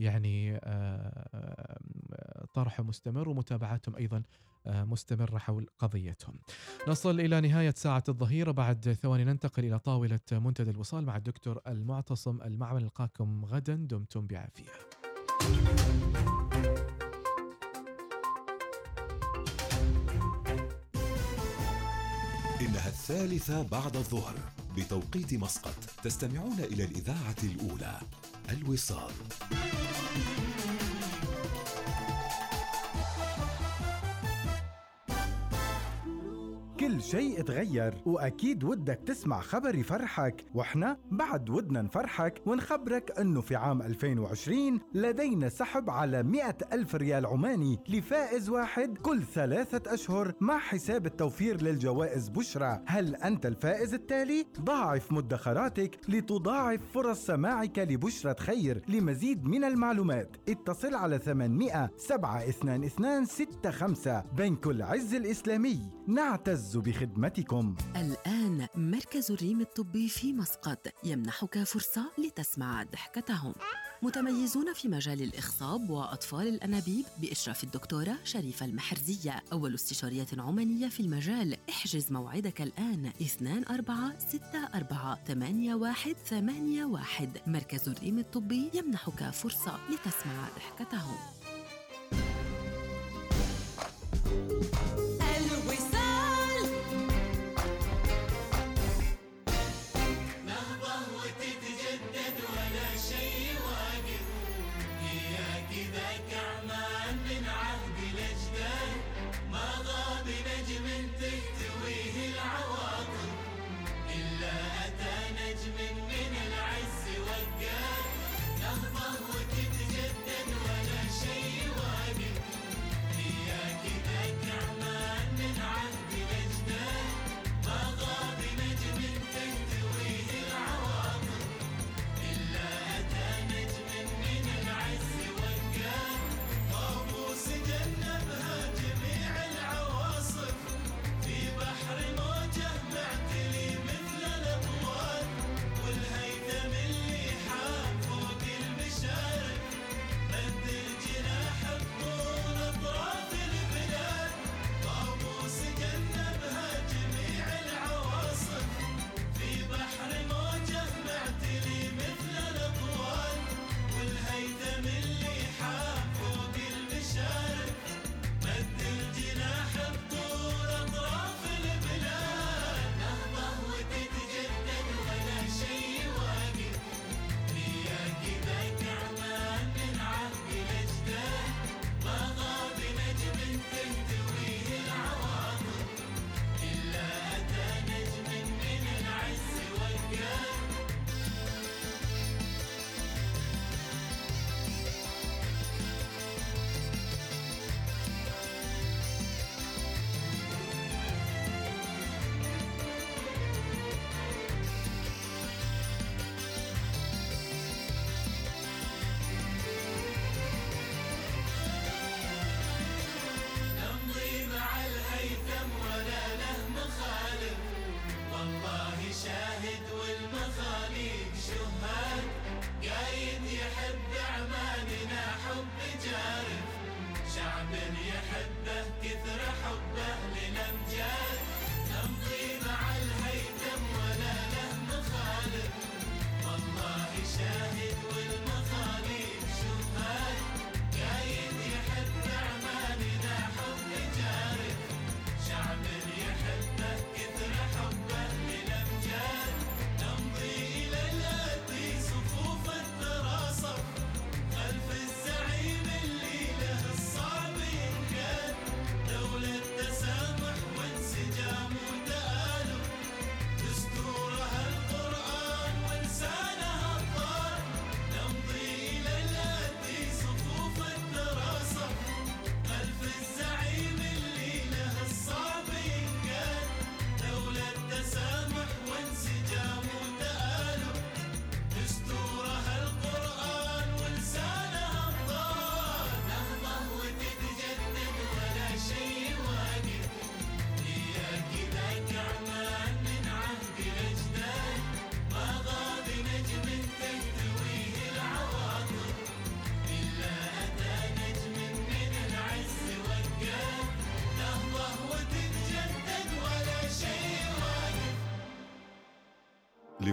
يعني 0.00 0.60
آه، 0.64 2.46
طرح 2.54 2.80
مستمر 2.80 3.28
ومتابعتهم 3.28 3.96
أيضا 3.96 4.22
آه، 4.66 4.84
مستمرة 4.84 5.38
حول 5.38 5.66
قضيتهم. 5.78 6.34
نصل 6.88 7.20
إلى 7.20 7.40
نهاية 7.40 7.74
ساعة 7.76 8.04
الظهيرة 8.08 8.50
بعد 8.50 8.92
ثواني 9.02 9.24
ننتقل 9.24 9.64
إلى 9.64 9.78
طاولة 9.78 10.20
منتدى 10.32 10.70
الوصال 10.70 11.04
مع 11.04 11.16
الدكتور 11.16 11.60
المعتصم 11.66 12.42
المعمل 12.42 12.82
نلقاكم 12.82 13.44
غدا. 13.44 13.74
دمتم 13.74 14.26
بعافية. 14.26 14.64
إنها 22.60 22.88
الثالثة 22.88 23.62
بعد 23.62 23.96
الظهر. 23.96 24.34
بتوقيت 24.80 25.34
مسقط 25.34 25.76
تستمعون 26.04 26.58
إلى 26.58 26.84
الإذاعة 26.84 27.36
الأولى. 27.44 28.00
الوصال. 28.50 29.12
كل 36.90 37.02
شيء 37.02 37.40
اتغير. 37.40 37.94
وأكيد 38.06 38.64
ودك 38.64 39.00
تسمع 39.06 39.40
خبر 39.40 39.74
يفرحك. 39.74 40.44
وإحنا 40.54 40.96
بعد 41.10 41.50
ودنا 41.50 41.82
نفرحك 41.82 42.42
ونخبرك 42.46 43.18
أنه 43.18 43.40
في 43.40 43.56
عام 43.56 43.82
2020 43.82 44.80
لدينا 44.94 45.48
سحب 45.48 45.90
على 45.90 46.22
100 46.22 46.56
ألف 46.72 46.94
ريال 46.94 47.26
عماني 47.26 47.78
لفائز 47.88 48.48
واحد 48.48 48.98
كل 48.98 49.22
ثلاثة 49.22 49.94
أشهر 49.94 50.34
مع 50.40 50.58
حساب 50.58 51.06
التوفير 51.06 51.62
للجوائز 51.62 52.28
بشرى. 52.28 52.80
هل 52.86 53.16
أنت 53.16 53.46
الفائز 53.46 53.94
التالي؟ 53.94 54.46
ضاعف 54.60 55.12
مدخراتك 55.12 55.98
لتضاعف 56.08 56.80
فرص 56.94 57.26
سماعك 57.26 57.78
لبشرة 57.78 58.36
خير 58.40 58.82
لمزيد 58.88 59.44
من 59.44 59.64
المعلومات. 59.64 60.36
اتصل 60.48 60.94
على 60.94 61.18
800 61.18 61.90
722 61.96 63.72
65 63.72 64.22
بنك 64.36 64.66
العز 64.66 65.14
الإسلامي 65.14 65.90
نعتز 66.08 66.79
بخدمتكم. 66.80 67.74
الآن 67.96 68.66
مركز 68.74 69.30
الريم 69.30 69.60
الطبي 69.60 70.08
في 70.08 70.32
مسقط. 70.32 70.86
يمنحك 71.04 71.62
فرصة 71.62 72.10
لتسمع 72.18 72.82
ضحكتهم. 72.82 73.54
متميزون 74.02 74.72
في 74.74 74.88
مجال 74.88 75.22
الإخصاب 75.22 75.90
وأطفال 75.90 76.48
الأنابيب 76.48 77.04
بإشراف 77.18 77.64
الدكتورة 77.64 78.18
شريفة 78.24 78.66
المحرزية. 78.66 79.42
أول 79.52 79.74
استشارية 79.74 80.26
عمانية 80.38 80.88
في 80.88 81.00
المجال. 81.00 81.56
احجز 81.68 82.12
موعدك 82.12 82.62
الآن. 82.62 83.12
2 83.22 83.64
4 83.70 84.18
6 84.18 84.40
4 84.74 85.18
8 85.26 85.74
1 85.74 86.16
8 86.24 86.84
1 86.84 87.28
مركز 87.46 87.88
الريم 87.88 88.18
الطبي 88.18 88.70
يمنحك 88.74 89.30
فرصة 89.30 89.78
لتسمع 89.90 90.48
ضحكتهم. 90.56 91.16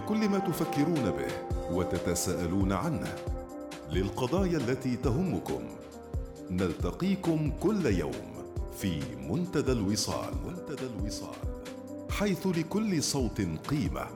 لكل 0.08 0.28
ما 0.28 0.38
تفكرون 0.38 1.10
به 1.10 1.32
وتتساءلون 1.70 2.72
عنه. 2.72 3.14
للقضايا 3.90 4.56
التي 4.56 4.96
تهمكم 4.96 5.60
نلتقيكم 6.50 7.50
كل 7.60 7.86
يوم 7.86 8.44
في 8.78 9.02
منتدى 9.30 9.72
الوصال. 9.72 10.34
منتدى 10.46 10.86
الوصال. 10.86 11.36
حيث 12.10 12.46
لكل 12.46 13.02
صوت 13.02 13.40
قيمة 13.40 14.06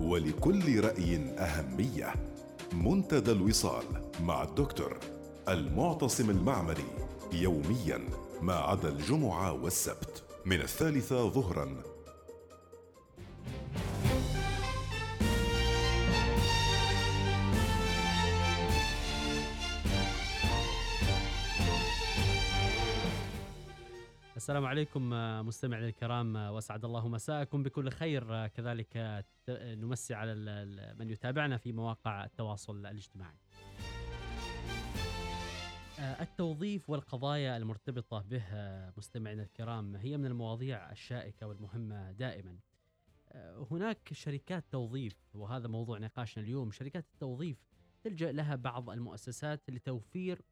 ولكل 0.00 0.84
رأي 0.84 1.16
أهمية. 1.38 2.14
منتدى 2.72 3.32
الوصال 3.32 3.84
مع 4.20 4.42
الدكتور 4.42 4.96
المعتصم 5.48 6.30
المعمري 6.30 6.90
يوميا 7.32 8.00
ما 8.42 8.54
عدا 8.54 8.88
الجمعة 8.88 9.52
والسبت. 9.52 10.22
من 10.44 10.60
الثالثة 10.60 11.28
ظهرا 11.28 11.89
السلام 24.40 24.66
عليكم 24.66 25.12
آه، 25.12 25.42
مستمعينا 25.42 25.88
الكرام 25.88 26.36
آه، 26.36 26.52
وأسعد 26.52 26.84
الله 26.84 27.08
مساءكم 27.08 27.62
بكل 27.62 27.90
خير 27.90 28.34
آه، 28.34 28.46
كذلك 28.46 29.24
نمسي 29.48 30.14
على 30.14 30.34
من 30.98 31.10
يتابعنا 31.10 31.56
في 31.56 31.72
مواقع 31.72 32.24
التواصل 32.24 32.86
الاجتماعي. 32.86 33.36
التوظيف 35.98 36.90
والقضايا 36.90 37.56
المرتبطة 37.56 38.24
به 38.30 38.44
مستمعينا 38.96 39.42
الكرام 39.42 39.96
هي 39.96 40.16
من 40.16 40.26
المواضيع 40.26 40.90
الشائكة 40.90 41.46
والمهمة 41.46 42.12
دائما. 42.12 42.58
هناك 43.70 44.12
شركات 44.12 44.64
توظيف 44.70 45.16
وهذا 45.34 45.68
موضوع 45.68 45.98
نقاشنا 45.98 46.44
اليوم، 46.44 46.70
شركات 46.70 47.04
التوظيف 47.14 47.58
تلجأ 48.02 48.32
لها 48.32 48.56
بعض 48.56 48.90
المؤسسات 48.90 49.70
لتوفير 49.70 50.42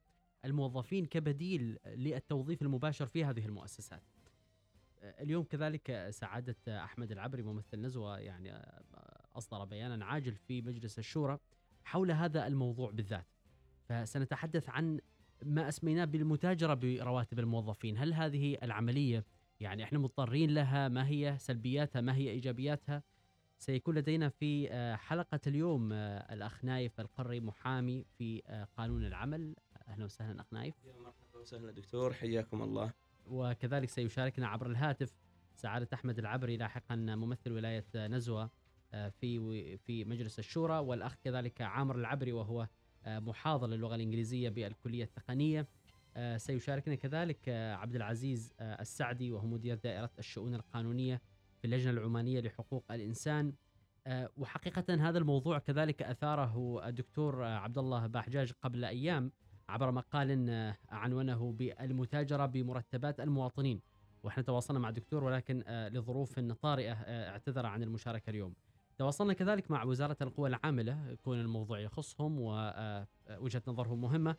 الموظفين 0.44 1.06
كبديل 1.06 1.79
للتوظيف 1.87 2.62
المباشر 2.62 3.06
في 3.06 3.25
هذه 3.25 3.46
المؤسسات. 3.46 4.02
آه، 5.02 5.23
اليوم 5.23 5.44
كذلك 5.44 6.11
سعادة 6.11 6.85
أحمد 6.85 7.12
العبري 7.12 7.43
ممثل 7.43 7.81
نزوة 7.81 8.19
يعني 8.19 8.52
آه، 8.52 8.82
أصدر 9.37 9.64
بيانا 9.64 10.05
عاجل 10.05 10.35
في 10.35 10.62
مجلس 10.62 10.99
الشورى 10.99 11.38
حول 11.85 12.11
هذا 12.11 12.46
الموضوع 12.46 12.90
بالذات. 12.90 13.26
فسنتحدث 13.88 14.69
عن 14.69 15.00
ما 15.44 15.69
أسميناه 15.69 16.05
بالمتاجرة 16.05 16.75
برواتب 16.75 17.38
الموظفين، 17.38 17.99
هل 17.99 18.14
هذه 18.14 18.58
العملية 18.62 19.25
يعني 19.61 19.85
إحنا 19.85 19.99
مضطرين 19.99 20.50
لها؟ 20.50 20.88
ما 20.88 21.08
هي 21.08 21.37
سلبياتها؟ 21.38 22.00
ما 22.00 22.14
هي 22.14 22.31
إيجابياتها؟ 22.31 23.02
سيكون 23.58 23.94
لدينا 23.94 24.29
في 24.29 24.70
آه، 24.70 24.96
حلقة 24.96 25.40
اليوم 25.46 25.93
الأخ 25.93 26.64
نايف 26.64 27.00
القري 27.00 27.40
محامي 27.40 28.05
في 28.19 28.43
قانون 28.76 29.05
العمل 29.05 29.55
أهلا 29.88 30.05
وسهلا 30.05 30.40
أخ 30.40 30.46
نايف. 30.52 30.75
يا 30.85 30.93
مرحبا 30.93 31.38
وسهلا 31.40 31.73
دكتور 31.73 32.12
حياكم 32.12 32.62
الله. 32.62 32.93
وكذلك 33.26 33.88
سيشاركنا 33.88 34.49
عبر 34.49 34.67
الهاتف 34.67 35.14
سعادة 35.55 35.88
أحمد 35.94 36.19
العبري 36.19 36.56
لاحقا 36.56 36.96
ممثل 36.96 37.52
ولاية 37.52 37.87
نزوة 37.94 38.50
آه، 38.93 39.08
في 39.08 39.76
في 39.76 40.05
مجلس 40.05 40.38
الشورى 40.38 40.79
والأخ 40.79 41.14
كذلك 41.14 41.61
عامر 41.62 41.96
العبري 41.96 42.32
وهو 42.32 42.69
آه، 43.05 43.19
محاضر 43.19 43.67
للغة 43.67 43.94
الإنجليزية 43.94 44.49
بالكلية 44.49 45.05
التقنية. 45.05 45.69
آه، 46.17 46.37
سيشاركنا 46.37 46.94
كذلك 46.94 47.49
عبد 47.49 47.96
العزيز 47.96 48.55
السعدي 48.61 49.32
وهو 49.32 49.46
مدير 49.46 49.76
دائرة 49.76 50.11
الشؤون 50.19 50.55
القانونية 50.55 51.23
في 51.58 51.64
اللجنة 51.64 51.90
العمانية 51.90 52.40
لحقوق 52.40 52.93
الإنسان. 52.93 53.52
آه، 54.06 54.31
وحقيقة 54.37 55.08
هذا 55.08 55.19
الموضوع 55.19 55.58
كذلك 55.58 56.02
أثاره 56.02 56.82
الدكتور 56.88 57.43
عبد 57.44 57.79
الله 57.79 58.06
باحجاج 58.06 58.52
قبل 58.62 58.85
أيام. 58.85 59.32
عبر 59.69 59.91
مقال 59.91 60.50
آه، 60.50 60.76
عنونه 60.88 61.53
بالمتاجرة 61.53 62.47
بمرتبات 62.47 63.20
المواطنين. 63.20 63.81
وإحنا 64.23 64.43
تواصلنا 64.43 64.81
مع 64.81 64.88
الدكتور 64.88 65.25
ولكن 65.25 65.62
آه، 65.67 65.88
لظروف 65.88 66.41
طارئة 66.41 66.93
آه، 66.93 67.31
اعتذر 67.31 67.67
عن 67.67 67.82
المشاركة 67.82 68.31
اليوم. 68.31 68.55
تواصلنا 68.99 69.32
كذلك 69.32 69.70
مع 69.70 69.85
وزارة 69.85 70.17
القوى 70.23 70.49
العاملة 70.49 71.17
كون 71.25 71.41
الموضوع 71.41 71.81
يخصهم 71.81 72.41
ووجهة 72.41 73.62
نظرهم 73.69 74.00
مهمة. 74.00 74.37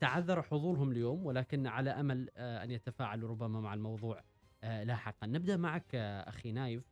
تعذر 0.00 0.42
حضورهم 0.42 0.90
اليوم 0.90 1.26
ولكن 1.26 1.66
على 1.66 1.90
أمل 1.90 2.30
أن 2.36 2.70
يتفاعلوا 2.70 3.28
ربما 3.28 3.60
مع 3.60 3.74
الموضوع 3.74 4.22
لاحقا. 4.62 5.26
نبدأ 5.26 5.56
معك 5.56 5.94
أخي 5.94 6.52
نايف. 6.52 6.84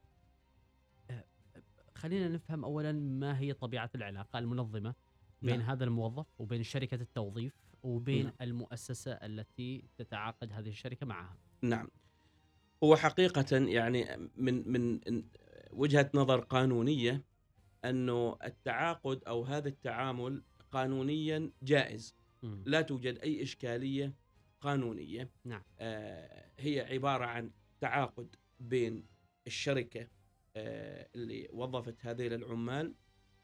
خلينا 1.94 2.28
نفهم 2.28 2.64
أولا 2.64 2.92
ما 2.92 3.38
هي 3.38 3.52
طبيعة 3.52 3.90
العلاقة 3.94 4.38
المنظمة. 4.38 4.94
بين 5.42 5.58
نعم. 5.58 5.70
هذا 5.70 5.84
الموظف 5.84 6.26
وبين 6.38 6.62
شركة 6.62 6.94
التوظيف 6.94 7.52
وبين 7.82 8.24
نعم. 8.24 8.34
المؤسسة 8.40 9.12
التي 9.12 9.84
تتعاقد 9.98 10.52
هذه 10.52 10.68
الشركة 10.68 11.06
معها 11.06 11.36
نعم 11.62 11.88
هو 12.84 12.96
حقيقة 12.96 13.56
يعني 13.56 14.30
من 14.36 14.72
من 14.72 15.00
وجهة 15.72 16.10
نظر 16.14 16.40
قانونية 16.40 17.24
أنه 17.84 18.36
التعاقد 18.44 19.24
أو 19.24 19.44
هذا 19.44 19.68
التعامل 19.68 20.42
قانونيا 20.72 21.50
جائز 21.62 22.14
مم. 22.42 22.62
لا 22.66 22.82
توجد 22.82 23.18
أي 23.18 23.42
إشكالية 23.42 24.14
قانونية 24.60 25.30
نعم. 25.44 25.62
آه 25.78 26.50
هي 26.58 26.80
عبارة 26.80 27.24
عن 27.24 27.50
تعاقد 27.80 28.36
بين 28.60 29.06
الشركة 29.46 30.08
آه 30.56 31.08
اللي 31.14 31.48
وظفت 31.52 32.06
هذيل 32.06 32.32
العمال 32.32 32.94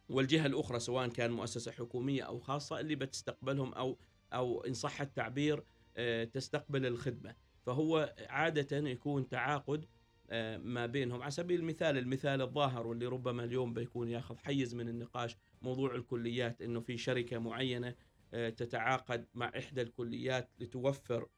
والجهة 0.08 0.46
الأخرى 0.46 0.80
سواء 0.80 1.08
كان 1.08 1.30
مؤسسة 1.30 1.72
حكومية 1.72 2.22
أو 2.22 2.38
خاصة 2.38 2.80
اللي 2.80 2.94
بتستقبلهم 2.94 3.74
أو 3.74 3.98
أو 4.32 4.64
إن 4.64 4.74
صح 4.74 5.00
التعبير 5.00 5.64
آه 5.96 6.24
تستقبل 6.24 6.86
الخدمة 6.86 7.34
فهو 7.66 8.14
عادة 8.28 8.76
يكون 8.88 9.28
تعاقد 9.28 9.86
آه، 10.30 10.56
ما 10.56 10.86
بينهم 10.86 11.22
على 11.22 11.30
سبيل 11.30 11.60
المثال 11.60 11.98
المثال 11.98 12.42
الظاهر 12.42 12.86
واللي 12.86 13.06
ربما 13.06 13.44
اليوم 13.44 13.74
بيكون 13.74 14.08
ياخذ 14.08 14.38
حيز 14.38 14.74
من 14.74 14.88
النقاش 14.88 15.36
موضوع 15.62 15.94
الكليات 15.94 16.62
إنه 16.62 16.80
في 16.80 16.96
شركة 16.98 17.38
معينة 17.38 17.94
آه، 18.34 18.48
تتعاقد 18.48 19.26
مع 19.34 19.52
إحدى 19.58 19.82
الكليات 19.82 20.50
لتوفر 20.58 21.28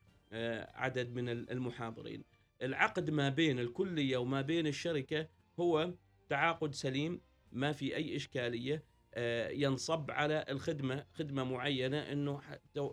عدد 0.74 1.14
من 1.14 1.28
المحاضرين. 1.28 2.24
العقد 2.62 3.10
ما 3.10 3.28
بين 3.28 3.58
الكلية 3.58 4.16
وما 4.16 4.40
بين 4.40 4.66
الشركة 4.66 5.28
هو 5.60 5.94
تعاقد 6.28 6.74
سليم 6.74 7.20
ما 7.52 7.72
في 7.72 7.96
أي 7.96 8.16
إشكالية 8.16 8.84
آه، 9.14 9.48
ينصب 9.48 10.10
على 10.10 10.44
الخدمة 10.48 11.06
خدمة 11.12 11.44
معينة 11.44 11.98
إنه 11.98 12.40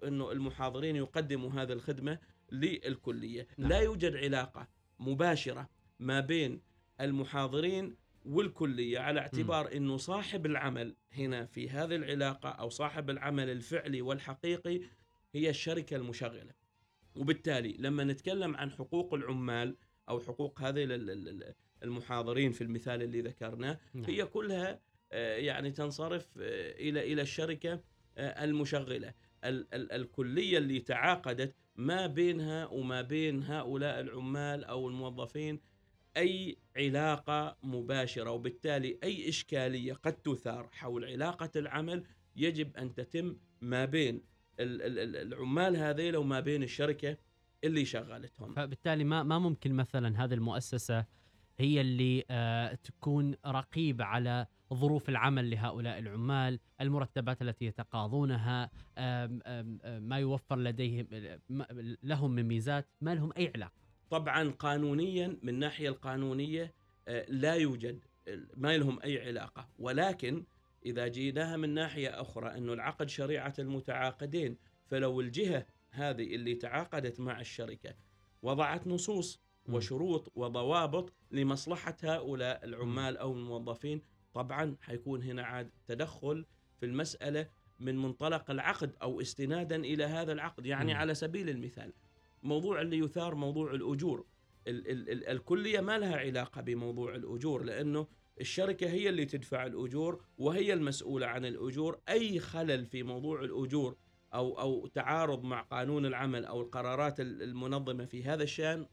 إنه 0.04 0.32
المحاضرين 0.32 0.96
يقدموا 0.96 1.52
هذه 1.52 1.72
الخدمة 1.72 2.20
للكلية. 2.52 3.48
نعم. 3.58 3.70
لا 3.70 3.80
يوجد 3.80 4.16
علاقة 4.16 4.68
مباشرة 5.00 5.70
ما 6.00 6.20
بين 6.20 6.62
المحاضرين 7.02 7.96
والكلية 8.26 9.00
على 9.00 9.20
اعتبار 9.20 9.74
إنه 9.74 9.98
صاحب 9.98 10.46
العمل 10.46 10.96
هنا 11.12 11.46
في 11.46 11.70
هذه 11.70 11.96
العلاقة 11.96 12.50
أو 12.50 12.70
صاحب 12.70 13.10
العمل 13.10 13.50
الفعلي 13.50 14.02
والحقيقي 14.02 14.82
هي 15.34 15.50
الشركة 15.50 15.96
المشغلة. 15.96 16.52
وبالتالي 17.16 17.76
لما 17.80 18.04
نتكلم 18.04 18.56
عن 18.56 18.72
حقوق 18.72 19.14
العمال 19.14 19.78
أو 20.10 20.20
حقوق 20.20 20.62
هذه 20.62 20.84
المحاضرين 21.84 22.52
في 22.52 22.62
المثال 22.64 23.02
اللي 23.02 23.22
ذكرناه 23.22 23.80
نعم. 23.94 24.06
هي 24.06 24.26
كلها 24.26 24.80
آه، 25.12 25.38
يعني 25.38 25.72
تنصرف 25.72 26.28
آه، 26.38 26.72
إلى 26.72 27.14
إلى 27.14 27.22
الشركة 27.22 27.82
آه، 28.18 28.44
المشغلة 28.44 29.14
ال- 29.44 29.74
ال- 29.74 29.92
الكلية 29.92 30.58
اللي 30.58 30.80
تعاقدت 30.80 31.56
ما 31.76 32.08
بينها 32.08 32.66
وما 32.68 33.02
بين 33.02 33.44
هؤلاء 33.44 34.00
العمال 34.00 34.64
أو 34.64 34.88
الموظفين 34.88 35.60
أي 36.18 36.58
علاقة 36.78 37.58
مباشرة 37.64 38.32
وبالتالي 38.32 39.00
أي 39.04 39.30
إشكالية 39.30 39.94
قد 39.94 40.14
تثار 40.14 40.70
حول 40.72 41.06
علاقة 41.06 41.50
العمل 41.56 42.04
يجب 42.36 42.78
أن 42.78 42.94
تتم 42.94 43.38
ما 43.62 43.86
بين 43.86 44.22
ال- 44.60 44.82
ال- 44.82 45.00
ال- 45.00 45.16
العمال 45.34 45.78
هذيل 45.78 46.18
وما 46.18 46.40
بين 46.40 46.64
الشركة 46.64 47.18
اللي 47.64 47.86
شغلتهم 47.86 48.54
فبالتالي 48.54 49.04
ما 49.04 49.24
ما 49.24 49.40
ممكن 49.40 49.74
مثلا 49.74 50.24
هذه 50.24 50.34
المؤسسة 50.34 51.06
هي 51.58 51.82
اللي 51.82 52.24
آه، 52.30 52.74
تكون 52.74 53.36
رقيب 53.46 54.02
على 54.02 54.48
ظروف 54.74 55.10
العمل 55.10 55.50
لهؤلاء 55.50 56.00
العمال 56.00 56.60
المرتبات 56.82 57.42
التي 57.42 57.66
يتقاضونها 57.66 58.72
ما 60.00 60.20
يوفر 60.20 60.60
لديهم 60.60 61.08
لهم 62.04 62.32
من 62.32 62.44
ميزات 62.44 62.88
ما 63.02 63.16
لهم 63.16 63.32
أي 63.38 63.52
علاقة 63.56 63.86
طبعا 64.10 64.50
قانونيا 64.50 65.28
من 65.28 65.50
الناحيه 65.50 65.90
القانونية 65.90 66.74
آه، 67.08 67.26
لا 67.30 67.54
يوجد 67.54 68.06
ما 68.58 68.78
لهم 68.78 69.00
أي 69.04 69.28
علاقة 69.28 69.68
ولكن 69.80 70.44
إذا 70.86 71.08
جيناها 71.08 71.58
من 71.58 71.70
ناحية 71.70 72.22
أخرى 72.22 72.58
انه 72.58 72.74
العقد 72.74 73.10
شريعة 73.10 73.54
المتعاقدين 73.60 74.58
فلو 74.86 75.22
الجهة 75.22 75.66
هذه 75.90 76.36
اللي 76.36 76.56
تعاقدت 76.56 77.20
مع 77.20 77.40
الشركة 77.40 77.96
وضعت 78.42 78.88
نصوص. 78.88 79.45
وشروط 79.70 80.32
وضوابط 80.36 81.14
لمصلحة 81.32 81.96
هؤلاء 82.04 82.66
العمال 82.66 83.18
أو 83.18 83.34
الموظفين. 83.34 84.02
طبعا 84.34 84.76
حيكون 84.82 85.24
هنا 85.24 85.44
عاد 85.44 85.70
تدخل 85.88 86.46
في 86.80 86.86
المسألة 86.86 87.50
من 87.80 87.98
منطلق 87.98 88.52
العقد 88.52 88.96
أو 89.02 89.22
استنادا 89.22 89.76
إلى 89.76 90.04
هذا 90.04 90.32
العقد 90.32 90.66
يعني. 90.66 90.94
على 90.94 91.14
سبيل 91.14 91.50
المثال 91.50 91.94
موضوع 92.44 92.82
اللي 92.82 92.98
يثار 92.98 93.36
موضوع 93.36 93.72
الأجور. 93.74 94.26
ال- 94.68 94.92
ال- 94.92 95.10
ال- 95.10 95.28
الكلية 95.28 95.80
ما 95.80 95.98
لها 95.98 96.18
علاقة 96.18 96.62
بموضوع 96.62 97.16
الأجور 97.16 97.64
لأنه 97.64 98.08
الشركة 98.42 98.88
هي 98.90 99.10
اللي 99.10 99.26
تدفع 99.26 99.66
الأجور 99.66 100.22
وهي 100.38 100.74
المسؤولة 100.74 101.28
عن 101.28 101.46
الأجور. 101.46 102.00
أي 102.10 102.40
خلل 102.40 102.86
في 102.86 103.04
موضوع 103.04 103.42
الأجور 103.42 103.96
أو 104.34 104.60
أو 104.60 104.88
تعارض 104.88 105.44
مع 105.44 105.62
قانون 105.62 106.06
العمل 106.06 106.46
أو 106.46 106.62
القرارات 106.62 107.20
ال- 107.20 107.44
المنظمة 107.44 108.06
في 108.06 108.24
هذا 108.24 108.44
الشأن 108.44 108.88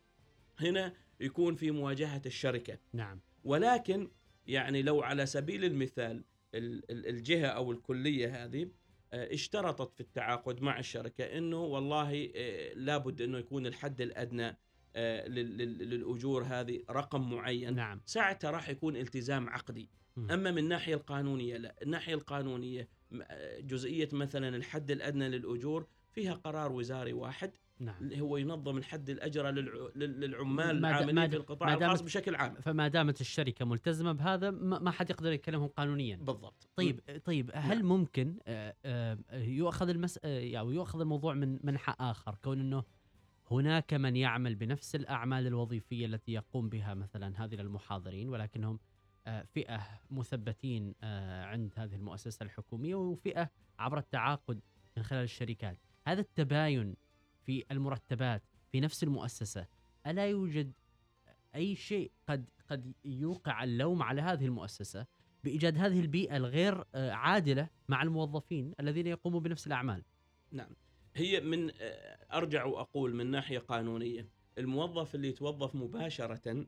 هنا 0.62 0.92
يكون 1.20 1.54
في 1.54 1.70
مواجهة 1.70 2.22
الشركة. 2.26 2.78
نعم. 2.92 3.20
ولكن 3.44 4.10
يعني 4.46 4.82
لو 4.82 5.02
على 5.02 5.26
سبيل 5.26 5.64
المثال 5.64 6.24
ال- 6.54 6.90
ال- 6.90 7.06
الجهة 7.06 7.46
أو 7.46 7.72
الكلية 7.72 8.44
هذه 8.44 8.68
آه، 9.12 9.34
اشترطت 9.34 9.94
في 9.94 10.00
التعاقد 10.00 10.62
مع 10.62 10.78
الشركة 10.78 11.24
إنه 11.24 11.64
والله 11.64 12.30
آه، 12.36 12.74
لابد 12.74 13.20
إنه 13.22 13.38
يكون 13.38 13.66
الحد 13.66 14.00
الأدنى 14.00 14.56
آه، 14.96 15.28
لل- 15.28 15.56
لل- 15.58 15.78
للأجور 15.90 16.42
هذه 16.44 16.80
رقم 16.90 17.30
معين. 17.30 17.74
نعم. 17.74 18.00
ساعتها 18.06 18.50
راح 18.50 18.68
يكون 18.68 18.96
التزام 18.96 19.48
عقدي. 19.48 19.88
أما 20.18 20.50
من 20.50 20.58
الناحية 20.58 20.94
القانونية 20.94 21.56
لا. 21.56 21.74
الناحية 21.82 22.14
القانونية 22.14 22.88
جزئية 23.60 24.08
مثلا 24.12 24.56
الحد 24.56 24.90
الأدنى 24.90 25.28
للأجور 25.28 25.86
فيها 26.12 26.34
قرار 26.34 26.72
وزاري 26.72 27.12
واحد. 27.12 27.56
نعم. 27.84 27.94
اللي 28.00 28.20
هو 28.20 28.36
ينظم 28.36 28.76
الحد 28.76 29.10
الاجرى 29.10 29.52
للع- 29.52 29.96
لل- 29.96 30.20
للعمال 30.20 30.78
العاملين 30.78 31.28
في 31.30 31.36
القطاع 31.36 31.74
الخاص 31.74 32.00
بشكل 32.00 32.34
عام. 32.34 32.54
فما 32.54 32.88
دامت 32.88 33.20
الشركة 33.20 33.64
ملتزمة 33.64 34.12
بهذا 34.12 34.50
ما 34.50 34.90
حد 34.90 35.10
يقدر 35.10 35.32
يكلمهم 35.32 35.68
قانونيا. 35.68 36.16
بالضبط. 36.16 36.68
طيب 36.76 37.00
طيب 37.24 37.50
هل 37.54 37.76
نعم. 37.78 37.86
ممكن 37.88 38.36
آه، 38.46 38.74
آه، 38.84 39.18
يؤخذ 39.32 39.88
المس 39.88 40.18
آه، 40.24 40.56
أو 40.56 40.70
يؤخذ 40.70 41.00
الموضوع 41.00 41.34
من 41.34 41.58
منحى 41.62 41.94
آخر 42.00 42.34
كون 42.44 42.60
إنه 42.60 42.84
هناك 43.50 43.94
من 43.94 44.16
يعمل 44.16 44.54
بنفس 44.54 44.94
الأعمال 44.94 45.46
الوظيفية 45.46 46.06
التي 46.06 46.32
يقوم 46.32 46.68
بها 46.68 46.94
مثلا 46.94 47.44
هذه 47.44 47.54
المحاضرين 47.54 48.28
ولكنهم 48.28 48.78
فئة 49.54 49.80
مثبتين 50.10 50.94
عند 51.42 51.72
هذه 51.76 51.94
المؤسسة 51.94 52.44
الحكومية 52.44 52.94
وفئة 52.94 53.50
عبر 53.78 53.98
التعاقد 53.98 54.60
من 54.96 55.02
خلال 55.02 55.24
الشركات. 55.24 55.78
هذا 56.06 56.20
التباين 56.20 56.94
في 57.46 57.64
المرتبات 57.70 58.42
في 58.72 58.80
نفس 58.80 59.02
المؤسسة. 59.02 59.66
ألا 60.06 60.26
يوجد 60.26 60.72
أي 61.54 61.76
شيء 61.76 62.10
قد 62.28 62.44
قد 62.70 62.92
يوقع 63.04 63.64
اللوم 63.64 64.02
على 64.02 64.20
هذه 64.22 64.44
المؤسسة 64.44 65.06
بإيجاد 65.44 65.78
هذه 65.78 66.00
البيئة 66.00 66.36
الغير 66.36 66.84
آه، 66.94 67.10
عادلة 67.10 67.68
مع 67.88 68.02
الموظفين 68.02 68.74
الذين 68.80 69.06
يقوموا 69.06 69.40
بنفس 69.40 69.66
الأعمال؟ 69.66 70.02
نعم. 70.52 70.70
هي 71.14 71.40
من 71.40 71.70
آه، 71.80 72.18
أرجع 72.32 72.64
وأقول 72.64 73.14
من 73.14 73.26
ناحية 73.26 73.58
قانونية 73.58 74.28
الموظف 74.58 75.14
اللي 75.14 75.28
يتوظف 75.28 75.74
مباشرة 75.74 76.66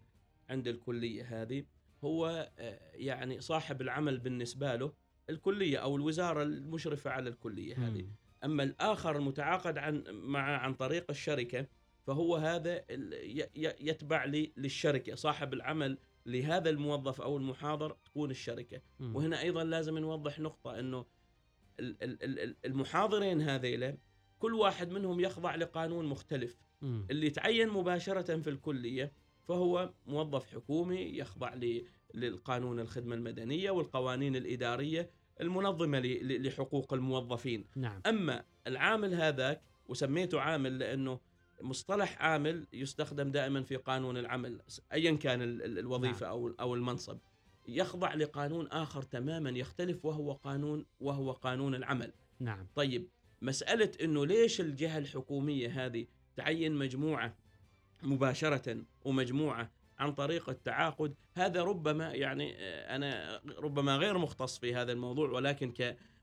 عند 0.48 0.68
الكلية 0.68 1.42
هذه 1.42 1.64
هو 2.04 2.50
آه، 2.58 2.80
يعني 2.94 3.40
صاحب 3.40 3.80
العمل 3.80 4.18
بالنسبة 4.18 4.74
له 4.74 4.92
الكلية 5.30 5.78
أو 5.78 5.96
الوزارة 5.96 6.42
المشرفة 6.42 7.10
على 7.10 7.28
الكلية 7.28 7.88
هذه. 7.88 8.02
مم. 8.02 8.14
أما 8.44 8.62
الآخر 8.62 9.16
المتعاقد 9.16 9.78
عن 9.78 10.04
مع 10.08 10.58
عن 10.58 10.74
طريق 10.74 11.04
الشركة 11.10 11.66
فهو 12.06 12.36
هذا 12.36 12.84
يتبع 13.80 14.24
لي 14.24 14.52
للشركة 14.56 15.14
صاحب 15.14 15.52
العمل 15.54 15.98
لهذا 16.26 16.70
الموظف 16.70 17.20
أو 17.20 17.36
المحاضر 17.36 17.96
تكون 18.04 18.30
الشركة 18.30 18.80
مم. 19.00 19.16
وهنا 19.16 19.40
أيضا 19.40 19.64
لازم 19.64 19.98
نوضح 19.98 20.38
نقطة 20.40 20.78
إنه 20.78 21.06
ال- 21.80 21.96
ال- 22.02 22.22
ال- 22.24 22.38
ال- 22.40 22.56
المحاضرين 22.64 23.40
هذيلا 23.40 23.96
كل 24.38 24.54
واحد 24.54 24.90
منهم 24.90 25.20
يخضع 25.20 25.54
لقانون 25.54 26.06
مختلف 26.06 26.58
مم. 26.82 27.06
اللي 27.10 27.30
تعين 27.30 27.68
مباشرة 27.68 28.36
في 28.40 28.50
الكلية 28.50 29.12
فهو 29.48 29.92
موظف 30.06 30.54
حكومي 30.54 31.00
يخضع 31.00 31.54
للقانون 32.14 32.80
الخدمة 32.80 33.14
المدنية 33.14 33.70
والقوانين 33.70 34.36
الإدارية 34.36 35.10
المنظمة 35.40 36.00
لحقوق 36.22 36.94
الموظفين. 36.94 37.64
نعم. 37.76 38.00
أما 38.06 38.44
العامل 38.66 39.14
هذاك 39.14 39.60
وسميته 39.88 40.40
عامل 40.40 40.78
لأنه 40.78 41.20
مصطلح 41.60 42.22
عامل 42.22 42.66
يستخدم 42.72 43.30
دائما 43.30 43.62
في 43.62 43.76
قانون 43.76 44.16
العمل 44.16 44.60
ايا 44.92 45.12
كان 45.16 45.42
ال- 45.42 45.62
ال- 45.62 45.78
الوظيفة 45.78 46.26
أو 46.26 46.48
أو 46.60 46.74
المنصب. 46.74 47.18
يخضع 47.68 48.14
لقانون 48.14 48.66
آخر 48.66 49.02
تماما 49.02 49.50
يختلف 49.50 50.04
وهو 50.04 50.32
قانون 50.32 50.86
وهو 51.00 51.32
قانون 51.32 51.74
العمل. 51.74 52.12
نعم. 52.40 52.66
طيب 52.74 53.08
مسألة 53.42 53.90
إنه 54.02 54.26
ليش 54.26 54.60
الجهة 54.60 54.98
الحكومية 54.98 55.86
هذه 55.86 56.06
تعين 56.36 56.72
مجموعة 56.74 57.36
مباشرة 58.02 58.84
ومجموعة 59.04 59.70
عن 60.04 60.12
طريق 60.12 60.48
التعاقد. 60.50 61.14
هذا 61.34 61.62
ربما 61.62 62.14
يعني 62.14 62.54
آه، 62.58 62.96
أنا 62.96 63.40
ربما 63.58 63.96
غير 63.96 64.18
مختص 64.18 64.58
في 64.58 64.74
هذا 64.74 64.92
الموضوع 64.92 65.30
ولكن 65.30 65.72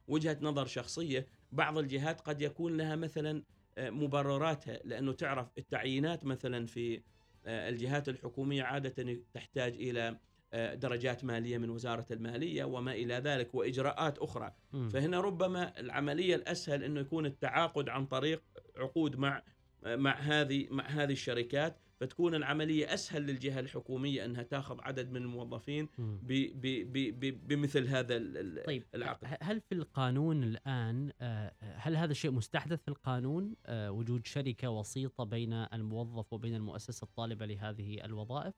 كوجهة 0.07 0.37
نظر 0.41 0.65
شخصية 0.65 1.27
بعض 1.51 1.77
الجهات 1.77 2.21
قد 2.21 2.41
يكون 2.41 2.77
لها 2.77 2.95
مثلا 2.95 3.43
آه، 3.77 3.89
مبرراتها 3.89 4.79
لأنه 4.83 5.13
تعرف 5.13 5.47
التعيينات 5.57 6.25
مثلا 6.25 6.65
في 6.65 7.01
آه، 7.45 7.69
الجهات 7.69 8.09
الحكومية 8.09 8.63
عادة 8.63 9.17
تحتاج 9.33 9.73
إلى 9.73 10.17
آه، 10.53 10.73
درجات 10.73 11.23
مالية 11.23 11.57
من 11.57 11.69
وزارة 11.69 12.05
المالية 12.11 12.63
وما 12.63 12.91
إلى 12.91 13.13
ذلك 13.13 13.55
وإجراءات 13.55 14.17
أخرى. 14.17 14.51
مم. 14.73 14.89
فهنا 14.89 15.21
ربما 15.21 15.79
العملية 15.79 16.35
الأسهل 16.35 16.83
أنه 16.83 16.99
يكون 16.99 17.25
التعاقد 17.25 17.89
عن 17.89 18.05
طريق 18.05 18.41
عقود 18.77 19.15
مع 19.15 19.43
مع 19.85 20.19
هذه 20.19 20.67
مع 20.69 20.87
هذه 20.87 21.11
الشركات. 21.11 21.77
فتكون 22.01 22.35
العملية 22.35 22.93
أسهل 22.93 23.21
للجهة 23.21 23.59
الحكومية 23.59 24.25
أنها 24.25 24.43
تاخذ 24.43 24.81
عدد 24.81 25.11
من 25.11 25.21
الموظفين 25.21 25.89
مم. 25.97 26.19
ب 26.23 26.27
ب 26.61 26.67
ب 26.93 27.19
ب 27.19 27.47
بمثل 27.47 27.87
هذا 27.87 28.17
طيب 28.65 28.83
العقد. 28.95 29.37
هل 29.41 29.61
في 29.61 29.75
القانون 29.75 30.43
الآن 30.43 31.11
آه، 31.21 31.53
هل 31.61 31.95
هذا 31.95 32.11
الشيء 32.11 32.31
مستحدث 32.31 32.81
في 32.81 32.87
القانون؟ 32.87 33.55
آه، 33.65 33.91
وجود 33.91 34.25
شركة 34.27 34.69
وسيطة 34.69 35.23
بين 35.23 35.53
الموظف 35.53 36.33
وبين 36.33 36.55
المؤسسة 36.55 37.05
الطالبة 37.05 37.45
لهذه 37.45 38.05
الوظائف؟ 38.05 38.53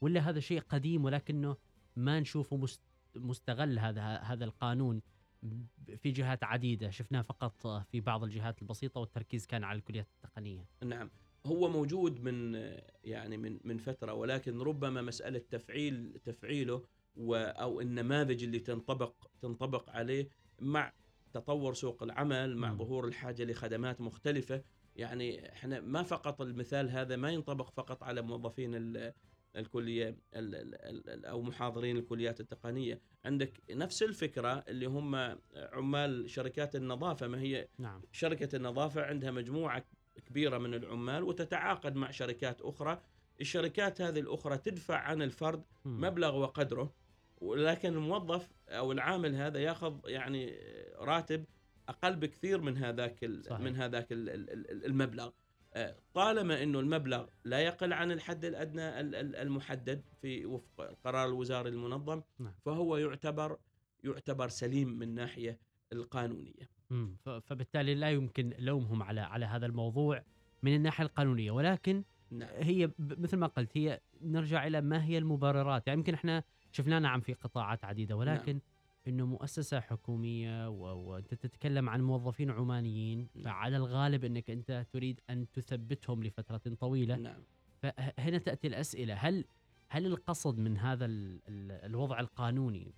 ولا 0.00 0.20
هذا 0.20 0.40
شيء 0.40 0.60
قديم 0.60 1.04
ولكنه 1.04 1.56
ما 1.96 2.20
نشوفه 2.20 2.56
مست- 2.56 2.82
مستغل 3.16 3.78
هذا 3.78 4.02
هذا 4.16 4.44
القانون 4.44 5.02
في 5.96 6.10
جهات 6.10 6.44
عديدة؟ 6.44 6.90
شفناه 6.90 7.22
فقط 7.22 7.66
في 7.66 8.00
بعض 8.00 8.24
الجهات 8.24 8.62
البسيطة 8.62 9.00
والتركيز 9.00 9.46
كان 9.46 9.64
على 9.64 9.78
الكليات 9.78 10.06
التقنية. 10.16 10.66
نعم. 10.84 11.10
هو 11.46 11.68
موجود 11.68 12.20
من 12.20 12.54
يعني 13.04 13.36
من 13.36 13.58
من 13.64 13.78
فترة 13.78 14.12
ولكن 14.14 14.60
ربما 14.60 15.02
مسألة 15.02 15.38
تفعيل 15.50 16.20
تفعيله 16.24 16.84
أو 17.30 17.80
النماذج 17.80 18.44
اللي 18.44 18.58
تنطبق 18.58 19.14
تنطبق 19.40 19.90
عليه 19.90 20.28
مع 20.60 20.92
تطور 21.32 21.74
سوق 21.74 22.02
العمل 22.02 22.56
مع. 22.56 22.74
ظهور 22.74 23.08
الحاجة 23.08 23.44
لخدمات 23.44 24.00
مختلفة. 24.00 24.62
يعني 24.96 25.52
إحنا 25.52 25.80
ما 25.80 26.02
فقط 26.02 26.40
المثال 26.40 26.90
هذا 26.90 27.16
ما 27.16 27.30
ينطبق 27.30 27.70
فقط 27.70 28.02
على 28.02 28.22
موظفين 28.22 28.74
ال- 28.74 29.12
الكلية 29.56 30.08
ال- 30.08 30.54
ال- 30.54 31.08
ال- 31.10 31.24
أو 31.26 31.42
محاضرين 31.42 31.96
الكليات 31.96 32.40
التقنية. 32.40 33.00
عندك 33.24 33.60
نفس 33.70 34.02
الفكرة 34.02 34.64
اللي 34.68 34.86
هم 34.86 35.38
عمال 35.56 36.30
شركات 36.30 36.76
النظافة 36.76 37.28
ما 37.28 37.40
هي 37.40 37.68
نعم. 37.78 38.02
شركة 38.12 38.56
النظافة 38.56 39.02
عندها 39.02 39.30
مجموعة 39.30 39.84
كبيرة 40.20 40.58
من 40.58 40.74
العمال 40.74 41.22
وتتعاقد 41.22 41.94
مع 41.96 42.10
شركات 42.10 42.60
أخرى 42.60 43.02
الشركات 43.40 44.00
هذه 44.00 44.20
الأخرى 44.20 44.58
تدفع 44.58 44.96
عن 44.98 45.22
الفرد. 45.22 45.62
مبلغ 45.84 46.36
وقدره 46.36 46.94
ولكن 47.40 47.94
الموظف 47.94 48.48
أو 48.68 48.92
العامل 48.92 49.34
هذا 49.34 49.58
ياخذ 49.60 49.98
يعني 50.04 50.58
راتب 50.98 51.44
أقل 51.88 52.16
بكثير 52.16 52.60
من 52.60 52.76
هذاك. 52.78 53.24
من 53.60 53.76
هذاك 53.76 54.12
ال- 54.12 54.30
ال- 54.30 54.50
ال- 54.50 54.84
المبلغ 54.86 55.30
آه، 55.74 55.96
طالما 56.14 56.62
إنه 56.62 56.80
المبلغ 56.80 57.26
لا 57.44 57.58
يقل 57.60 57.92
عن 57.92 58.12
الحد 58.12 58.44
الأدنى 58.44 59.00
ال- 59.00 59.14
ال- 59.14 59.36
المحدد 59.36 60.02
في 60.22 60.46
وفق 60.46 60.80
القرار 60.80 61.28
الوزاري 61.28 61.68
المنظم 61.70 62.22
نعم. 62.38 62.54
فهو 62.64 62.96
يعتبر 62.96 63.58
يعتبر 64.04 64.48
سليم 64.48 64.88
من 64.88 65.02
الناحيه 65.02 65.58
القانونية 65.92 66.68
فبالتالي 67.24 67.94
لا 67.94 68.10
يمكن 68.10 68.52
لومهم 68.58 69.02
على 69.02 69.20
على 69.20 69.46
هذا 69.46 69.66
الموضوع 69.66 70.22
من 70.62 70.74
الناحية 70.74 71.04
القانونية. 71.04 71.50
ولكن 71.50 72.02
نعم. 72.30 72.48
هي 72.52 72.90
مثل 72.98 73.36
ما 73.36 73.46
قلت 73.46 73.76
هي 73.76 74.00
نرجع 74.22 74.66
إلى 74.66 74.80
ما 74.80 75.04
هي 75.04 75.18
المبررات. 75.18 75.86
يعني 75.86 75.98
يمكن 75.98 76.14
إحنا 76.14 76.44
شفناه 76.72 76.98
نعم 76.98 77.20
في 77.20 77.32
قطاعات 77.32 77.84
عديدة 77.84 78.16
ولكن 78.16 78.60
إنه 79.08 79.26
مؤسسة 79.26 79.80
حكومية 79.80 80.68
وانت 80.68 81.34
تتكلم 81.34 81.88
عن 81.88 82.02
موظفين 82.02 82.50
عمانيين 82.50 83.28
نعم. 83.34 83.44
فعلى 83.44 83.76
الغالب 83.76 84.24
إنك 84.24 84.50
أنت 84.50 84.86
تريد 84.92 85.20
أن 85.30 85.46
تثبتهم 85.52 86.22
لفترة 86.24 86.74
طويلة. 86.80 87.16
نعم. 87.16 87.42
فهنا 87.82 88.38
تأتي 88.38 88.66
الأسئلة. 88.68 89.14
هل 89.14 89.44
هل 89.88 90.06
القصد 90.06 90.58
من 90.58 90.78
هذا 90.78 91.04
ال- 91.04 91.40
ال- 91.48 91.72
الوضع 91.72 92.20
القانوني 92.20 92.94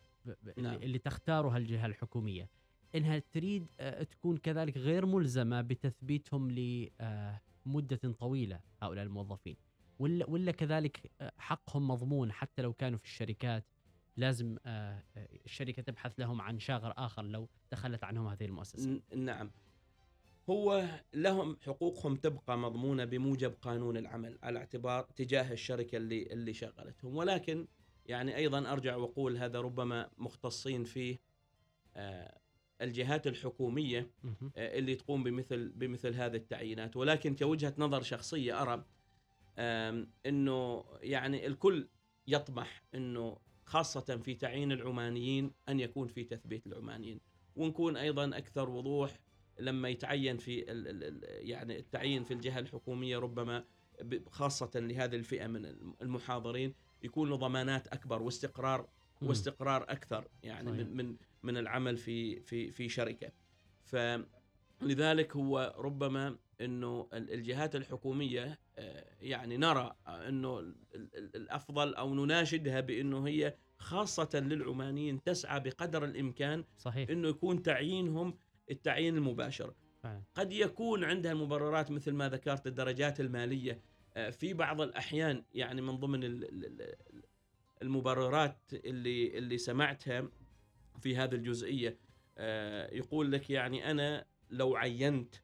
نعم. 0.58 0.74
اللي, 0.74 0.98
تختارها 0.98 1.56
الجهة 1.56 1.86
الحكومية 1.86 2.48
إنها 2.94 3.18
تريد 3.18 3.66
آه، 3.80 4.02
تكون 4.02 4.36
كذلك 4.36 4.76
غير 4.76 5.06
ملزمة 5.06 5.60
بتثبيتهم 5.60 6.50
لمده 6.50 7.96
طويلة 8.18 8.60
هؤلاء 8.82 9.04
الموظفين. 9.04 9.56
ولا 9.98 10.30
ولا 10.30 10.52
كذلك 10.52 11.10
آه، 11.20 11.32
حقهم 11.38 11.88
مضمون 11.88 12.32
حتى 12.32 12.62
لو 12.62 12.72
كانوا 12.72 12.98
في 12.98 13.04
الشركات. 13.04 13.64
لازم 14.16 14.56
آه، 14.66 15.02
آه، 15.16 15.28
الشركة 15.44 15.82
تبحث 15.82 16.12
لهم 16.20 16.40
عن 16.40 16.58
شاغر 16.58 16.94
آخر 16.96 17.22
لو 17.22 17.48
تخلت 17.70 18.04
عنهم 18.04 18.26
هذه 18.26 18.44
المؤسسة. 18.44 19.00
نعم. 19.16 19.50
هو 20.50 20.84
لهم 21.14 21.56
حقوقهم 21.60 22.16
تبقى 22.16 22.58
مضمونة 22.58 23.04
بموجب 23.04 23.54
قانون 23.62 23.96
العمل 23.96 24.38
على 24.42 24.58
اعتبار 24.58 25.02
تجاه 25.02 25.52
الشركة 25.52 25.96
اللي 25.96 26.22
اللي 26.32 26.52
شغلتهم. 26.52 27.16
ولكن 27.16 27.66
يعني 28.06 28.36
أيضا 28.36 28.72
أرجع 28.72 28.96
وأقول 28.96 29.36
هذا 29.36 29.60
ربما 29.60 30.10
مختصين 30.18 30.84
فيه 30.84 31.18
آه، 31.96 32.38
الجهات 32.84 33.26
الحكومية 33.26 34.10
مهم. 34.24 34.52
آه، 34.56 34.78
اللي 34.78 34.94
تقوم 34.94 35.24
بمثل 35.24 35.68
بمثل 35.68 36.14
هذه 36.14 36.36
التعيينات 36.36 36.96
ولكن 36.96 37.36
كوجهة 37.36 37.74
نظر 37.78 38.02
شخصية 38.02 38.62
أرى 38.62 38.84
آم، 39.58 40.10
أنه 40.26 40.84
يعني 41.00 41.46
الكل 41.46 41.88
يطمح 42.26 42.82
أنه 42.94 43.38
خاصة 43.64 44.16
في 44.16 44.34
تعيين 44.34 44.72
العمانيين 44.72 45.50
أن 45.68 45.80
يكون 45.80 46.08
في 46.08 46.24
تثبيت 46.24 46.66
العمانيين 46.66 47.20
ونكون 47.56 47.96
أيضا 47.96 48.36
أكثر 48.38 48.70
وضوح 48.70 49.18
لما 49.60 49.88
يتعين 49.88 50.36
في 50.36 50.72
ال 50.72 50.88
ال 50.88 51.04
ال 51.04 51.48
يعني 51.48 51.78
التعيين 51.78 52.24
في 52.24 52.34
الجهة 52.34 52.58
الحكومية 52.58 53.18
ربما 53.18 53.64
خاصة 54.30 54.70
لهذه 54.80 55.16
الفئة 55.16 55.46
من 55.46 55.66
المحاضرين 56.02 56.74
يكون 57.02 57.28
له 57.30 57.36
ضمانات 57.36 57.88
أكبر 57.88 58.22
واستقرار. 58.22 58.88
واستقرار 59.28 59.82
أكثر 59.82 60.28
يعني 60.42 60.70
صحيح. 60.70 60.86
من 60.86 60.96
من 60.96 61.16
من 61.42 61.56
العمل 61.56 61.96
في 61.96 62.40
في 62.40 62.70
في 62.70 62.88
شركة 62.88 63.32
فلذلك 64.80 65.36
هو 65.36 65.74
ربما 65.78 66.36
إنه 66.60 67.08
ال- 67.12 67.32
الجهات 67.32 67.76
الحكومية 67.76 68.58
آه، 68.78 69.04
يعني 69.20 69.56
نرى 69.56 69.96
إنه 70.08 70.58
ال- 70.58 70.74
ال- 70.94 71.36
الأفضل 71.36 71.94
أو 71.94 72.14
نناشدها 72.14 72.80
بإنه 72.80 73.26
هي 73.26 73.54
خاصة 73.78 74.28
للعمانيين 74.34 75.22
تسعى 75.22 75.60
بقدر 75.60 76.04
الإمكان 76.04 76.64
صحيح 76.78 77.10
إنه 77.10 77.28
يكون 77.28 77.62
تعيينهم 77.62 78.34
التعيين 78.70 79.16
المباشر 79.16 79.74
فعلا. 80.02 80.22
قد 80.34 80.52
يكون 80.52 81.04
عندها 81.04 81.32
المبررات 81.32 81.90
مثل 81.90 82.12
ما 82.12 82.28
ذكرت 82.28 82.66
الدرجات 82.66 83.20
المالية 83.20 83.80
آه، 84.16 84.30
في 84.30 84.54
بعض 84.54 84.80
الأحيان 84.80 85.44
يعني 85.54 85.80
من 85.82 85.96
ضمن 85.96 86.24
ال- 86.24 86.44
ال- 86.44 86.82
ال- 86.82 87.22
المبررات 87.84 88.58
اللي 88.74 89.38
اللي 89.38 89.58
سمعتها 89.58 90.28
في 91.00 91.16
هذه 91.16 91.34
الجزئية. 91.34 91.98
آه، 92.38 92.94
يقول 92.94 93.32
لك 93.32 93.50
يعني 93.50 93.90
أنا 93.90 94.26
لو 94.50 94.76
عينت. 94.76 95.34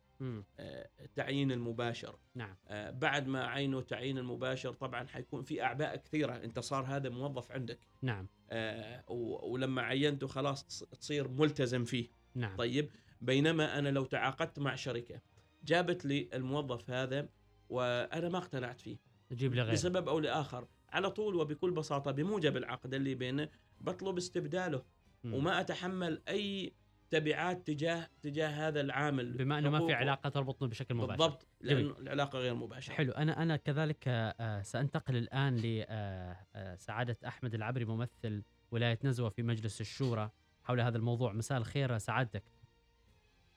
آه، 0.59 0.89
التعيين 1.01 1.53
المباشر. 1.53 2.19
نعم. 2.35 2.57
آه، 2.69 2.91
بعد 2.91 3.27
ما 3.27 3.47
عينوا 3.47 3.81
تعيين 3.81 4.19
المباشر 4.19 4.73
طبعا 4.73 5.07
حيكون 5.07 5.43
في 5.43 5.63
أعباء 5.63 5.97
كثيرة. 5.97 6.33
أنت 6.45 6.59
صار 6.59 6.85
هذا 6.85 7.09
موظف 7.09 7.53
عندك. 7.53 7.79
نعم. 8.03 8.27
ولما 9.09 9.83
عينته 9.83 10.27
خلاص 10.27 10.65
تص- 10.65 10.85
تصير 10.99 11.29
ملتزم 11.29 11.85
فيه. 11.85 12.09
نعم. 12.35 12.57
طيب 12.57 12.91
بينما 13.21 13.79
أنا 13.79 13.89
لو 13.89 14.05
تعاقدت 14.05 14.59
مع 14.59 14.75
شركة 14.75 15.21
جابت 15.65 16.05
لي 16.07 16.29
الموظف 16.35 16.91
هذا 16.91 17.29
وأنا 17.69 18.29
ما 18.29 18.39
اقتنعت 18.39 18.81
فيه. 18.81 18.97
جيب 19.33 19.55
لي 19.55 19.63
غير 19.63 19.73
لسبب 19.75 20.09
أو 20.09 20.19
لآخر 20.19 20.69
على 20.93 21.11
طول 21.11 21.35
وبكل 21.35 21.71
بساطة 21.71 22.11
بموجب 22.11 22.57
العقد 22.57 22.95
اللي 22.95 23.15
بينه 23.15 23.49
بطلب 23.81 24.17
استبداله. 24.17 24.83
مم. 25.25 25.35
وما 25.35 25.61
أتحمل 25.61 26.23
أي 26.29 26.73
تبعات 27.11 27.67
تجاه 27.67 28.09
تجاه 28.23 28.49
هذا 28.49 28.81
العامل. 28.81 29.33
بما 29.33 29.59
أنه 29.59 29.71
ما 29.71 29.87
في. 29.87 29.93
علاقة 29.93 30.29
تربطنا 30.29 30.69
بشكل 30.69 30.95
مباشر. 30.95 31.11
بالضبط 31.11 31.47
جميل. 31.63 31.87
لأنه 31.87 31.99
العلاقة 31.99 32.39
غير 32.39 32.55
مباشرة. 32.55 32.95
حلو. 32.95 33.13
أنا 33.13 33.43
أنا 33.43 33.57
كذلك 33.57 34.09
آه، 34.09 34.35
آه، 34.41 34.63
سأنتقل 34.63 35.17
الآن 35.17 35.57
لسعاده 35.57 37.17
أحمد 37.27 37.55
العبري 37.55 37.85
ممثل 37.85 38.43
ولاية 38.71 38.99
نزوة 39.05 39.29
في 39.29 39.43
مجلس 39.43 39.81
الشورى 39.81 40.31
حول 40.65 40.81
هذا 40.81 40.97
الموضوع. 40.99 41.33
مساء 41.33 41.59
الخير 41.59 41.99
سعادتك. 41.99 42.43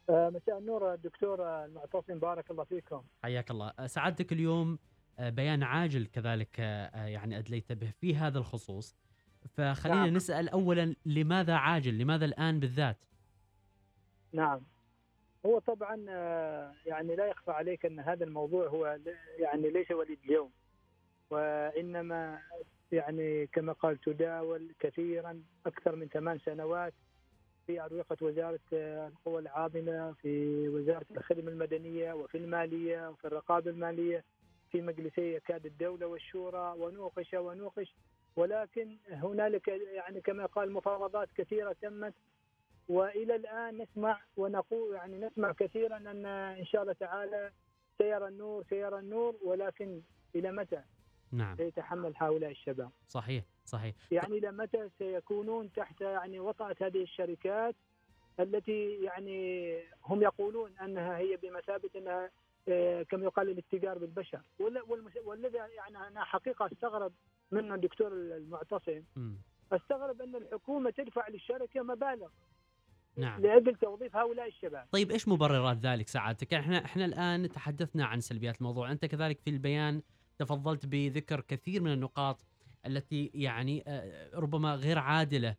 آه، 0.10 0.30
مساء 0.30 0.58
النور 0.58 0.96
دكتور 0.96 1.66
المعتصم. 1.66 2.20
بارك 2.20 2.52
الله 2.52 2.64
فيكم. 2.64 3.04
حياك 3.24 3.52
الله. 3.52 3.74
آه، 3.80 3.88
سعادتك 3.88 4.32
اليوم 4.34 4.74
آه، 4.74 4.78
بيان 5.20 5.64
عاجل 5.64 6.06
كذلك 6.06 6.60
آه، 6.60 6.86
آه، 6.86 7.06
يعني 7.06 7.38
أدليت 7.38 7.72
به 7.72 7.92
في 8.02 8.16
هذا 8.16 8.40
الخصوص. 8.40 8.96
فخلينا 9.58 10.06
نعم. 10.06 10.14
نسأل 10.14 10.50
اولا 10.50 10.96
لماذا 11.06 11.54
عاجل؟ 11.54 11.98
لماذا 11.98 12.26
الآن 12.26 12.60
بالذات؟ 12.60 12.98
نعم. 14.34 14.62
هو 15.46 15.60
طبعا 15.60 16.06
آه، 16.10 16.74
يعني 16.86 17.16
لا 17.16 17.28
يخفى 17.28 17.52
عليك 17.52 17.86
أن 17.86 18.00
هذا 18.00 18.24
الموضوع 18.24 18.68
هو 18.68 19.00
يعني 19.40 19.70
ليس 19.70 19.92
وليد 19.92 20.20
اليوم. 20.26 20.52
وإنما 21.30 22.40
يعني 22.92 23.48
كما 23.48 23.74
قال 23.74 24.02
تداول 24.02 24.76
كثيرا 24.80 25.44
أكثر 25.66 25.96
من 25.96 26.08
ثمان 26.08 26.40
سنوات 26.40 26.94
في 27.68 27.82
أروقة 27.82 28.18
وزارة 28.22 28.60
آه، 28.74 29.08
القوى 29.08 29.42
العامله 29.42 30.14
في 30.22 30.68
وزارة 30.70 31.06
الخدمة 31.18 31.52
المدنية 31.52 32.14
وفي 32.14 32.38
المالية 32.38 33.10
وفي 33.10 33.26
الرقابة 33.26 33.72
المالية. 33.72 34.24
في 34.74 34.82
مجلسي 34.82 35.40
كاد 35.40 35.66
الدولة 35.66 36.08
والشورى 36.08 36.74
ونوقش 36.78 37.34
ونوقش 37.34 37.96
ولكن 38.36 38.98
هنالك 39.10 39.68
يعني 39.68 40.22
كما 40.22 40.46
قال 40.46 40.72
مفاوضات 40.72 41.30
كثيرة 41.36 41.76
تمت 41.82 42.14
وإلى 42.90 43.36
الآن 43.36 43.78
نسمع 43.78 44.22
ونقول 44.38 44.96
يعني 44.96 45.18
نسمع 45.18 45.52
كثيرا 45.52 45.98
أن 45.98 46.26
إن 46.26 46.66
شاء 46.66 46.82
الله 46.82 46.94
تعالى 46.94 47.52
سيرى 47.98 48.28
النور 48.28 48.64
سيرى 48.70 49.00
النور 49.00 49.36
ولكن 49.46 50.02
إلى 50.36 50.52
متى؟ 50.52 50.82
نعم. 51.32 51.58
سيتحمل 51.58 52.14
هؤلاء 52.18 52.52
الشباب؟ 52.52 52.92
صحيح 53.08 53.44
صحيح. 53.66 53.96
يعني 54.12 54.38
إلى 54.38 54.52
متى 54.52 54.90
سيكونون 54.98 55.72
تحت 55.72 56.02
يعني 56.02 56.40
وطأة 56.40 56.76
هذه 56.82 57.02
الشركات 57.02 57.76
التي 58.40 59.04
يعني 59.04 59.78
هم 60.06 60.22
يقولون 60.22 60.78
أنها 60.78 61.18
هي 61.18 61.38
بمثابة 61.38 61.90
أنها 61.96 62.32
كما 63.10 63.24
يقال 63.24 63.50
الاتجار 63.50 63.98
بالبشر. 63.98 64.42
والذي 65.26 65.58
يعني 65.58 66.08
أنا 66.08 66.24
حقيقة 66.24 66.70
استغرب 66.74 67.14
منه 67.52 67.76
الدكتور 67.76 68.08
المعتصم. 68.14 69.04
استغرب 69.72 70.22
أن 70.22 70.36
الحكومة 70.36 70.90
تدفع 70.90 71.28
للشركة 71.28 71.82
مبالغ. 71.82 72.30
نعم. 73.18 73.42
لأجل 73.42 73.76
توظيف 73.76 74.16
هؤلاء 74.16 74.48
الشباب. 74.48 74.88
طيب 74.92 75.12
إيش 75.12 75.28
مبررات 75.28 75.78
ذلك 75.78 76.08
سعادتك؟ 76.08 76.54
إحنا 76.54 76.86
إحنا 76.86 77.06
الآن 77.06 77.50
تحدثنا 77.50 78.06
عن 78.06 78.20
سلبيات 78.20 78.58
الموضوع، 78.58 78.92
أنت 78.92 79.06
كذلك 79.06 79.40
في 79.40 79.50
البيان 79.50 80.02
تفضلت 80.38 80.86
بذكر 80.86 81.42
كثير 81.42 81.82
من 81.82 81.94
النقاط 81.94 82.46
التي 82.86 83.32
يعني 83.34 83.84
آه، 83.88 84.30
ربما 84.34 84.76
غير 84.76 85.00
عادلة 85.00 85.50
آه، 85.50 85.56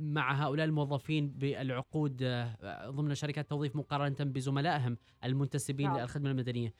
مع 0.00 0.32
هؤلاء 0.32 0.66
الموظفين 0.66 1.28
بالعقود 1.28 2.22
آه، 2.22 2.90
ضمن 2.90 3.14
شركات 3.14 3.50
توظيف 3.50 3.76
مقارنة 3.76 4.16
بزملائهم 4.20 4.96
المنتسبين 5.24 5.86
نعم. 5.88 5.98
للخدمة 5.98 6.30
المدنية. 6.30 6.74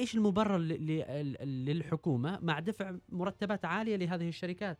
إيش 0.00 0.14
المبرر 0.14 0.58
للحكومة 1.44 2.38
مع 2.42 2.58
دفع 2.58 2.96
مرتبات 3.08 3.64
عالية 3.64 3.96
لهذه 3.96 4.28
الشركات؟ 4.28 4.78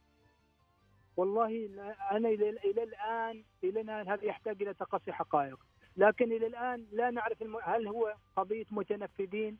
والله 1.16 1.68
أنا 2.12 2.28
إلى 2.28 2.50
الآن 2.82 3.44
إلى 3.64 3.80
الآن 3.80 4.08
هذا 4.08 4.24
يحتاج 4.24 4.62
إلى 4.62 4.74
تقصي 4.74 5.12
حقائق 5.12 5.58
لكن 5.96 6.32
إلى 6.32 6.46
الآن 6.46 6.86
لا 6.92 7.10
نعرف 7.10 7.42
الم... 7.42 7.56
هل 7.62 7.88
هو 7.88 8.14
قضية 8.36 8.66
متنفذين 8.70 9.58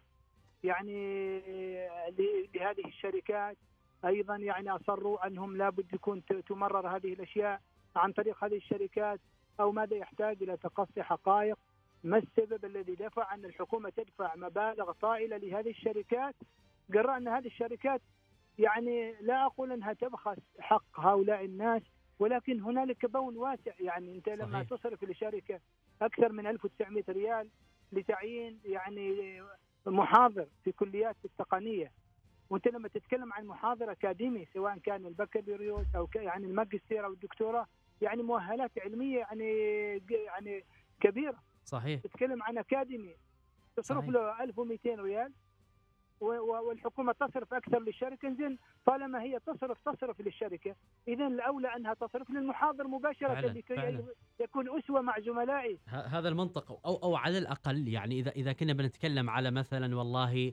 يعني 0.65 1.39
ل- 2.11 2.49
لهذه 2.55 2.87
الشركات 2.87 3.57
أيضا 4.05 4.37
يعني 4.37 4.71
أصروا 4.71 5.27
أنهم 5.27 5.57
لابد 5.57 5.95
يكون 5.95 6.23
تمرر 6.49 6.97
هذه 6.97 7.13
الأشياء 7.13 7.61
عن 7.97 8.13
طريق 8.13 8.45
هذه 8.45 8.57
الشركات 8.57 9.21
أو 9.61 9.73
ماذا 9.73 9.97
يحتاج 9.97 10.43
إلى 10.43 10.57
تقصي 10.57 11.03
حقائق. 11.03 11.59
ما 12.05 12.19
السبب 12.19 12.65
الذي 12.65 12.95
دفع 12.95 13.35
أن 13.35 13.45
الحكومة 13.45 13.91
تدفع 13.91 14.37
مبالغ 14.37 14.93
طائلة 14.93 15.37
لهذه 15.37 15.71
الشركات؟ 15.71 16.35
قرأ 16.95 17.17
أن 17.17 17.29
هذه 17.29 17.47
الشركات 17.47 18.01
يعني 18.59 19.15
لا 19.21 19.47
أقول 19.47 19.73
أنها 19.73 19.93
تبخس 19.93 20.39
حق 20.59 21.01
هؤلاء 21.01 21.45
الناس 21.45 21.83
ولكن 22.19 22.61
هنالك 22.61 23.07
بون 23.07 23.37
واسع. 23.37 23.73
يعني 23.81 24.15
أنت 24.15 24.29
لما 24.29 24.65
صحيح. 24.65 24.79
تصرف 24.79 25.05
لشركة 25.05 25.61
أكثر 26.03 26.33
من 26.33 26.47
1900 26.47 27.05
ريال 27.09 27.49
لتعيين 27.93 28.61
يعني 28.65 29.43
محاضر 29.87 30.47
في 30.65 30.73
كليات 30.73 31.17
التقنية 31.25 31.93
وانت 32.53 32.69
لما 32.69 32.89
تتكلم 32.89 33.33
عن 33.33 33.47
محاضر 33.47 33.93
اكاديمي 33.93 34.47
سواء 34.55 34.79
كان 34.79 35.07
البكالوريوس 35.07 35.87
أو 35.97 36.09
يعني 36.15 36.47
الماجستير 36.47 37.05
أو 37.07 37.13
الدكتوراه 37.13 37.67
يعني 38.03 38.23
مؤهلات 38.23 38.71
علمية 38.79 39.19
يعني 39.19 39.51
يعني 40.11 40.65
كبيرة 41.01 41.39
صحيح 41.65 42.01
تتكلم 42.01 42.43
عن 42.43 42.59
أكاديمي 42.59 43.15
تصرف 43.77 43.99
صحيح. 43.99 44.11
له 44.11 44.43
1200 44.43 44.95
ريال 44.95 45.33
والحكومة 46.21 47.13
تصرف 47.13 47.55
أكثر 47.55 47.79
للشركة 47.79 48.35
زين 48.35 48.59
طالما 48.87 49.23
هي 49.23 49.39
تصرف 49.47 49.79
تصرف 49.85 50.21
للشركة 50.21 50.75
اذا 51.09 51.27
الأولى 51.27 51.77
أنها 51.77 51.95
تصرف 51.95 52.31
للمحاضر 52.31 52.87
مباشرة 52.87 53.29
فعلاً، 53.29 53.47
لكي 53.47 53.75
فعلاً. 53.77 54.05
يكون 54.41 54.79
أسوة 54.79 55.01
مع 55.01 55.21
زملائه 55.21 55.79
ه- 55.89 55.97
هذا 56.19 56.29
المنطق 56.29 56.87
أو 56.87 56.97
أو 56.97 57.17
على 57.17 57.39
الأقل 57.39 57.89
يعني 57.89 58.19
اذا 58.21 58.31
إذا 58.31 58.53
كنا 58.53 58.73
بنتكلم 58.73 59.31
على 59.31 59.51
مثلا 59.51 59.97
والله 59.97 60.53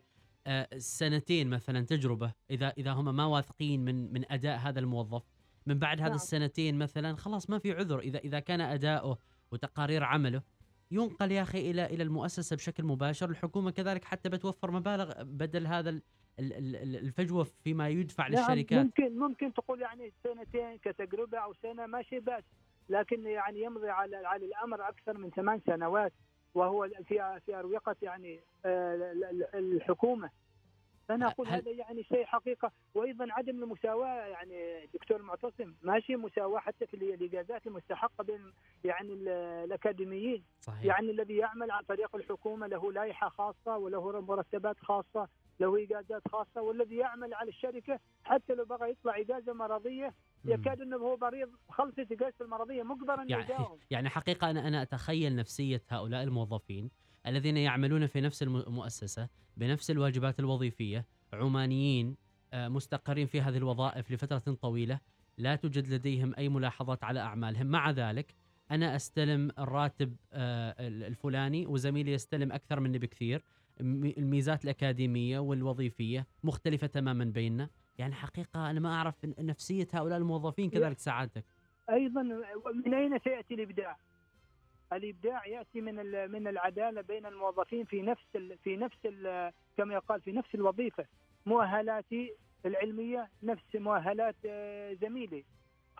سنتين 0.77 1.49
مثلا 1.49 1.85
تجربة 1.85 2.33
إذا 2.51 2.73
إذا 2.77 2.91
هم 2.91 3.15
ما 3.15 3.25
واثقين 3.25 3.85
من 3.85 4.13
من 4.13 4.31
أداء 4.31 4.57
هذا 4.57 4.79
الموظف. 4.79 5.23
من 5.65 5.79
بعد 5.79 5.97
هذه 5.99 6.07
نعم. 6.07 6.15
السنتين 6.15 6.77
مثلا 6.77 7.15
خلاص 7.15 7.49
ما 7.49 7.59
في 7.59 7.71
عذر. 7.73 7.99
إذا 7.99 8.19
إذا 8.19 8.39
كان 8.39 8.61
أداؤه 8.61 9.17
وتقارير 9.51 10.03
عمله 10.03 10.41
ينقل 10.91 11.31
يا 11.31 11.41
أخي 11.41 11.71
إلى 11.71 11.85
إلى 11.85 12.03
المؤسسة 12.03 12.55
بشكل 12.55 12.83
مباشر 12.83 13.29
الحكومة 13.29 13.71
كذلك 13.71 14.03
حتى 14.03 14.29
بتوفر 14.29 14.71
مبالغ 14.71 15.23
بدل 15.23 15.67
هذا 15.67 15.89
ال- 15.89 16.01
ال- 16.39 16.75
ال- 16.75 16.95
الفجوة 16.95 17.43
فيما 17.43 17.89
يدفع 17.89 18.27
نعم 18.27 18.51
للشركات. 18.51 18.85
ممكن 18.85 19.19
ممكن 19.19 19.53
تقول 19.53 19.81
يعني 19.81 20.13
سنتين 20.23 20.77
كتجربة 20.77 21.37
أو 21.37 21.53
سنة 21.53 21.85
ماشي 21.85 22.19
باس 22.19 22.43
لكن 22.89 23.25
يعني 23.27 23.61
يمضي 23.63 23.89
على 23.89 24.15
على 24.15 24.45
الأمر 24.45 24.89
أكثر 24.89 25.17
من 25.17 25.29
ثمان 25.29 25.61
سنوات. 25.67 26.13
وهو 26.55 26.87
في 27.07 27.39
في 27.45 27.55
أروقة 27.55 27.95
يعني 28.01 28.39
آه، 28.65 28.95
ال- 28.95 29.23
ال- 29.23 29.55
الحكومة. 29.75 30.29
فانا 31.07 31.27
أقول 31.27 31.47
هل- 31.47 31.53
هذا 31.53 31.71
يعني 31.71 32.03
شيء 32.03 32.25
حقيقة. 32.25 32.71
وأيضا 32.95 33.27
عدم 33.31 33.63
المساواة 33.63 34.25
يعني 34.27 34.85
دكتور 34.93 35.21
معتصم 35.21 35.73
ماشي 35.81 36.15
مساواة 36.15 36.59
حتى 36.59 36.85
في 36.87 36.93
الاجازات 36.93 37.67
المستحقة 37.67 38.23
بين 38.23 38.53
يعني 38.83 39.13
ال- 39.13 39.29
الأكاديميين. 39.65 40.43
صحيح. 40.61 40.83
يعني 40.85 41.11
الذي 41.11 41.37
يعمل 41.37 41.71
عن 41.71 41.83
طريق 41.83 42.15
الحكومة 42.15 42.67
له 42.67 42.91
لائحة 42.91 43.29
خاصة 43.29 43.77
وله 43.77 44.21
مرتبات 44.21 44.79
خاصة 44.79 45.27
له 45.59 45.83
اجازات 45.83 46.27
خاصة 46.27 46.61
والذي 46.61 46.95
يعمل 46.97 47.33
على 47.33 47.49
الشركة 47.49 47.99
حتى 48.23 48.53
لو 48.53 48.65
بغى 48.65 48.91
يطلع 48.91 49.17
اجازه 49.19 49.53
مرضية. 49.53 50.13
يكاد 50.45 50.81
إنه 50.81 50.97
هو 50.97 51.17
مريض 51.17 51.49
خلصت 51.69 51.99
اجازته 51.99 52.43
المرضية 52.43 52.83
مجبرا 52.83 53.23
يعني 53.27 53.43
يداوم 53.53 53.79
يعني 53.91 54.09
حقيقة 54.09 54.49
أنا 54.49 54.67
أنا 54.67 54.81
أتخيل 54.81 55.35
نفسية 55.35 55.83
هؤلاء 55.89 56.23
الموظفين 56.23 56.91
الذين 57.27 57.57
يعملون 57.57 58.07
في 58.07 58.21
نفس 58.21 58.43
الم- 58.43 58.55
المؤسسة 58.57 59.29
بنفس 59.57 59.91
الواجبات 59.91 60.39
الوظيفية 60.39 61.05
عمانيين 61.33 62.15
آه، 62.53 62.67
مستقرين 62.67 63.27
في 63.27 63.41
هذه 63.41 63.57
الوظائف 63.57 64.11
لفترة 64.11 64.37
طويلة 64.61 64.99
لا 65.37 65.55
توجد 65.55 65.87
لديهم 65.93 66.33
أي 66.37 66.49
ملاحظات 66.49 67.03
على 67.03 67.19
أعمالهم. 67.19 67.67
مع 67.67 67.91
ذلك 67.91 68.35
أنا 68.71 68.95
أستلم 68.95 69.51
الراتب 69.59 70.15
آه، 70.33 70.75
ال- 70.87 71.03
الفلاني 71.03 71.65
وزميلي 71.67 72.11
يستلم 72.11 72.51
أكثر 72.51 72.79
مني 72.79 72.99
بكثير. 72.99 73.43
الميزات 73.81 74.63
الأكاديمية 74.63 75.39
والوظيفية 75.39 76.27
مختلفة 76.43 76.87
تماما 76.87 77.25
بيننا. 77.25 77.69
يعني 77.99 78.13
حقيقة 78.15 78.69
أنا 78.71 78.79
ما 78.79 78.93
أعرف 78.95 79.25
ن- 79.25 79.45
نفسية 79.45 79.87
هؤلاء 79.93 80.17
الموظفين 80.17 80.69
كذلك 80.69 80.99
سعادتك 80.99 81.43
أيضا 81.89 82.21
من 82.85 82.93
أين 82.93 83.19
سيأتي 83.19 83.53
الإبداع؟ 83.53 83.97
الإبداع 84.93 85.45
يأتي 85.47 85.81
من 85.81 85.95
من 86.31 86.47
العدالة 86.47 87.01
بين 87.01 87.25
الموظفين 87.25 87.85
في 87.85 88.01
نفس 88.01 88.25
ال 88.35 88.57
في 88.57 88.77
نفس 88.77 88.97
ال 89.05 89.51
كما 89.77 89.93
يقال 89.93 90.21
في 90.21 90.31
نفس 90.31 90.55
الوظيفة. 90.55 91.05
مؤهلاتي 91.45 92.33
العلمية 92.65 93.29
نفس 93.43 93.75
مؤهلات 93.75 94.35
آه، 94.45 94.93
زميلي. 94.93 95.45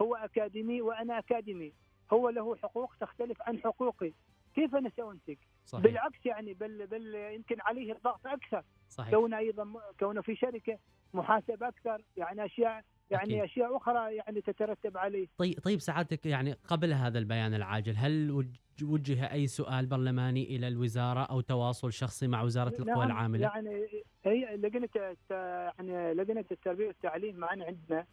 هو 0.01 0.15
أكاديمي 0.15 0.81
وأنا 0.81 1.19
أكاديمي. 1.19 1.73
هو 2.13 2.29
له 2.29 2.55
حقوق 2.55 2.95
تختلف 2.99 3.41
عن 3.41 3.59
حقوقي. 3.59 4.13
كيف 4.55 4.75
أنا 4.75 4.91
سانتج؟ 4.97 5.37
صحيح 5.69 5.83
بالعكس 5.83 6.25
يعني 6.25 6.53
بل 6.53 6.87
بل 6.87 7.15
يمكن 7.15 7.55
عليه 7.61 7.93
الضغط 7.93 8.27
أكثر 8.27 8.63
صحيح 8.89 9.13
كونه 9.13 9.37
أيضا 9.37 9.73
كونه 9.99 10.21
في 10.21 10.35
شركة 10.35 10.77
محاسب 11.13 11.63
أكثر 11.63 12.01
يعني 12.17 12.45
أشياء 12.45 12.83
يعني 13.11 13.23
أكيد. 13.23 13.43
أشياء 13.43 13.77
أخرى 13.77 14.15
يعني 14.15 14.41
تترتب 14.41 14.97
عليه 14.97 15.27
طيب 15.37 15.59
طيب 15.59 15.79
سعادتك 15.79 16.25
يعني 16.25 16.53
قبل 16.67 16.93
هذا 16.93 17.19
البيان 17.19 17.53
العاجل 17.53 17.95
هل 17.97 18.31
وج- 18.31 18.83
وجه 18.83 19.31
أي 19.31 19.47
سؤال 19.47 19.85
برلماني 19.85 20.43
إلى 20.55 20.67
الوزارة 20.67 21.19
أو 21.19 21.41
تواصل 21.41 21.93
شخصي 21.93 22.27
مع 22.27 22.41
وزارة 22.41 22.69
القوى 22.79 22.85
نعم، 23.05 23.11
العاملة؟ 23.11 23.41
يعني 23.47 23.85
هي 24.25 24.57
لجنة 24.57 24.89
يعني 25.29 26.13
لجنة 26.13 26.45
التربية 26.51 26.87
والتعليم 26.87 27.35
معنا 27.35 27.65
عندنا 27.65 28.05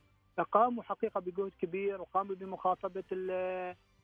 قاموا 0.53 0.83
حقيقة 0.83 1.21
بجهد 1.21 1.53
كبير 1.59 2.01
وقاموا 2.01 2.35
بمخاطبة 2.35 3.05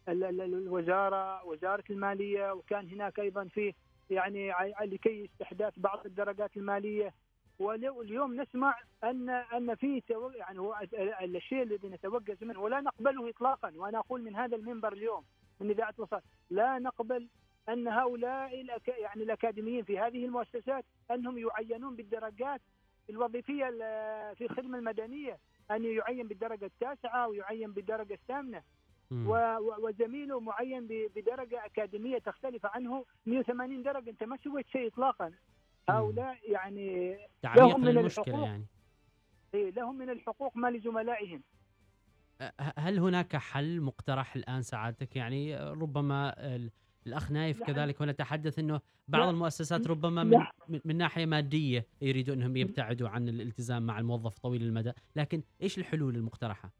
الوزارة 0.08 1.44
وزارة 1.44 1.84
المالية 1.90 2.52
وكان 2.52 2.88
هناك 2.88 3.20
أيضا 3.20 3.44
في 3.44 3.74
يعني 4.10 4.52
لكي 4.82 5.24
استحداث 5.24 5.72
بعض 5.76 6.06
الدرجات 6.06 6.56
المالية 6.56 7.12
واليوم 7.58 8.40
نسمع 8.40 8.74
ان 9.04 9.30
أن 9.30 9.74
في 9.74 10.02
يعني 10.34 10.58
هو 10.58 10.76
ال- 10.92 11.36
الشيء 11.36 11.62
الذي 11.62 11.88
نتوقف 11.88 12.42
منه 12.42 12.60
ولا 12.60 12.80
نقبله 12.80 13.28
اطلاقا 13.30 13.72
وأنا 13.76 13.98
أقول 13.98 14.22
من 14.22 14.36
هذا 14.36 14.56
المنبر 14.56 14.92
اليوم 14.92 15.24
من 15.60 15.70
إذاعة 15.70 15.94
الوسط 15.98 16.22
لا 16.50 16.78
نقبل 16.78 17.28
أن 17.68 17.88
هؤلاء. 17.88 18.66
يعني 18.88 19.22
الأكاديميين 19.22 19.84
في 19.84 19.98
هذه 19.98 20.24
المؤسسات 20.24 20.84
أنهم 21.10 21.38
يعينون 21.38 21.96
بالدرجات 21.96 22.60
الوظيفية 23.10 23.68
ال- 23.68 24.36
في 24.36 24.44
الخدمة 24.44 24.78
المدنية 24.78 25.38
أن 25.70 25.84
يعين 25.84 26.28
بالدرجة 26.28 26.64
التاسعة 26.66 27.28
ويعين 27.28 27.72
بالدرجة 27.72 28.14
الثامنة 28.14 28.62
وزميله 29.82 30.40
معين. 30.40 30.86
بدرجة 31.16 31.64
أكاديمية 31.66 32.18
تختلف 32.18 32.66
عنه 32.66 33.04
180 33.26 33.82
درجة 33.82 34.10
أنت 34.10 34.24
ما 34.24 34.38
سويت 34.44 34.68
شيء 34.68 34.86
اطلاقا 34.86 35.32
هؤلاء 35.90 36.38
يعني 36.52 37.16
لهم 37.56 37.80
من 37.80 37.98
الحقوق. 37.98 38.44
يعني 38.46 38.66
إيه، 39.54 39.70
لهم 39.70 39.98
من 39.98 40.10
الحقوق 40.10 40.56
ما 40.56 40.70
لزملائهم 40.70 41.42
هل 42.78 42.98
هناك 42.98 43.36
حل 43.36 43.80
مقترح 43.80 44.36
الآن 44.36 44.62
سعادتك؟ 44.62 45.16
يعني 45.16 45.56
ربما 45.56 46.34
ال- 46.56 46.70
الأخ 47.06 47.30
نايف 47.32 47.60
لا. 47.60 47.66
كذلك 47.66 48.00
ونتحدث 48.00 48.58
إنه 48.58 48.80
بعض 49.08 49.22
لا. 49.24 49.30
المؤسسات 49.30 49.86
ربما 49.86 50.24
من, 50.24 50.30
لا. 50.30 50.50
من- 50.84 50.96
ناحية 50.96 51.26
مادية 51.26 51.86
يريدوا 52.00 52.34
أنهم 52.34 52.56
يبتعدوا 52.56 53.08
عن 53.08 53.28
الالتزام 53.28 53.82
مع 53.86 53.98
الموظف 53.98 54.38
طويل 54.38 54.62
المدى، 54.62 54.92
لكن 55.16 55.42
إيش 55.62 55.78
الحلول 55.78 56.16
المقترحة؟ 56.16 56.70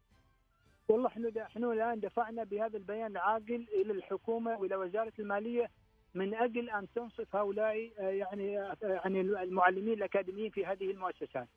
والله 0.89 1.07
إحنا 1.07 1.31
إحنا 1.43 1.73
الآن 1.73 2.01
دفعنا 2.01 2.45
بهذا 2.45 2.77
البيان 2.77 3.11
العاقل 3.11 3.67
إلى 3.75 3.93
الحكومة 3.93 4.59
وإلى 4.59 4.77
وزارة 4.77 5.13
المالية 5.19 5.71
من 6.15 6.35
أجل 6.35 6.71
أن 6.71 6.87
تنصف 6.95 7.37
هؤلاء 7.37 7.91
آه، 7.99 8.11
يعني 8.11 8.59
آه، 8.59 8.77
يعني 8.83 9.21
المعلمين 9.21 9.93
الأكاديميين 9.93 10.51
في 10.51 10.67
هذه 10.67 10.91
المؤسسات. 10.91 11.49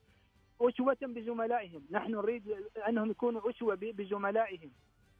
أسوة 0.61 0.97
بزملائهم، 1.01 1.85
نحن 1.91 2.11
نريد 2.11 2.55
أنهم 2.88 3.11
يكونوا 3.11 3.49
أسوة 3.49 3.75
بزملائهم. 3.75 4.71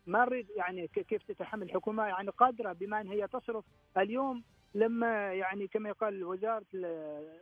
ما 0.06 0.26
نريد 0.26 0.50
يعني 0.56 0.88
كيف 0.88 1.24
تتحمل 1.24 1.64
الحكومة 1.64 2.04
يعني 2.04 2.30
قادرة 2.30 2.74
بما 2.74 3.02
أن 3.02 3.08
هي 3.08 3.28
تصرف 3.28 3.66
اليوم 3.98 4.44
لما 4.76 5.34
يعني 5.34 5.68
كما 5.68 5.90
يقال 5.90 6.24
وزارة 6.24 6.66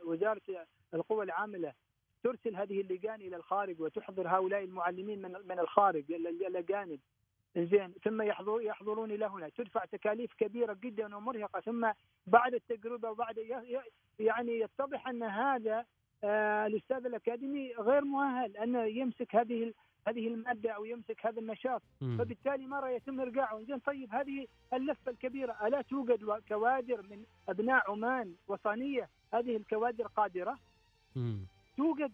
وزارة 0.06 0.66
القوى 0.94 1.24
العاملة 1.24 1.72
ترسل 2.24 2.56
هذه 2.56 2.80
اللجان 2.80 3.20
إلى 3.20 3.36
الخارج 3.36 3.80
وتحضر 3.80 4.28
هؤلاء 4.28 4.64
المعلمين 4.64 5.22
من 5.22 5.32
من 5.48 5.58
الخارج 5.58 6.12
ال- 6.12 6.26
ال- 6.26 6.46
الاجانب 6.46 7.00
زين 7.56 7.92
ثم 8.04 8.22
يحضر 8.22 8.60
يحضرون 8.60 9.10
إلى 9.10 9.26
هنا. 9.26 9.48
تدفع 9.48 9.84
تكاليف 9.84 10.34
كبيرة 10.34 10.72
جدا 10.82 11.16
ومرهقة. 11.16 11.60
ثم 11.60 11.90
بعد 12.26 12.54
التجربة 12.54 13.10
وبعد 13.10 13.38
يعني 14.18 14.60
يتضح 14.60 15.08
أن 15.08 15.22
هذا 15.22 15.84
آه، 16.24 16.66
الأستاذ 16.66 17.06
الأكاديمي 17.06 17.72
غير 17.74 18.04
مؤهل 18.04 18.56
انه 18.56 18.84
يمسك 18.84 19.36
هذه 19.36 19.72
هذه 20.08 20.28
المادة 20.28 20.70
أو 20.70 20.84
يمسك 20.84 21.26
هذا 21.26 21.40
النشاط. 21.40 21.82
فبالتالي 22.18 22.66
مره 22.66 22.88
يتم 22.90 23.20
إرجاعه. 23.20 23.62
زين 23.62 23.78
طيب 23.78 24.14
هذه 24.14 24.46
اللفة 24.72 25.10
الكبيرة. 25.10 25.56
ألا 25.66 25.82
توجد 25.82 26.42
كوادر 26.48 27.02
من 27.02 27.24
أبناء 27.48 27.90
عمان 27.90 28.34
وطنيه 28.48 29.08
هذه 29.34 29.56
الكوادر 29.56 30.06
قادرة. 30.06 30.58
توجد 31.76 32.12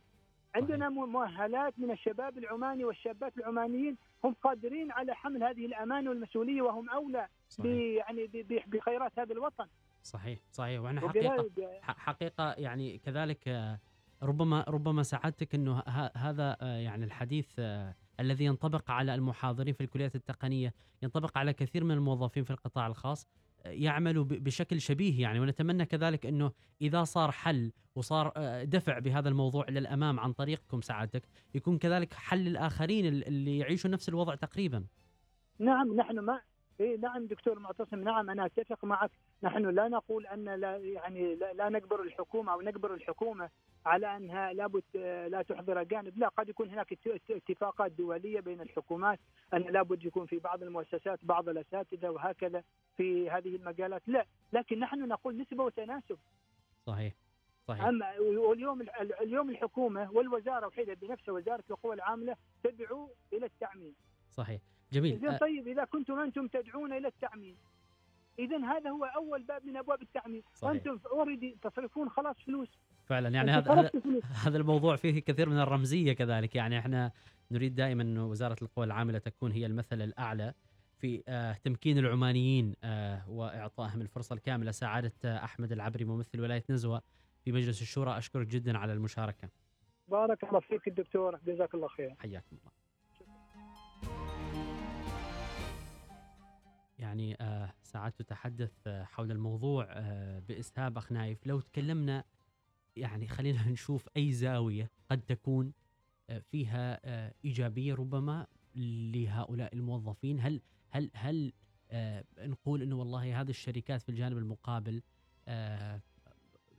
عندنا 0.54 0.88
مؤهلات 0.88 1.74
من 1.78 1.90
الشباب 1.90 2.38
العماني 2.38 2.84
والشابات 2.84 3.38
العمانيين. 3.38 3.96
هم 4.24 4.34
قادرين 4.42 4.92
على 4.92 5.14
حمل 5.14 5.44
هذه 5.44 5.66
الامانه 5.66 6.10
والمسؤولية 6.10 6.62
وهم 6.62 6.90
أولى 6.90 7.28
يعني 7.64 8.30
بخيرات 8.66 9.18
هذا 9.18 9.32
الوطن. 9.32 9.66
صحيح 10.02 10.38
صحيح. 10.52 10.80
وإحنا 10.80 11.00
حقيقه 11.00 11.50
حقيقة 11.82 12.52
يعني 12.52 12.98
كذلك 12.98 13.48
آه، 13.48 13.78
ربما 14.22 14.64
ربما 14.68 15.02
سعادتك 15.02 15.54
إنه 15.54 15.82
هذا 16.16 16.56
آه، 16.60 16.76
يعني 16.76 17.04
الحديث 17.04 17.48
آه، 17.58 17.94
الذي 18.20 18.44
ينطبق 18.44 18.90
على 18.90 19.14
المحاضرين 19.14 19.74
في 19.74 19.80
الكليات 19.80 20.14
التقنية 20.14 20.74
ينطبق 21.02 21.38
على 21.38 21.52
كثير 21.52 21.84
من 21.84 21.90
الموظفين 21.90 22.44
في 22.44 22.50
القطاع 22.50 22.86
الخاص. 22.86 23.26
يعملوا 23.64 24.24
بشكل 24.24 24.80
شبيه 24.80 25.22
يعني 25.22 25.40
ونتمنى 25.40 25.86
كذلك 25.86 26.26
إنه 26.26 26.52
إذا 26.82 27.04
صار 27.04 27.30
حل 27.30 27.72
وصار 27.94 28.32
آه، 28.36 28.64
دفع 28.64 28.98
بهذا 28.98 29.28
الموضوع 29.28 29.66
للأمام 29.68 30.20
عن 30.20 30.32
طريقكم 30.32 30.80
سعادتك 30.80 31.22
يكون 31.54 31.78
كذلك 31.78 32.14
حل 32.14 32.38
للاخرين 32.38 33.06
ال- 33.06 33.26
اللي 33.28 33.58
يعيشوا 33.58 33.90
نفس 33.90 34.08
الوضع 34.08 34.34
تقريبا. 34.34 34.84
نعم 35.58 35.94
نحن 35.96 36.18
ما 36.18 36.40
اي 36.80 36.96
نعم 36.96 37.26
دكتور 37.26 37.58
معتصم 37.58 38.00
نعم 38.04 38.30
أنا 38.30 38.46
أتفق 38.46 38.84
معك. 38.84 39.10
نحن 39.42 39.66
لا 39.66 39.88
نقول 39.88 40.26
أن 40.26 40.44
لا 40.48 40.76
يعني 40.76 41.34
لا, 41.34 41.52
لا 41.52 41.68
نجبر 41.68 42.02
الحكومة 42.02 42.52
أو 42.52 42.60
نجبر 42.60 42.94
الحكومة 42.94 43.50
على 43.86 44.16
أنها 44.16 44.52
لابد 44.52 44.82
آه، 44.96 45.28
لا 45.28 45.42
تحضر 45.42 45.82
جانب. 45.82 46.18
لا 46.18 46.28
قد 46.28 46.48
يكون 46.48 46.68
هناك 46.70 46.92
ات- 46.92 47.06
ات- 47.06 47.30
اتفاقات 47.30 47.92
دولية 47.92 48.40
بين 48.40 48.60
الحكومات 48.60 49.18
أن 49.54 49.60
لابد 49.60 50.04
يكون 50.04 50.26
في 50.26 50.38
بعض 50.38 50.62
المؤسسات 50.62 51.18
بعض 51.24 51.48
الأساتذة 51.48 52.08
وهكذا 52.10 52.62
في 52.96 53.30
هذه 53.30 53.56
المجالات. 53.56 54.02
لا 54.06 54.26
لكن 54.52 54.78
نحن 54.78 55.08
نقول 55.08 55.36
نسبة 55.40 55.64
وتناسب. 55.64 56.18
صحيح 56.86 57.14
صحيح. 57.68 57.84
أما 57.84 58.18
واليوم 58.18 58.82
اليوم 59.20 59.50
الحكومة 59.50 60.10
والوزارة 60.12 60.66
وحيدها 60.66 60.94
بنفسها 60.94 61.32
وزارة 61.32 61.64
القوى 61.70 61.94
العاملة 61.94 62.36
تدعو 62.62 63.10
إلى 63.32 63.46
التعميم. 63.46 63.94
صحيح. 64.30 64.60
جميل. 64.92 65.14
إذا 65.14 65.34
آه، 65.34 65.38
طيب 65.38 65.68
إذا 65.68 65.84
كنتم 65.84 66.18
أنتم 66.18 66.46
تدعون 66.46 66.92
إلى 66.92 67.08
التعميم. 67.08 67.56
اذا 68.38 68.56
هذا 68.56 68.90
هو 68.90 69.04
أول 69.04 69.42
باب 69.42 69.66
من 69.66 69.76
أبواب 69.76 70.02
التعميم. 70.02 70.42
صحيح. 70.54 70.70
وأنتم 70.70 70.98
اوريدي 71.12 71.56
تصرفون 71.62 72.08
خلاص 72.08 72.36
فلوس. 72.46 72.68
فعلا 73.06 73.28
يعني 73.28 73.50
هذا 73.50 73.90
هذا 74.44 74.58
الموضوع 74.58 74.96
فيه 74.96 75.20
كثير 75.20 75.48
من 75.48 75.60
الرمزية 75.60 76.12
كذلك. 76.12 76.56
يعني 76.56 76.78
إحنا 76.78 77.12
نريد 77.50 77.74
دائما 77.74 78.02
إنه 78.02 78.26
وزارة 78.26 78.56
القوى 78.62 78.86
العاملة 78.86 79.18
تكون 79.18 79.52
هي 79.52 79.66
المثل 79.66 80.02
الأعلى 80.02 80.54
في 80.98 81.22
آه، 81.28 81.52
تمكين 81.52 81.98
العمانيين 81.98 82.74
آه، 82.84 83.30
وإعطائهم 83.30 84.00
الفرصة 84.00 84.34
الكاملة. 84.34 84.70
سعادة 84.70 85.12
أحمد 85.24 85.72
العبري 85.72 86.04
ممثل 86.04 86.40
ولاية 86.40 86.64
نزوة 86.70 87.02
في 87.44 87.52
مجلس 87.52 87.82
الشورى. 87.82 88.18
أشكرك 88.18 88.46
جدا 88.46 88.78
على 88.78 88.92
المشاركة. 88.92 89.48
بارك 90.08 90.44
الله 90.44 90.60
فيك 90.60 90.88
الدكتور. 90.88 91.38
جزاك 91.46 91.74
الله 91.74 91.88
خير. 91.88 92.14
حياكم 92.18 92.56
الله. 92.56 92.79
يعني 97.00 97.36
آه 97.40 97.74
ساعات 97.82 98.18
تتحدث 98.18 98.72
آه 98.86 99.04
حول 99.04 99.30
الموضوع 99.30 99.86
آه 99.90 100.38
بإسهاب 100.38 100.98
أخ 100.98 101.12
نايف 101.12 101.46
لو 101.46 101.60
تكلمنا 101.60 102.24
يعني 102.96 103.28
خلينا 103.28 103.68
نشوف 103.72 104.08
أي 104.16 104.32
زاوية 104.32 104.90
قد 105.10 105.20
تكون 105.20 105.72
فيها 106.50 107.00
إيجابية 107.44 107.94
ربما 107.94 108.46
لهؤلاء 108.74 109.74
الموظفين. 109.74 110.40
هل 110.40 110.60
هل 110.90 111.10
هل 111.14 111.52
نقول 112.38 112.82
إنه 112.82 112.96
والله 112.96 113.40
هذه 113.40 113.50
الشركات 113.50 114.02
في 114.02 114.08
الجانب 114.08 114.38
المقابل 114.38 115.02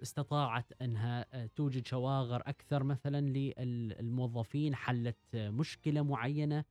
استطاعت 0.02 0.82
أنها 0.82 1.46
توجد 1.46 1.86
شواغر 1.86 2.42
أكثر 2.46 2.84
مثلا 2.84 3.22
للموظفين؟ 3.22 4.76
حلت 4.76 5.18
مشكلة 5.36 6.02
معينة؟ 6.02 6.66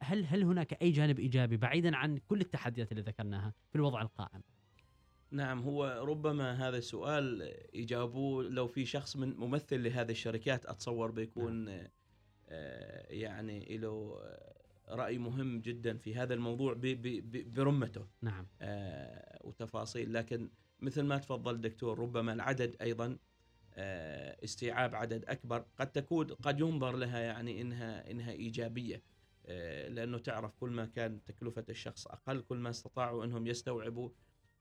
هل 0.00 0.24
هل 0.24 0.42
هناك 0.42 0.82
أي 0.82 0.90
جانب 0.90 1.18
إيجابي 1.18 1.56
بعيدا 1.56 1.96
عن 1.96 2.18
كل 2.18 2.40
التحديات 2.40 2.92
اللي 2.92 3.02
ذكرناها 3.02 3.52
في 3.70 3.76
الوضع 3.76 4.02
القائم؟ 4.02 4.42
نعم 5.30 5.60
هو 5.62 6.04
ربما 6.08 6.68
هذا 6.68 6.78
السؤال 6.78 7.54
يجاوبوه 7.74 8.44
لو 8.44 8.66
في 8.66 8.84
شخص 8.86 9.16
من 9.16 9.36
ممثل 9.36 9.82
لهذه 9.84 10.10
الشركات 10.10 10.66
أتصور 10.66 11.10
بيكون 11.10 11.68
آه، 12.48 13.12
يعني 13.12 13.76
له 13.78 14.20
رأي 14.88 15.18
مهم 15.18 15.60
جدا 15.60 15.96
في 15.96 16.14
هذا 16.14 16.34
الموضوع 16.34 16.72
ب- 16.72 16.80
ب- 16.80 17.30
ب- 17.32 17.54
برمته. 17.54 18.06
نعم. 18.22 18.46
آه، 18.60 19.40
وتفاصيل. 19.44 20.12
لكن 20.14 20.50
مثل 20.80 21.02
ما 21.02 21.18
تفضل 21.18 21.60
دكتور 21.60 21.98
ربما 21.98 22.32
العدد 22.32 22.76
أيضا 22.80 23.06
آه، 23.06 23.18
استيعاب 23.78 24.94
عدد 24.94 25.24
أكبر 25.24 25.64
قد 25.78 25.92
تكون 25.92 26.26
قد 26.26 26.60
ينظر 26.60 26.96
لها 26.96 27.20
يعني 27.20 27.60
إنها 27.60 28.10
إنها 28.10 28.32
إيجابية 28.32 29.02
آه، 29.46 29.88
لأنه 29.88 30.18
تعرف 30.18 30.54
كل 30.54 30.70
ما 30.70 30.86
كان 30.86 31.24
تكلفة 31.24 31.64
الشخص 31.68 32.06
أقل 32.06 32.40
كل 32.40 32.56
ما 32.56 32.70
استطاعوا 32.70 33.24
إنهم 33.24 33.46
يستوعبوا 33.46 34.10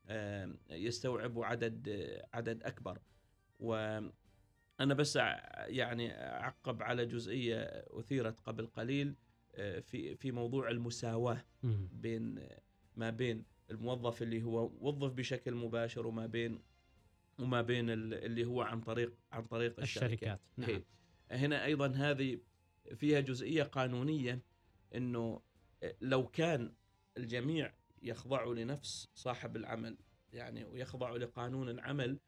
آه، 0.08 0.56
يستوعبوا 0.70 1.46
عدد 1.46 1.90
آه، 1.90 2.28
عدد 2.34 2.64
أكبر 2.64 3.00
وأنا 3.60 4.14
بس 4.80 5.16
يعني 5.68 6.12
أعقب 6.14 6.84
على 6.84 7.06
جزئية 7.06 7.62
أثيرت 7.90 8.40
قبل 8.40 8.68
قليل 8.68 9.16
آه، 9.56 9.80
في 9.80 10.16
في 10.16 10.32
موضوع 10.32 10.70
المساواة. 10.70 11.46
بين 11.92 12.48
ما 12.96 13.10
بين 13.10 13.46
الموظف 13.72 14.22
اللي 14.22 14.44
هو 14.44 14.72
وظف 14.82 15.14
بشكل 15.14 15.56
مباشر 15.56 16.08
وما 16.08 16.26
بين 16.26 16.62
وما 17.40 17.62
بين 17.62 17.90
ال- 17.90 18.14
اللي 18.14 18.46
هو 18.46 18.62
عن 18.62 18.82
طريق 18.82 19.14
عن 19.32 19.46
طريق 19.46 19.80
الشركة 19.80 20.06
الشركات 20.06 20.42
نعم 20.58 20.70
هي. 20.70 20.84
هنا 21.32 21.66
أيضا 21.66 21.88
هذه 21.88 22.40
فيها 22.96 23.20
جزئية 23.20 23.64
قانونية 23.64 24.42
إنه 24.96 25.42
لو 26.02 26.28
كان 26.28 26.74
الجميع 27.18 27.74
يخضعوا 28.02 28.56
لنفس 28.56 29.10
صاحب 29.16 29.56
العمل 29.56 29.98
يعني 30.34 30.66
ويخضعوا 30.66 31.18
لقانون 31.18 31.70
العمل 31.70 32.20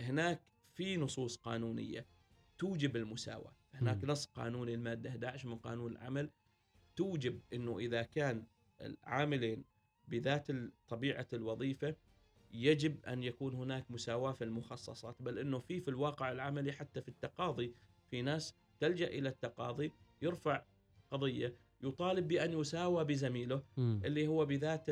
هناك 0.00 0.42
في 0.74 0.96
نصوص 0.96 1.36
قانونية 1.36 2.06
توجب 2.58 2.96
المساواة 2.96 3.54
هناك 3.74 4.04
مم. 4.04 4.10
نص 4.10 4.26
قانوني 4.26 4.74
المادة 4.74 5.10
11 5.10 5.48
من 5.48 5.56
قانون 5.58 5.92
العمل 5.92 6.30
توجب 6.96 7.40
إنه 7.52 7.78
إذا 7.78 8.02
كان 8.02 8.46
العاملين 8.80 9.64
بذات 10.08 10.46
طبيعة 10.88 11.26
الوظيفة 11.32 11.96
يجب 12.54 13.04
أن 13.06 13.22
يكون 13.22 13.54
هناك 13.54 13.90
مساواة 13.90 14.32
في 14.32 14.44
المخصصات 14.44 15.16
بل 15.22 15.38
إنه 15.38 15.58
في 15.58 15.80
في 15.80 15.88
الواقع 15.88 16.32
العملي 16.32 16.72
حتى 16.72 17.02
في 17.02 17.08
التقاضي 17.08 17.74
في 18.10 18.22
ناس 18.22 18.54
تلجأ 18.80 19.06
إلى 19.06 19.28
التقاضي 19.28 19.92
يرفع 20.22 20.62
قضية 21.10 21.56
يطالب 21.82 22.28
بأن 22.28 22.52
يساوى 22.60 23.04
بزميله 23.04 23.62
مم. 23.76 24.00
اللي 24.04 24.26
هو 24.26 24.44
بذات 24.46 24.90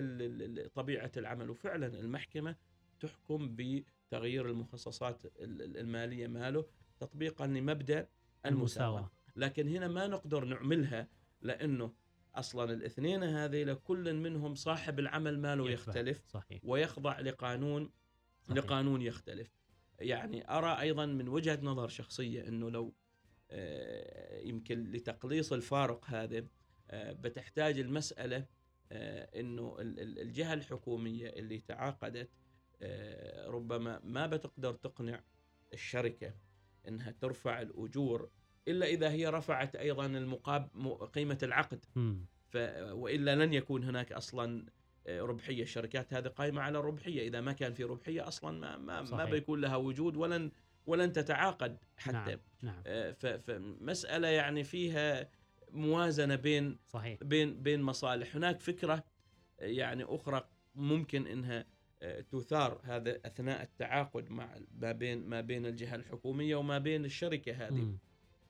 طبيعة 0.74 1.10
العمل. 1.16 1.50
وفعلا 1.50 1.86
المحكمة 1.86 2.56
تحكم 3.00 3.56
بتغيير 3.56 4.50
المخصصات 4.50 5.24
ال- 5.24 5.62
ال- 5.62 5.76
المالية 5.76 6.26
ماله 6.26 6.64
تطبيقا 7.00 7.46
لمبدأ 7.46 8.08
المساواة. 8.46 9.10
لكن 9.36 9.68
هنا 9.68 9.88
ما 9.88 10.06
نقدر 10.06 10.44
نعملها 10.44 11.08
لأنه 11.42 11.92
أصلا 12.34 12.72
الاثنين 12.72 13.22
هذه 13.22 13.64
لكل 13.64 14.14
منهم 14.14 14.54
صاحب 14.54 14.98
العمل 14.98 15.38
ماله. 15.40 15.70
يختلف 15.70 16.22
صحيح 16.28 16.60
ويخضع 16.64 17.20
لقانون 17.20 17.90
صحيح. 18.42 18.56
لقانون 18.58 19.02
يختلف 19.02 19.50
يعني 20.00 20.50
أرى 20.50 20.80
أيضا 20.80 21.06
من 21.06 21.28
وجهة 21.28 21.58
نظر 21.62 21.88
شخصية 21.88 22.48
إنه 22.48 22.70
لو 22.70 22.94
آه، 23.50 24.40
يمكن 24.40 24.90
لتقليص 24.92 25.52
الفارق 25.52 26.04
هذا 26.10 26.46
آه، 26.90 27.12
بتحتاج 27.12 27.78
المسألة 27.78 28.46
آه، 28.92 29.40
إنه 29.40 29.76
ال- 29.80 30.00
ال- 30.00 30.18
الجهة 30.18 30.54
الحكومية 30.54 31.28
اللي 31.28 31.58
تعاقدت 31.60 32.30
ربما 33.46 34.00
ما 34.04 34.26
بتقدر 34.26 34.74
تقنع 34.74 35.22
الشركة 35.72 36.34
إنها 36.88 37.10
ترفع 37.10 37.62
الأجور 37.62 38.30
إلا 38.68 38.86
إذا 38.86 39.10
هي 39.10 39.26
رفعت 39.28 39.76
أيضا 39.76 40.06
المقاب 40.06 40.68
م- 40.74 40.88
قيمة 40.94 41.38
العقد. 41.42 41.84
ف 42.48 42.56
وإلا 42.92 43.44
لن 43.44 43.52
يكون 43.54 43.84
هناك 43.84 44.12
أصلا 44.12 44.66
آه، 45.06 45.20
ربحية. 45.20 45.62
الشركات 45.62 46.14
هذه 46.14 46.26
قائمة 46.28 46.62
على 46.62 46.78
الربحيه 46.78 47.28
إذا 47.28 47.40
ما 47.40 47.52
كان 47.52 47.72
في 47.72 47.84
ربحية 47.84 48.28
أصلا 48.28 48.58
ما 48.58 48.76
ما, 48.76 49.00
ما 49.00 49.04
صحيح. 49.04 49.30
بيكون 49.30 49.60
لها 49.60 49.76
وجود 49.76 50.16
ولن 50.16 50.50
ولن 50.86 51.12
تتعاقد 51.12 51.76
حتى. 51.96 52.12
نعم 52.12 52.38
نعم. 52.62 52.82
آه، 52.86 53.12
فمساله 53.36 54.28
يعني 54.28 54.64
فيها 54.64 55.28
موازنة 55.70 56.34
بين 56.36 56.78
صحيح. 56.86 57.18
بين 57.24 57.62
بين 57.62 57.82
مصالح. 57.82 58.36
هناك 58.36 58.60
فكرة 58.60 58.94
آه، 59.60 59.64
يعني 59.66 60.04
أخرى 60.04 60.48
ممكن 60.74 61.26
إنها 61.26 61.66
تثار 62.32 62.80
هذا 62.84 63.20
أثناء 63.26 63.62
التعاقد 63.62 64.30
مع 64.30 64.58
ما 64.80 64.92
بين 64.92 65.28
ما 65.28 65.40
بين 65.40 65.66
الجهة 65.66 65.94
الحكومية 65.94 66.56
وما 66.56 66.78
بين 66.78 67.04
الشركة 67.04 67.52
هذه. 67.52 67.72
مم. 67.72 67.98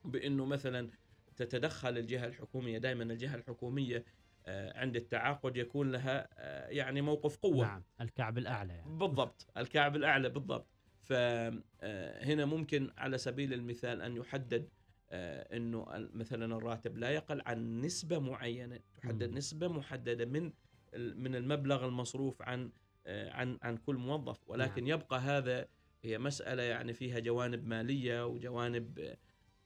بأنه 0.05 0.45
مثلا 0.45 0.89
تتدخل 1.35 1.97
الجهة 1.97 2.25
الحكومية 2.25 2.77
دائما 2.77 3.03
الجهة 3.03 3.35
الحكومية 3.35 4.05
آه، 4.45 4.79
عند 4.79 4.95
التعاقد 4.95 5.57
يكون 5.57 5.91
لها 5.91 6.27
آه، 6.33 6.69
يعني 6.69 7.01
موقف 7.01 7.37
قوة 7.37 7.65
نعم 7.65 7.83
الكعب 8.01 8.37
الأعلى 8.37 8.73
يعني. 8.73 8.97
بالضبط 8.97 9.47
الكعب 9.57 9.95
الأعلى 9.95 10.29
بالضبط 10.29 10.67
فهنا 11.01 12.45
ممكن 12.45 12.91
على 12.97 13.17
سبيل 13.17 13.53
المثال 13.53 14.01
أن 14.01 14.17
يحدد 14.17 14.69
آه، 15.11 15.57
أنه 15.57 15.85
مثلا 16.13 16.57
الراتب 16.57 16.97
لا 16.97 17.09
يقل 17.09 17.41
عن 17.45 17.81
نسبة 17.81 18.19
معينة 18.19 18.79
تحدد 18.95 19.29
مم. 19.29 19.37
نسبة 19.37 19.67
محددة 19.67 20.25
من 20.25 20.51
من 20.95 21.35
المبلغ 21.35 21.85
المصروف 21.85 22.41
عن 22.41 22.71
آه، 23.07 23.31
عن 23.31 23.57
عن 23.61 23.77
كل 23.77 23.95
موظف 23.95 24.49
ولكن 24.49 24.87
يبقى 24.87 25.19
هذا 25.19 25.67
هي 26.03 26.17
مسألة 26.17 26.63
يعني 26.63 26.93
فيها 26.93 27.19
جوانب 27.19 27.67
مالية 27.67 28.25
وجوانب 28.25 28.99
آه، 28.99 29.03
آه، 29.11 29.17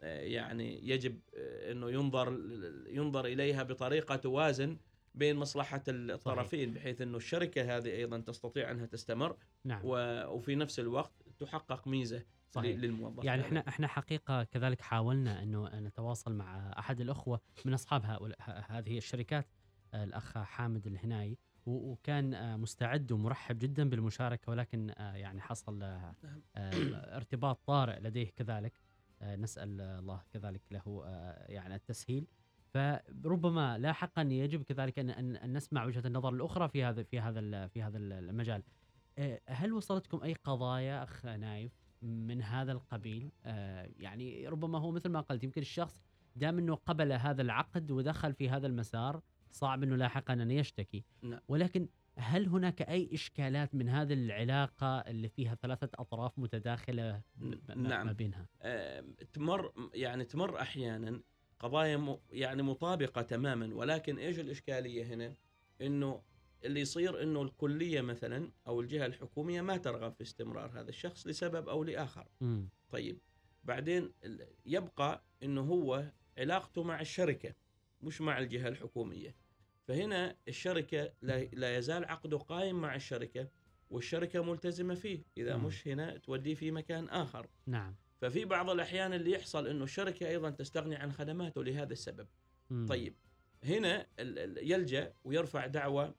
يعني 0.03 0.89
يجب 0.89 1.19
آه، 1.37 1.71
إنه 1.71 1.89
ينظر 1.91 2.39
ينظر 2.87 3.25
إليها 3.25 3.63
بطريقة 3.63 4.15
توازن 4.15 4.77
بين 5.15 5.35
مصلحة 5.35 5.83
الطرفين 5.87 6.73
بحيث 6.73 7.01
إنه 7.01 7.17
الشركة 7.17 7.77
هذه 7.77 7.89
أيضا 7.89 8.19
تستطيع 8.19 8.71
أنها 8.71 8.85
تستمر 8.85 9.37
نعم 9.63 9.81
وفي 9.83 10.55
نفس 10.55 10.79
الوقت 10.79 11.11
تحقق 11.39 11.87
ميزة 11.87 12.23
صحيح. 12.49 12.79
للموظف 12.79 13.23
يعني. 13.23 13.41
إحنا 13.41 13.67
إحنا 13.67 13.87
حقيقة 13.87 14.43
كذلك 14.43 14.81
حاولنا 14.81 15.43
إنه 15.43 15.79
نتواصل 15.79 16.33
مع 16.33 16.73
أحد 16.79 17.01
الأخوة 17.01 17.41
من 17.65 17.73
أصحاب 17.73 18.05
هؤلاء 18.05 18.37
هذه 18.69 18.97
الشركات 18.97 19.47
آه، 19.93 20.03
الأخ 20.03 20.37
حامد 20.37 20.87
الهناي 20.87 21.37
وكان 21.65 22.33
آه، 22.33 22.57
مستعد 22.57 23.11
ومرحب 23.11 23.57
جدا 23.59 23.89
بالمشاركة 23.89 24.49
ولكن 24.51 24.91
آه، 24.97 25.15
يعني 25.15 25.41
حصل 25.41 25.83
آه، 25.83 26.15
آه، 26.55 26.71
ارتباط 27.17 27.59
طارئ 27.65 27.99
لديه 27.99 28.29
كذلك 28.35 28.73
آه، 28.79 28.86
نسأل 29.21 29.81
الله 29.81 30.21
كذلك 30.33 30.61
له 30.71 31.03
آه، 31.05 31.51
يعني 31.51 31.75
التسهيل 31.75 32.27
فربما 32.73 33.77
لاحقا 33.77 34.21
يجب 34.21 34.63
كذلك 34.63 34.99
ان 34.99 35.09
ان 35.09 35.35
أن 35.35 35.53
نسمع 35.53 35.85
وجهة 35.85 36.07
النظر 36.07 36.33
الأخرى 36.33 36.69
في 36.69 36.83
هذا 36.83 37.03
في 37.03 37.19
هذا 37.19 37.67
في 37.67 37.83
هذا 37.83 37.97
المجال. 37.97 38.63
آه، 39.17 39.41
هل 39.47 39.73
وصلتكم 39.73 40.23
أي 40.23 40.33
قضايا 40.33 41.03
أخ 41.03 41.25
نايف 41.25 41.71
من 42.01 42.41
هذا 42.41 42.71
القبيل؟ 42.71 43.31
آه، 43.45 43.89
يعني 43.97 44.47
ربما 44.47 44.79
هو 44.79 44.91
مثل 44.91 45.09
ما 45.09 45.21
قلت 45.21 45.43
يمكن 45.43 45.61
الشخص 45.61 46.03
دام 46.35 46.57
أنه 46.57 46.75
قبل 46.75 47.11
هذا 47.11 47.41
العقد 47.41 47.91
ودخل 47.91 48.33
في 48.33 48.49
هذا 48.49 48.67
المسار 48.67 49.21
صعب 49.51 49.83
أنه 49.83 49.95
لاحقا 49.95 50.33
أن 50.33 50.51
يشتكي 50.51 51.03
نعم. 51.21 51.39
ولكن 51.47 51.87
هل 52.17 52.47
هناك 52.47 52.81
أي 52.81 53.09
إشكالات 53.13 53.75
من 53.75 53.89
هذه 53.89 54.13
العلاقة 54.13 54.99
اللي 54.99 55.29
فيها 55.29 55.55
ثلاثة 55.55 55.89
أطراف 55.95 56.39
متداخلة 56.39 57.21
م- 57.37 57.45
م- 57.75 57.87
نعم. 57.87 58.05
ما 58.05 58.11
بينها؟ 58.11 58.45
آه، 58.61 59.03
تمر 59.33 59.89
يعني 59.93 60.25
تمر 60.25 60.61
أحيانا 60.61 61.21
قضايا 61.59 61.97
م- 61.97 62.19
يعني 62.29 62.61
مطابقة 62.63 63.21
تماما 63.21 63.75
ولكن 63.75 64.17
إيش 64.17 64.39
الإشكالية 64.39 65.05
هنا؟ 65.05 65.35
إنه 65.81 66.21
اللي 66.65 66.81
يصير 66.81 67.23
إنه 67.23 67.41
الكلية 67.41 68.01
مثلا 68.01 68.51
أو 68.67 68.81
الجهة 68.81 69.05
الحكومية 69.05 69.61
ما 69.61 69.77
ترغب 69.77 70.13
في 70.13 70.21
استمرار 70.21 70.79
هذا 70.79 70.89
الشخص 70.89 71.27
لسبب 71.27 71.69
أو 71.69 71.83
لآخر. 71.83 72.27
مم. 72.41 72.69
طيب 72.89 73.19
بعدين 73.63 74.13
يبقى 74.65 75.23
إنه 75.43 75.61
هو 75.61 76.11
علاقته 76.37 76.83
مع 76.83 77.01
الشركة 77.01 77.55
مش 78.01 78.21
مع 78.21 78.39
الجهة 78.39 78.67
الحكومية. 78.67 79.35
فهنا 79.87 80.35
الشركة 80.47 81.13
لا, 81.21 81.77
يزال 81.77 82.05
عقده 82.05 82.37
قائم 82.37 82.81
مع 82.81 82.95
الشركة 82.95 83.47
والشركة 83.89 84.43
ملتزمة 84.43 84.95
فيه، 84.95 85.23
إذا 85.37 85.57
مم. 85.57 85.65
مش 85.65 85.87
هنا 85.87 86.17
توديه 86.17 86.55
في 86.55 86.71
مكان 86.71 87.09
آخر. 87.09 87.47
نعم. 87.65 87.95
ففي 88.21 88.45
بعض 88.45 88.69
الأحيان 88.69 89.13
اللي 89.13 89.31
يحصل 89.31 89.67
إنه 89.67 89.83
الشركة 89.83 90.27
أيضا 90.27 90.49
تستغني 90.49 90.95
عن 90.95 91.11
خدماته 91.11 91.63
لهذا 91.63 91.93
السبب. 91.93 92.27
مم. 92.69 92.85
طيب 92.89 93.15
هنا 93.63 94.07
يلجأ 94.61 95.13
ويرفع 95.23 95.65
دعوة 95.65 96.15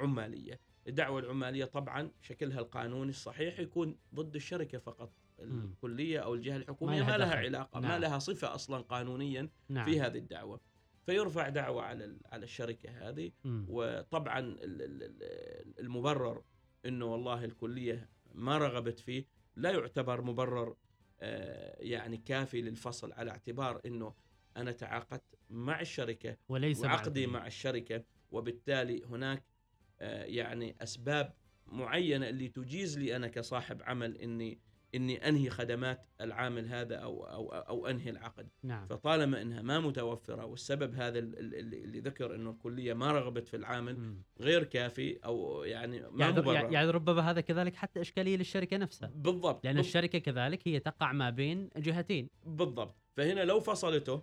عمالية، 0.00 0.60
الدعوة 0.88 1.20
العمالية 1.20 1.64
طبعا 1.64 2.10
شكلها 2.20 2.60
القانوني 2.60 3.10
الصحيح 3.10 3.58
يكون 3.60 3.98
ضد 4.14 4.34
الشركة 4.34 4.78
فقط. 4.78 5.12
الكلية 5.40 6.18
أو 6.18 6.34
الجهة 6.34 6.56
الحكومية 6.56 7.02
ما 7.02 7.18
لها. 7.18 7.34
علاقة، 7.34 7.80
نعم. 7.80 7.90
ما 7.90 7.98
لها 7.98 8.18
صفة 8.18 8.54
أصلا 8.54 8.78
قانونيا 8.82 9.48
نعم. 9.68 9.84
في 9.84 10.00
هذه 10.00 10.18
الدعوة. 10.18 10.60
فيرفع 11.12 11.48
دعوة 11.48 11.82
على 11.82 12.16
على 12.32 12.44
الشركة 12.44 13.08
هذه. 13.08 13.32
وطبعا 13.68 14.38
ال- 14.38 14.62
ال- 14.82 15.02
ال- 15.02 15.80
المبرر 15.80 16.42
إنه 16.86 17.04
والله 17.04 17.44
الكلية 17.44 18.08
ما 18.34 18.58
رغبت 18.58 18.98
فيه 18.98 19.24
لا 19.56 19.70
يعتبر 19.70 20.22
مبرر 20.22 20.76
آه، 21.20 21.76
يعني 21.82 22.16
كافي 22.16 22.60
للفصل 22.62 23.12
على 23.12 23.30
اعتبار 23.30 23.80
إنه 23.86 24.14
أنا 24.56 24.72
تعاقدت 24.72 25.22
مع 25.50 25.80
الشركة 25.80 26.36
وليس 26.48 26.80
وعقدي. 26.80 27.26
مع 27.26 27.46
الشركة 27.46 28.04
وبالتالي 28.30 29.04
هناك 29.04 29.42
آه، 30.00 30.24
يعني 30.24 30.76
أسباب 30.80 31.34
معينة 31.66 32.28
اللي 32.28 32.48
تجيز 32.48 32.98
لي 32.98 33.16
أنا 33.16 33.28
كصاحب 33.28 33.82
عمل 33.82 34.16
إني 34.16 34.58
إني 34.94 35.28
أنهي 35.28 35.50
خدمات 35.50 36.06
العامل 36.20 36.68
هذا 36.68 36.96
أو 36.96 37.24
أو 37.26 37.48
أو 37.48 37.86
أنهي 37.86 38.10
العقد 38.10 38.48
نعم. 38.62 38.86
فطالما 38.86 39.42
إنها 39.42 39.62
ما 39.62 39.80
متوفرة 39.80 40.44
والسبب 40.44 40.94
هذا 40.94 41.18
ال- 41.18 41.38
ال- 41.38 41.54
اللي 41.54 41.84
اللي 41.84 42.00
ذكر 42.00 42.34
إنه 42.34 42.50
الكلية 42.50 42.94
ما 42.94 43.12
رغبت 43.12 43.48
في 43.48 43.56
العامل. 43.56 44.16
غير 44.40 44.64
كافي 44.64 45.18
أو 45.24 45.64
يعني 45.64 46.00
ما 46.00 46.24
يعني 46.24 46.40
مبرر 46.40 46.72
يعني 46.72 46.90
ربما 46.90 47.30
هذا 47.30 47.40
كذلك 47.40 47.76
حتى 47.76 48.00
إشكالية 48.00 48.36
للشركة 48.36 48.76
نفسها 48.76 49.10
بالضبط 49.14 49.64
لأن 49.64 49.74
بالضبط. 49.74 49.86
الشركة 49.96 50.18
كذلك 50.18 50.68
هي 50.68 50.78
تقع 50.80 51.12
ما 51.12 51.30
بين 51.30 51.70
جهتين 51.76 52.28
بالضبط 52.46 52.96
فهنا 53.16 53.40
لو 53.44 53.60
فصلته 53.60 54.22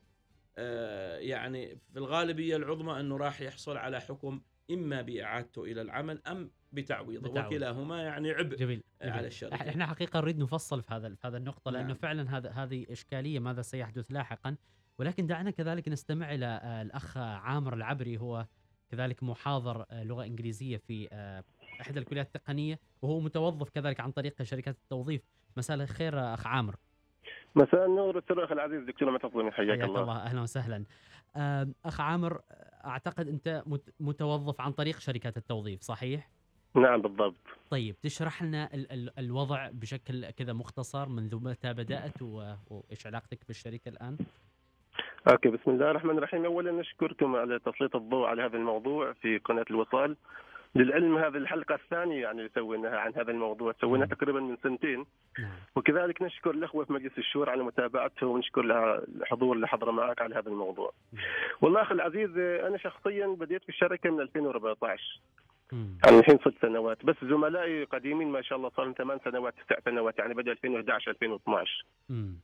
آه، 0.57 1.17
يعني 1.17 1.79
في 1.93 1.99
الغالبية 1.99 2.55
العظمى 2.55 2.99
أنه 2.99 3.17
راح 3.17 3.41
يحصل 3.41 3.77
على 3.77 4.01
حكم 4.01 4.41
إما 4.71 5.01
بإعادته 5.01 5.63
إلى 5.63 5.81
العمل 5.81 6.21
أم 6.27 6.51
بتعويضه 6.75 7.29
بتعويض. 7.29 7.47
وكلاهما 7.53 8.03
يعني 8.03 8.31
عبء 8.31 8.55
جميل, 8.55 8.83
جميل. 9.01 9.13
على 9.13 9.27
الشركة 9.27 9.55
إحنا 9.55 9.85
حقيقة 9.85 10.19
نريد 10.19 10.39
نفصل 10.39 10.81
في 10.81 10.93
هذا 10.93 11.15
في 11.15 11.27
هذا 11.27 11.37
النقطة 11.37 11.71
لأنه 11.71 11.87
نعم. 11.87 11.95
فعلا 11.95 12.37
هذا 12.37 12.49
هذه 12.51 12.85
إشكالية 12.89 13.39
ماذا 13.39 13.61
سيحدث 13.61 14.05
لاحقا 14.11 14.55
ولكن 14.99 15.27
دعنا 15.27 15.51
كذلك 15.51 15.87
نستمع 15.89 16.33
إلى 16.33 16.45
آه، 16.45 16.81
الأخ 16.81 17.17
عامر 17.17 17.73
العبري 17.73 18.17
هو 18.17 18.45
كذلك 18.91 19.23
محاضر 19.23 19.85
آه، 19.91 20.03
لغة 20.03 20.25
إنجليزية 20.25 20.77
في 20.77 21.07
آه، 21.13 21.43
إحدى 21.81 21.99
الكليات 21.99 22.35
التقنية 22.35 22.79
وهو 23.01 23.19
متوظف 23.19 23.69
كذلك 23.69 23.99
عن 23.99 24.11
طريق 24.11 24.43
شركات 24.43 24.75
التوظيف 24.83 25.21
مساء 25.57 25.77
الخير 25.77 26.33
أخ 26.33 26.47
عامر 26.47 26.75
مساء 27.55 27.85
النور 27.85 28.15
والسرور 28.15 28.45
أخي 28.45 28.53
العزيز 28.53 28.83
دكتور 28.83 29.11
معتصم 29.11 29.51
حياك 29.51 29.53
حياك 29.53 29.83
الله. 29.83 30.01
الله 30.01 30.17
أهلا 30.17 30.41
وسهلا 30.41 30.85
أخ 31.85 32.01
عامر 32.01 32.41
أعتقد 32.85 33.27
أنت 33.27 33.63
مت- 33.65 33.93
متوظف 33.99 34.61
عن 34.61 34.71
طريق 34.71 34.99
شركات 34.99 35.37
التوظيف 35.37 35.81
صحيح 35.81 36.29
نعم 36.75 37.01
بالضبط. 37.01 37.35
طيب 37.71 37.95
تشرح 38.03 38.43
لنا 38.43 38.69
ال- 38.73 38.91
ال- 38.91 39.19
الوضع 39.19 39.69
بشكل 39.73 40.29
كذا 40.29 40.53
مختصر 40.53 41.09
منذ 41.09 41.35
متى 41.43 41.73
بدأت 41.73 42.21
و- 42.21 42.53
وإيش 42.69 43.07
علاقتك 43.07 43.39
بالشركة 43.47 43.89
الآن؟ 43.89 44.17
أوكي 45.31 45.49
بسم 45.49 45.71
الله 45.71 45.91
الرحمن 45.91 46.17
الرحيم. 46.17 46.45
اولا 46.45 46.71
نشكركم 46.71 47.35
على 47.35 47.59
تسليط 47.59 47.95
الضوء 47.95 48.25
على 48.27 48.41
هذا 48.41 48.57
الموضوع 48.57 49.13
في 49.13 49.37
قناة 49.37 49.65
الوصال. 49.71 50.15
للعلم 50.75 51.17
هذه 51.17 51.37
الحلقة 51.37 51.75
الثانية 51.75 52.21
يعني 52.21 52.49
سويناها 52.55 52.97
عن 52.99 53.13
هذا 53.15 53.31
الموضوع 53.31 53.73
سويناها 53.81 54.07
تقريبا 54.07 54.39
من 54.39 54.57
سنتين. 54.63 55.05
نعم. 55.39 55.51
وكذلك 55.75 56.21
نشكر 56.21 56.51
الأخوة 56.51 56.85
في 56.85 56.93
مجلس 56.93 57.17
الشورى 57.17 57.51
على 57.51 57.63
متابعته 57.63 58.27
ونشكر 58.27 58.61
الحضور 59.21 59.55
اللي 59.55 59.67
حضر 59.67 59.91
معك 59.91 60.21
على 60.21 60.35
هذا 60.35 60.49
الموضوع. 60.49 60.93
والله 61.61 61.81
أخي 61.81 61.93
العزيز 61.93 62.37
أنا 62.37 62.77
شخصيا 62.77 63.27
بديت 63.27 63.63
في 63.63 63.69
الشركة 63.69 64.09
من 64.09 64.21
2014 64.21 65.19
مم. 65.71 65.97
يعني 66.05 66.19
الحين 66.19 66.37
ست 66.37 66.53
سنوات 66.61 67.05
بس 67.05 67.15
زملائي 67.23 67.83
قديمين 67.83 68.27
ما 68.27 68.41
شاء 68.41 68.57
الله 68.57 68.69
صار 68.69 68.85
لهم 68.85 68.93
ثمان 68.97 69.19
سنوات 69.25 69.53
تسع 69.53 69.79
سنوات 69.85 70.19
يعني 70.19 70.33
بدأ 70.33 70.51
2011 70.51 71.11
2012 71.11 71.85
مم. 72.09 72.39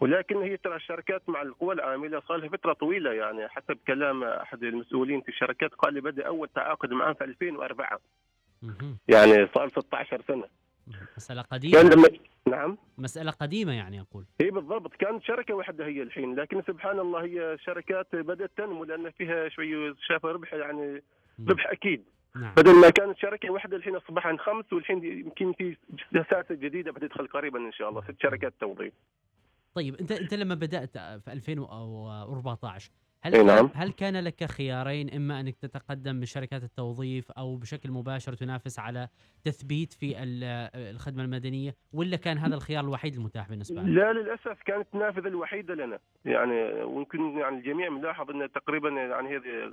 ولكن 0.00 0.36
هي 0.36 0.56
ترى 0.56 0.76
الشركات 0.76 1.28
مع 1.28 1.42
القوى 1.42 1.74
العاملة 1.74 2.20
صار 2.28 2.36
لها 2.36 2.48
فترة 2.48 2.72
طويلة 2.72 3.12
يعني 3.12 3.48
حسب 3.48 3.78
كلام 3.86 4.24
أحد 4.24 4.62
المسؤولين 4.62 5.20
في 5.20 5.28
الشركات 5.28 5.74
قال 5.74 5.94
لي 5.94 6.00
بدأ 6.00 6.26
أول 6.26 6.48
تعاقد 6.48 6.90
معهم 6.92 7.14
في 7.14 7.24
2004 7.24 7.98
مهم. 8.62 8.98
يعني 9.08 9.48
صار 9.54 9.68
16 9.68 10.22
سنة 10.28 10.44
مسألة 11.16 11.42
كان 11.42 11.50
قديمه 11.58 11.82
لما 11.82 12.08
نعم 12.46 12.78
مسألة 12.98 13.30
قديمة 13.30 13.72
يعني 13.72 14.00
أقول 14.00 14.24
هي 14.40 14.50
بالضبط 14.50 14.94
كانت 14.94 15.22
شركة 15.22 15.54
واحدة 15.54 15.86
هي 15.86 16.02
الحين 16.02 16.34
لكن 16.34 16.62
سبحان 16.62 16.98
الله 16.98 17.24
هي 17.24 17.56
شركات 17.58 18.16
بدأت 18.16 18.50
تنمو 18.56 18.84
لأن 18.84 19.10
فيها 19.10 19.48
شوي 19.48 19.94
شافها 20.08 20.32
ربح 20.32 20.54
يعني 20.54 21.02
مم. 21.38 21.48
ربح 21.48 21.66
أكيد 21.70 22.04
نعم. 22.36 22.54
بدل 22.54 22.74
ما 22.80 22.90
كانت 22.90 23.18
شركة 23.18 23.50
واحدة 23.50 23.76
الحين 23.76 23.96
أصبح 23.96 24.26
عن 24.26 24.38
خمس 24.38 24.72
والحين 24.72 25.04
يمكن 25.04 25.52
في 25.52 25.76
سياسه 26.12 26.54
جديدة 26.54 26.92
بتدخل 26.92 27.26
قريبا 27.26 27.58
إن 27.58 27.72
شاء 27.72 27.88
الله 27.88 28.02
ست 28.02 28.22
شركات 28.22 28.54
توظيف. 28.60 28.92
طيب 29.74 29.94
أنت 29.94 30.12
أنت 30.12 30.34
لما 30.34 30.54
بدأت 30.54 30.98
في 30.98 31.32
2014 31.32 32.90
هل 33.24 33.46
نعم. 33.46 33.70
هل 33.74 33.92
كان 33.92 34.16
لك 34.24 34.44
خيارين 34.44 35.14
إما 35.14 35.40
أنك 35.40 35.56
تتقدم 35.56 36.20
بشركات 36.20 36.62
التوظيف 36.62 37.30
أو 37.32 37.56
بشكل 37.56 37.90
مباشر 37.90 38.34
تنافس 38.34 38.78
على 38.78 39.08
تثبيت 39.44 39.92
في 39.92 40.22
ال- 40.22 40.44
الخدمة 40.94 41.24
المدنية 41.24 41.74
ولا 41.92 42.16
كان 42.16 42.38
هذا 42.38 42.54
الخيار 42.54 42.84
الوحيد 42.84 43.14
المتاح 43.14 43.48
بالنسبة 43.48 43.82
لك؟ 43.82 43.88
لا 43.88 44.12
للأسف 44.12 44.62
كانت 44.64 44.86
النافذه 44.94 45.28
الوحيدة 45.28 45.74
لنا 45.74 45.98
يعني 46.24 46.62
ويمكن 46.84 47.38
يعني 47.38 47.56
الجميع 47.58 47.88
ملاحظ 47.90 48.30
إن 48.30 48.52
تقريبا 48.52 48.88
يعني 48.90 49.36
هذه 49.36 49.72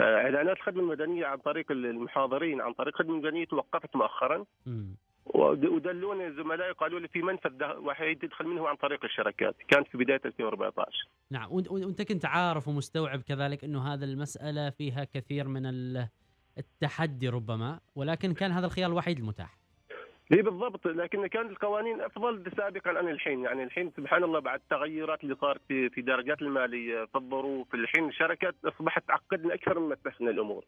آه، 0.00 0.02
إعلانات 0.16 0.56
الخدمة 0.56 0.80
المدنية 0.82 1.26
عن 1.26 1.38
طريق 1.38 1.70
المحاضرين 1.72 2.60
عن 2.60 2.72
طريق 2.72 2.94
الخدمة 3.00 3.14
المدنية 3.14 3.44
توقفت 3.44 3.96
مؤخرا 3.96 4.44
مم. 4.66 4.96
ود- 5.34 5.64
ودلوني 5.66 6.32
زملائي 6.32 6.72
قالوا 6.72 7.00
لي 7.00 7.08
في 7.08 7.22
منفذ 7.22 7.64
وحيد 7.78 8.18
تدخل 8.18 8.44
منه 8.46 8.68
عن 8.68 8.76
طريق 8.76 9.04
الشركات. 9.04 9.56
كانت 9.68 9.88
في 9.88 9.98
بداية 9.98 10.20
2014 10.24 11.06
نعم 11.30 11.48
وانت 11.52 12.02
كنت 12.02 12.24
عارف 12.24 12.68
ومستوعب 12.68 13.20
كذلك 13.20 13.64
إنه 13.64 13.92
هذا 13.94 14.04
المسألة 14.04 14.70
فيها 14.70 15.04
كثير 15.14 15.48
من 15.48 15.66
ال- 15.66 16.08
التحدي 16.58 17.28
ربما 17.28 17.80
ولكن 17.94 18.34
كان 18.34 18.50
هذا 18.50 18.66
الخيار 18.66 18.90
الوحيد 18.90 19.18
المتاح. 19.18 19.56
إي 20.32 20.42
بالضبط. 20.42 20.86
لكن 20.86 21.26
كانت 21.26 21.50
القوانين 21.50 22.00
أفضل 22.00 22.52
سابقا 22.56 22.90
عن 22.90 23.08
الحين. 23.08 23.44
يعني 23.44 23.62
الحين 23.62 23.92
سبحان 23.96 24.24
الله 24.24 24.38
بعد 24.38 24.60
التغيرات 24.60 25.24
اللي 25.24 25.36
صارت 25.40 25.60
في 25.68 25.88
في 25.90 26.02
درجات 26.02 26.42
المالية 26.42 27.04
في 27.04 27.16
الظروف 27.18 27.74
الحين 27.74 28.08
الشركات 28.08 28.54
أصبحت 28.64 29.08
تعقدنا 29.08 29.54
أكثر 29.54 29.78
مما 29.78 29.94
تسهل 29.94 30.28
الأمور. 30.28 30.64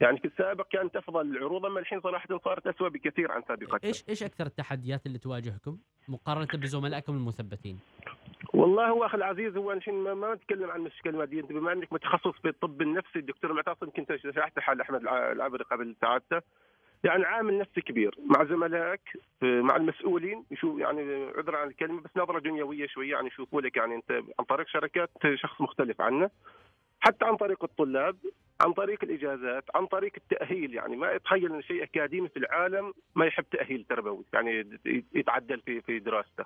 يعني 0.00 0.18
في 0.18 0.24
السابق 0.24 0.68
كانت 0.68 0.96
أفضل 0.96 1.20
العروض 1.36 1.66
أما 1.66 1.80
الحين 1.80 2.00
صراحة 2.00 2.38
صارت 2.44 2.66
اسوء 2.66 2.88
بكثير 2.88 3.32
عن 3.32 3.42
سابقتها 3.48 3.88
إيش 3.88 4.04
إيش 4.08 4.22
أكثر 4.22 4.46
التحديات 4.46 5.06
اللي 5.06 5.18
تواجهكم 5.18 5.78
مقارنة 6.08 6.48
بزملائكم 6.54 7.12
المثبتين؟ 7.12 7.78
والله 8.54 8.88
هو 8.88 9.04
أخي 9.06 9.16
العزيز 9.16 9.56
هو 9.56 9.72
الحين 9.72 9.94
ما, 9.94 10.14
ما 10.14 10.34
نتكلم 10.34 10.70
عن 10.70 10.80
المشكلة 10.80 11.12
الماديه 11.12 11.40
انت 11.40 11.52
بما 11.52 11.72
إنك 11.72 11.92
متخصص 11.92 12.40
في 12.42 12.48
الطب 12.48 12.82
النفسي 12.82 13.18
الدكتور 13.18 13.52
معتصم 13.52 13.90
كنت 13.90 14.16
شرحت 14.16 14.58
حال 14.58 14.80
أحمد 14.80 15.00
الع- 15.00 15.32
العبري 15.32 15.64
قبل 15.64 15.96
ساعته 16.00 16.40
يعني 17.04 17.24
عامل 17.24 17.58
نفسي 17.58 17.80
كبير 17.80 18.14
مع 18.36 18.44
زملائك 18.44 19.00
مع 19.42 19.76
المسؤولين 19.76 20.44
يشوف 20.50 20.78
يعني 20.80 21.26
عذرا 21.36 21.58
عن 21.58 21.68
الكلمة 21.68 22.00
بس 22.00 22.10
نظرة 22.16 22.38
دنيوية 22.38 22.86
شوية 22.86 23.10
يعني 23.10 23.26
يشوفوا 23.26 23.60
لك 23.60 23.76
يعني 23.76 23.94
أنت 23.94 24.10
عن 24.38 24.44
طريق 24.44 24.68
شركات 24.68 25.10
شخص 25.34 25.60
مختلف 25.60 26.00
عنه. 26.00 26.30
حتى 27.02 27.24
عن 27.24 27.36
طريق 27.36 27.64
الطلاب 27.64 28.16
عن 28.60 28.72
طريق 28.72 29.04
الإجازات 29.04 29.64
عن 29.74 29.86
طريق 29.86 30.12
التأهيل. 30.16 30.74
يعني 30.74 30.96
ما 30.96 31.16
اتخيل 31.16 31.54
إن 31.54 31.62
شيء 31.62 31.82
أكاديمي 31.82 32.28
في 32.28 32.36
العالم 32.36 32.92
ما 33.14 33.26
يحب 33.26 33.44
تأهيل 33.50 33.84
تربوي 33.88 34.24
يعني 34.32 34.78
يتعدل 35.14 35.60
في 35.60 35.80
في 35.80 35.98
دراسته. 35.98 36.44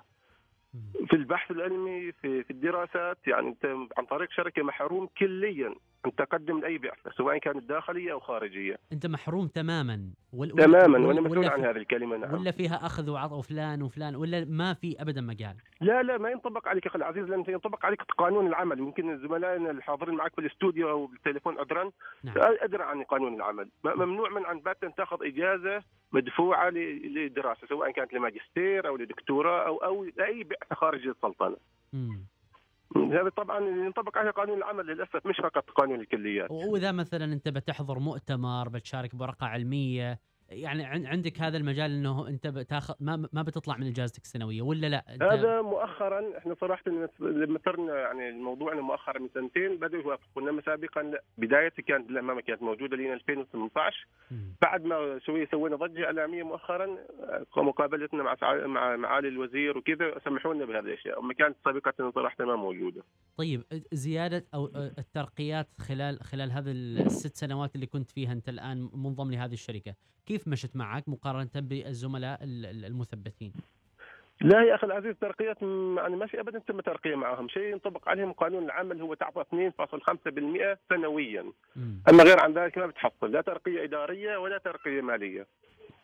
في 1.07 1.13
البحث 1.15 1.51
العلمي 1.51 2.11
في 2.11 2.43
في 2.43 2.51
الدراسات 2.51 3.17
يعني 3.27 3.47
أنت 3.47 3.65
عن 3.97 4.05
طريق 4.05 4.31
شركة 4.31 4.63
محروم 4.63 5.07
كليا 5.17 5.75
أن 6.05 6.15
تقدم 6.15 6.59
لأي 6.59 6.77
بعثة 6.77 7.11
سواء 7.17 7.37
كانت 7.37 7.63
داخلية 7.63 8.11
أو 8.11 8.19
خارجية. 8.19 8.77
أنت 8.93 9.05
محروم 9.05 9.47
تماما. 9.47 10.01
وال... 10.33 10.49
تماما 10.49 10.97
وال- 10.97 11.05
وأنا 11.05 11.21
مسؤول 11.21 11.45
عن 11.45 11.59
هذه 11.65 11.77
الكلمة 11.77 12.17
نعم. 12.17 12.33
ولا 12.33 12.51
فيها 12.51 12.75
أخذ 12.85 13.09
وعطاء 13.09 13.39
وفلان 13.39 13.81
وفلان 13.81 14.15
ولا 14.15 14.45
ما 14.45 14.73
في 14.73 15.01
ابدا 15.01 15.21
مجال؟ 15.21 15.55
لا 15.81 16.03
لا 16.03 16.17
ما 16.17 16.29
ينطبق 16.29 16.67
عليك 16.67 16.87
أخي 16.87 16.97
العزيز 16.97 17.23
لأن 17.25 17.43
ينطبق 17.47 17.85
عليك 17.85 18.01
قانون 18.01 18.47
العمل. 18.47 18.79
يمكن 18.79 19.17
زملائنا 19.17 19.71
الحاضرين 19.71 20.15
معك 20.15 20.31
في 20.35 20.41
الاستوديو 20.41 20.89
أو 20.89 21.05
بالتليفون 21.05 21.59
ادرى 21.59 21.91
نعم. 22.23 22.35
ادرى 22.37 22.83
عن 22.83 23.03
قانون 23.03 23.33
العمل. 23.35 23.69
ممنوع 23.83 24.29
من 24.29 24.45
عن 24.45 24.59
باتا 24.59 24.87
تاخذ 24.97 25.17
إجازة 25.25 25.83
مدفوعة 26.11 26.69
لدراسة 26.69 27.67
سواء 27.67 27.91
كانت 27.91 28.13
لماجستير 28.13 28.87
أو 28.87 28.97
لدكتوراه 28.97 29.67
أو 29.67 29.77
أو 29.77 30.03
اي 30.03 30.43
بعثة 30.43 30.75
خارج 30.75 31.07
السلطنة. 31.07 31.57
هذا 32.95 33.29
طبعا 33.29 33.59
ينطبق 33.59 34.17
عليه 34.17 34.31
قانون 34.31 34.57
العمل 34.57 34.85
للأسف 34.85 35.27
مش 35.27 35.35
فقط 35.37 35.69
قانون 35.69 35.99
الكليات 35.99 36.51
وإذا 36.51 36.91
مثلا 36.91 37.25
أنت 37.25 37.49
بتحضر 37.49 37.99
مؤتمر 37.99 38.69
بتشارك 38.69 39.15
بورقه 39.15 39.47
علمية 39.47 40.19
يعني 40.49 40.85
عن- 40.85 41.05
عندك 41.05 41.41
هذا 41.41 41.57
المجال 41.57 41.91
إنه 41.91 42.27
أنت 42.27 42.47
بتاخذ 42.47 42.93
ما 42.99 43.29
ما 43.33 43.41
بتطلع 43.41 43.77
من 43.77 43.87
إجازتك 43.87 44.21
السنوية 44.21 44.61
ولا 44.61 44.87
لا؟ 44.87 45.03
هذا 45.21 45.61
مؤخرا 45.61 46.37
إحنا 46.37 46.55
صراحة 46.61 46.83
لما 47.19 47.59
صرنا 47.65 47.95
يعني 47.99 48.29
الموضوع 48.29 48.73
مؤخرا 48.75 49.19
من 49.19 49.29
سنتين 49.33 49.75
بدأوا 49.77 50.01
يوافقونا 50.03 50.49
انما 50.49 50.61
سابقا 50.61 51.03
لا 51.03 51.23
بدايه 51.37 51.69
كانت 51.87 52.11
لا 52.11 52.21
ما 52.21 52.41
كانت 52.41 52.61
موجودة 52.61 52.97
لين 52.97 53.13
2018 53.13 54.07
مم. 54.31 54.55
بعد 54.61 54.85
ما 54.85 55.19
شوية 55.25 55.47
سوينا 55.51 55.75
ضجة 55.75 56.05
إعلامية 56.05 56.43
مؤخرا 56.43 56.85
آه، 57.55 57.61
مقابلتنا 57.61 58.23
مع 58.23 58.35
مع 58.65 58.95
معالي 58.95 59.27
الوزير 59.27 59.77
وكذا 59.77 60.19
سمحوا 60.25 60.53
لنا 60.53 60.65
بهذه 60.65 60.79
الأشياء. 60.79 61.19
أما 61.19 61.33
كانت 61.33 61.55
سابقا 61.65 62.11
صراحة 62.15 62.45
ما 62.45 62.55
موجودة. 62.55 63.03
طيب 63.37 63.63
زيادة 63.93 64.45
أو 64.53 64.65
الترقيات 64.97 65.67
خلال 65.79 66.19
خلال 66.23 66.51
هذه 66.51 66.71
الست 66.71 67.35
سنوات 67.35 67.75
اللي 67.75 67.85
كنت 67.85 68.11
فيها 68.11 68.31
أنت 68.31 68.49
الآن 68.49 68.89
منضم 68.93 69.31
لهذه 69.31 69.53
الشركة 69.53 69.95
كيف 70.25 70.36
مشت 70.47 70.75
معك 70.75 71.09
مقارنة 71.09 71.49
بالزملاء 71.55 72.43
ال- 72.43 72.65
ال- 72.65 72.85
المثبتين؟ 72.85 73.53
لا 74.41 74.63
يا 74.63 74.75
أخي 74.75 74.87
العزيز 74.87 75.15
ترقيات 75.21 75.61
يعني 75.61 76.15
ما 76.15 76.25
في 76.27 76.39
ابدا 76.39 76.59
تم 76.59 76.79
ترقية 76.81 77.15
معهم. 77.15 77.47
شيء 77.49 77.63
ينطبق 77.63 78.09
عليهم 78.09 78.31
قانون 78.31 78.63
العمل 78.65 79.01
هو 79.01 79.13
تعطى 79.13 79.41
2.5% 79.41 80.77
سنويا. 80.89 81.43
مم. 81.75 82.01
أما 82.09 82.23
غير 82.23 82.39
عن 82.39 82.53
ذلك 82.53 82.77
ما 82.77 82.87
بتحصل. 82.87 83.31
لا 83.31 83.41
ترقية 83.41 83.83
إدارية 83.83 84.37
ولا 84.37 84.57
ترقية 84.57 85.01
مالية. 85.01 85.47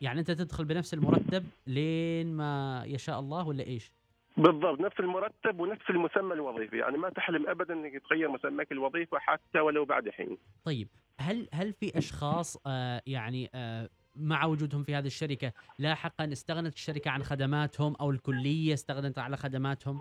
يعني 0.02 0.20
أنت 0.20 0.32
تدخل 0.32 0.66
بنفس 0.66 0.94
المرتب 0.94 1.44
لين 1.68 2.34
ما 2.34 2.84
يشاء 2.86 3.20
الله 3.20 3.48
ولا 3.48 3.64
إيش؟ 3.64 3.92
بالضبط 4.38 4.80
نفس 4.80 5.00
المرتب 5.00 5.60
ونفس 5.60 5.90
المسمى 5.90 6.34
الوظيفي. 6.34 6.78
يعني 6.78 6.98
ما 6.98 7.10
تحلم 7.10 7.50
ابدا 7.50 7.74
إنك 7.74 8.02
تغير 8.10 8.30
مسماك 8.30 8.72
الوظيفة 8.72 9.20
حتى 9.20 9.60
ولو 9.60 9.86
بعد 9.86 10.10
حين. 10.10 10.38
طيب 10.66 10.88
هل 11.20 11.48
هل 11.54 11.74
في 11.74 11.98
أشخاص 11.98 12.58
آه 12.68 13.02
يعني 13.08 13.50
آه 13.56 13.90
مع 14.16 14.45
وجودهم 14.45 14.84
في 14.84 14.95
هذه 14.95 15.05
الشركة 15.05 15.51
لاحقا 15.80 16.32
استغنت 16.32 16.74
الشركة 16.74 17.11
عن 17.11 17.24
خدماتهم 17.24 17.95
أو 18.01 18.11
الكلية 18.11 18.74
استغنت 18.74 19.20
على 19.20 19.38
خدماتهم؟ 19.38 19.99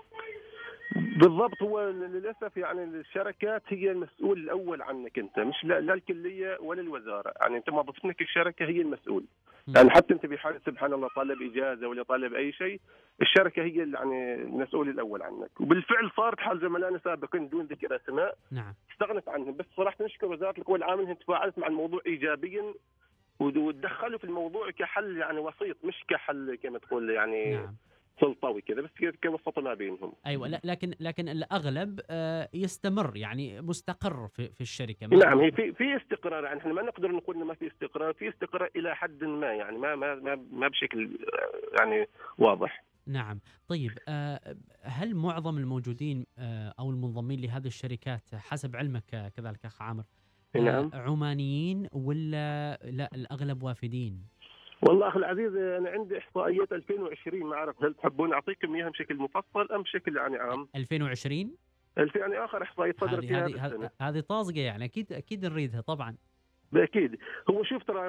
بالضبط 0.97 1.63
هو 1.63 1.89
للأسف 1.89 2.57
يعني 2.57 2.85
الشركات 2.85 3.63
هي 3.69 3.91
المسؤول 3.91 4.39
الأول 4.39 4.83
عنك 4.83 5.19
أنت 5.19 5.39
مش 5.39 5.65
لا, 5.65 5.81
لا 5.81 5.95
الكلية 5.95 6.59
ولا 6.61 6.81
الوزارة. 6.81 7.33
يعني 7.41 7.57
أنت 7.57 7.71
موظفتك 7.71 8.21
الشركة 8.21 8.65
هي 8.65 8.81
المسؤول. 8.81 9.25
يعني 9.69 9.91
حتى 9.91 10.15
أنت 10.15 10.27
بحاله 10.27 10.61
سبحان 10.67 10.93
الله 10.93 11.09
طالب 11.17 11.43
إجازة 11.43 11.89
ولا 11.89 12.03
طالب 12.03 12.35
أي 12.35 12.53
شيء 12.53 12.81
الشركة 13.23 13.63
هي 13.63 13.77
يعني 13.77 14.35
المسؤول 14.35 14.89
الأول 14.89 15.23
عنك. 15.23 15.61
وبالفعل 15.61 16.11
صارت 16.17 16.41
حال 16.41 16.61
زملائنا 16.61 17.01
سابقين 17.05 17.49
دون 17.49 17.65
ذكر 17.67 17.97
أسماء 17.97 18.37
نعم. 18.51 18.75
استغنت 18.93 19.29
عنهم. 19.29 19.57
بس 19.57 19.67
صراحة 19.77 20.05
نشكر 20.05 20.27
وزارة 20.27 20.59
القوى 20.59 20.79
العامله 20.79 21.05
إنها 21.05 21.15
تفاعلت 21.15 21.59
مع 21.59 21.67
الموضوع 21.67 22.01
ايجابيا 22.07 22.75
وتدخلوا 23.43 24.19
في 24.19 24.25
الموضوع 24.25 24.71
كحل 24.71 25.17
يعني 25.17 25.39
وسيط 25.39 25.77
مش 25.85 26.05
كحل 26.09 26.59
كما 26.63 26.79
تقول 26.79 27.11
يعني 27.11 27.55
نعم. 27.55 27.77
سلطوي 28.21 28.61
كذا 28.61 28.81
بس 28.81 28.91
كوسطوا 29.23 29.63
ما 29.63 29.75
بينهم. 29.75 30.13
أيوه 30.27 30.49
لا 30.49 30.61
لكن 30.65 30.95
لكن 31.01 31.29
الأغلب 31.29 32.01
آه 32.11 32.49
يستمر 32.55 33.17
يعني 33.17 33.61
مستقر 33.61 34.29
في 34.29 34.49
في 34.49 34.61
الشركة. 34.61 35.07
نعم 35.07 35.39
هي 35.39 35.53
في 35.53 35.73
في 35.73 35.97
استقرار 35.97 36.45
يعني 36.45 36.61
إحنا 36.61 36.73
ما 36.73 36.83
نقدر 36.83 37.13
نقول 37.13 37.37
إنه 37.37 37.45
ما 37.45 37.55
في 37.55 37.67
استقرار 37.67 38.13
في 38.13 38.29
استقرار 38.29 38.71
إلى 38.77 38.97
حد 38.97 39.25
ما 39.25 39.53
يعني 39.53 39.79
ما 39.79 39.95
ما 39.97 40.15
ما, 40.15 40.47
ما 40.53 40.69
بشكل 40.69 41.19
آه، 41.35 41.81
يعني 41.81 42.09
واضح. 42.39 42.85
نعم. 43.07 43.41
طيب 43.69 43.91
آه 44.09 44.57
هل 44.83 45.15
معظم 45.15 45.59
الموجودين 45.59 46.27
أو 46.79 46.91
المنضمين 46.91 47.41
لهذه 47.41 47.67
الشركات 47.67 48.35
حسب 48.35 48.77
علمك 48.77 49.33
كذلك 49.37 49.65
أخ 49.65 49.83
عامر 49.83 50.05
نعم. 50.57 50.91
عمانيين 50.95 51.89
ولا 51.93 52.79
لا 52.85 53.11
الأغلب 53.15 53.63
وافدين 53.63 54.25
والله 54.83 55.09
أخي 55.09 55.19
العزيز 55.19 55.55
أنا 55.57 55.91
عندي 55.91 56.19
إحصائيات 56.19 56.73
2020 56.73 57.41
ما 57.47 57.55
أعرف 57.55 57.85
هل 57.85 57.95
تحبون 57.95 58.33
أعطيكم 58.33 58.75
اياها 58.75 58.91
بشكل 58.91 59.17
مفصل 59.17 59.73
أم 59.73 59.83
بشكل 59.83 60.17
يعني 60.17 60.37
عام؟ 60.37 60.69
2020 60.77 61.51
الف- 61.99 62.17
يعني 62.17 62.45
آخر 62.45 62.63
إحصائية 62.63 62.95
صدرت 63.01 63.25
هذه- 63.25 63.91
هذه 64.01 64.21
طازجة 64.21 64.61
يعني 64.61 64.85
أكيد 64.85 65.13
أكيد 65.13 65.47
نريدها 65.47 65.81
طبعا 65.81 66.17
بأكيد. 66.73 67.19
هو 67.51 67.65
شوف 67.65 67.83
ترى 67.83 68.07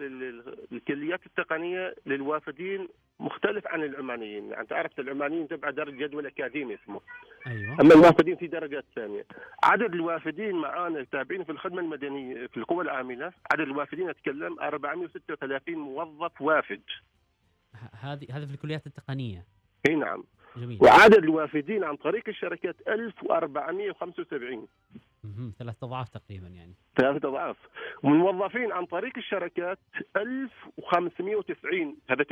ال- 0.00 0.66
الكليات 0.72 1.26
التقنية 1.26 1.94
للوافدين 2.06 2.88
مختلف 3.20 3.66
عن 3.66 3.82
العمانيين. 3.82 4.50
يعني 4.50 4.66
تعرف 4.66 5.00
العمانيين 5.00 5.48
تبع 5.48 5.70
درج 5.70 5.94
جدول 6.02 6.26
أكاديمي 6.26 6.74
اسمه. 6.74 7.00
أيوه. 7.46 7.80
أما 7.80 7.94
الوافدين 7.94 8.36
في 8.36 8.46
درجات 8.46 8.84
ثانية. 8.94 9.26
عدد 9.64 9.94
الوافدين 9.94 10.54
معانا 10.56 11.00
التابعين 11.00 11.44
في 11.44 11.52
الخدمة 11.52 11.80
المدنية 11.80 12.46
في 12.46 12.56
القوى 12.56 12.84
العاملة 12.84 13.32
عدد 13.52 13.60
الوافدين 13.60 14.08
أتكلم 14.08 14.60
436 14.60 15.74
موظف 15.78 16.40
وافد. 16.42 16.82
هذه 18.00 18.26
هذه 18.30 18.46
في 18.46 18.54
الكليات 18.54 18.86
التقنية. 18.86 19.44
إي 19.88 19.94
نعم. 19.94 20.24
جميل. 20.56 20.78
وعدد 20.82 21.14
الوافدين 21.14 21.84
عن 21.84 21.96
طريق 21.96 22.28
الشركات 22.28 22.76
1475 22.88 24.66
مهم. 25.24 25.52
ثلاث 25.58 25.84
أضعاف 25.84 26.08
تقريبا 26.08 26.48
يعني. 26.48 26.74
ثلاثة 26.96 27.28
أضعاف. 27.28 27.56
والموظفين 28.02 28.72
عن 28.72 28.86
طريق 28.86 29.12
الشركات 29.18 29.78
1590 30.16 31.96
هذا 32.10 32.24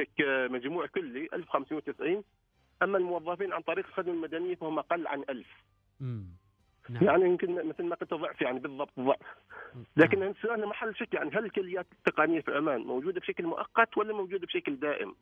مجموع 0.49 0.87
كلي 0.87 1.29
1590 1.33 2.25
أما 2.83 2.99
الموظفين 2.99 3.53
عن 3.53 3.61
طريق 3.61 3.87
الخدمة 3.87 4.15
المدنية 4.15 4.55
فهم 4.55 4.79
أقل 4.79 5.07
عن 5.07 5.25
1000 5.31 5.47
امم 6.01 6.39
نعم. 6.91 7.05
يعني 7.05 7.25
يمكن 7.25 7.69
مثل 7.69 7.85
ما 7.85 7.95
قلت 7.95 8.15
ضعف 8.15 8.43
يعني 8.43 8.59
بالضبط 8.59 9.01
ضعف. 9.01 9.37
لكن 9.97 10.23
السؤال 10.23 10.67
محل 10.67 10.97
شك 10.97 11.15
يعني 11.15 11.31
هل 11.31 11.45
الكليات 11.45 11.87
التقنية 11.93 12.41
في 12.41 12.57
عمان 12.57 12.81
موجودة 12.81 13.21
بشكل 13.21 13.47
مؤقت 13.47 13.99
ولا 13.99 14.15
موجودة 14.15 14.47
بشكل 14.47 14.77
دائم؟ 14.77 15.15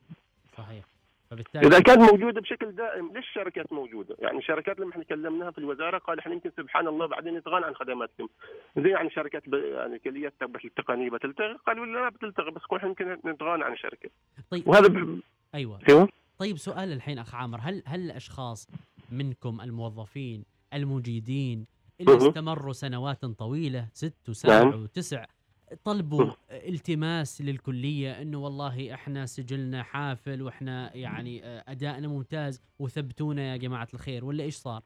صحيح. 0.56 0.84
فبالتالي 1.30 1.66
إذا 1.66 1.80
كانت 1.80 2.12
موجودة 2.12 2.40
بشكل 2.40 2.72
دائم 2.72 3.12
ليش 3.14 3.28
الشركات 3.28 3.72
موجودة؟ 3.72 4.16
يعني 4.18 4.38
الشركات 4.38 4.80
لما 4.80 4.90
إحنا 4.90 5.04
كلمناها 5.04 5.50
في 5.50 5.58
الوزارة 5.58 5.98
قال 5.98 6.18
إحنا 6.18 6.32
يمكن 6.32 6.50
سبحان 6.56 6.88
الله 6.88 7.06
بعدين 7.06 7.36
نتغنى 7.36 7.66
عن 7.66 7.74
خدماتكم. 7.74 8.28
زي 8.76 8.88
يعني 8.88 9.10
شركات 9.10 9.48
ب... 9.48 9.54
يعني 9.54 9.96
الكليات 9.96 10.34
تبع 10.40 10.60
التقنية 10.64 11.10
بتلتغي 11.10 11.56
قالوا 11.66 11.86
لا 11.86 12.08
بتلتغي 12.08 12.50
بس 12.50 12.62
إحنا 12.76 12.88
يمكن 12.88 13.18
نتغنى 13.26 13.64
عن 13.64 13.72
الشركة. 13.72 14.10
طيب 14.50 14.68
وهذا 14.68 14.88
ب... 14.88 15.20
أيوه 15.54 15.78
أيوه 15.88 16.08
طيب 16.38 16.56
سؤال 16.56 16.92
الحين 16.92 17.18
أخ 17.18 17.34
عامر 17.34 17.58
هل 17.62 17.82
هل 17.86 18.00
الأشخاص 18.00 18.68
منكم 19.12 19.60
الموظفين 19.60 20.44
المجيدين 20.74 21.66
اللي. 22.00 22.16
استمروا 22.16 22.72
سنوات 22.72 23.24
طويلة 23.24 23.88
ست 23.92 24.28
وسبع 24.28 24.62
نعم. 24.62 24.82
وتسع 24.82 25.24
طلبوا. 25.84 26.32
التماس 26.50 27.42
للكلية 27.42 28.22
إنه 28.22 28.38
والله 28.38 28.94
إحنا 28.94 29.26
سجلنا 29.26 29.82
حافل 29.82 30.42
وإحنا 30.42 30.96
يعني 30.96 31.40
أدائنا 31.44 32.08
ممتاز 32.08 32.62
وثبتونا 32.78 33.42
يا 33.52 33.56
جماعة 33.56 33.88
الخير 33.94 34.24
ولا 34.24 34.44
إيش 34.44 34.54
صار؟ 34.54 34.82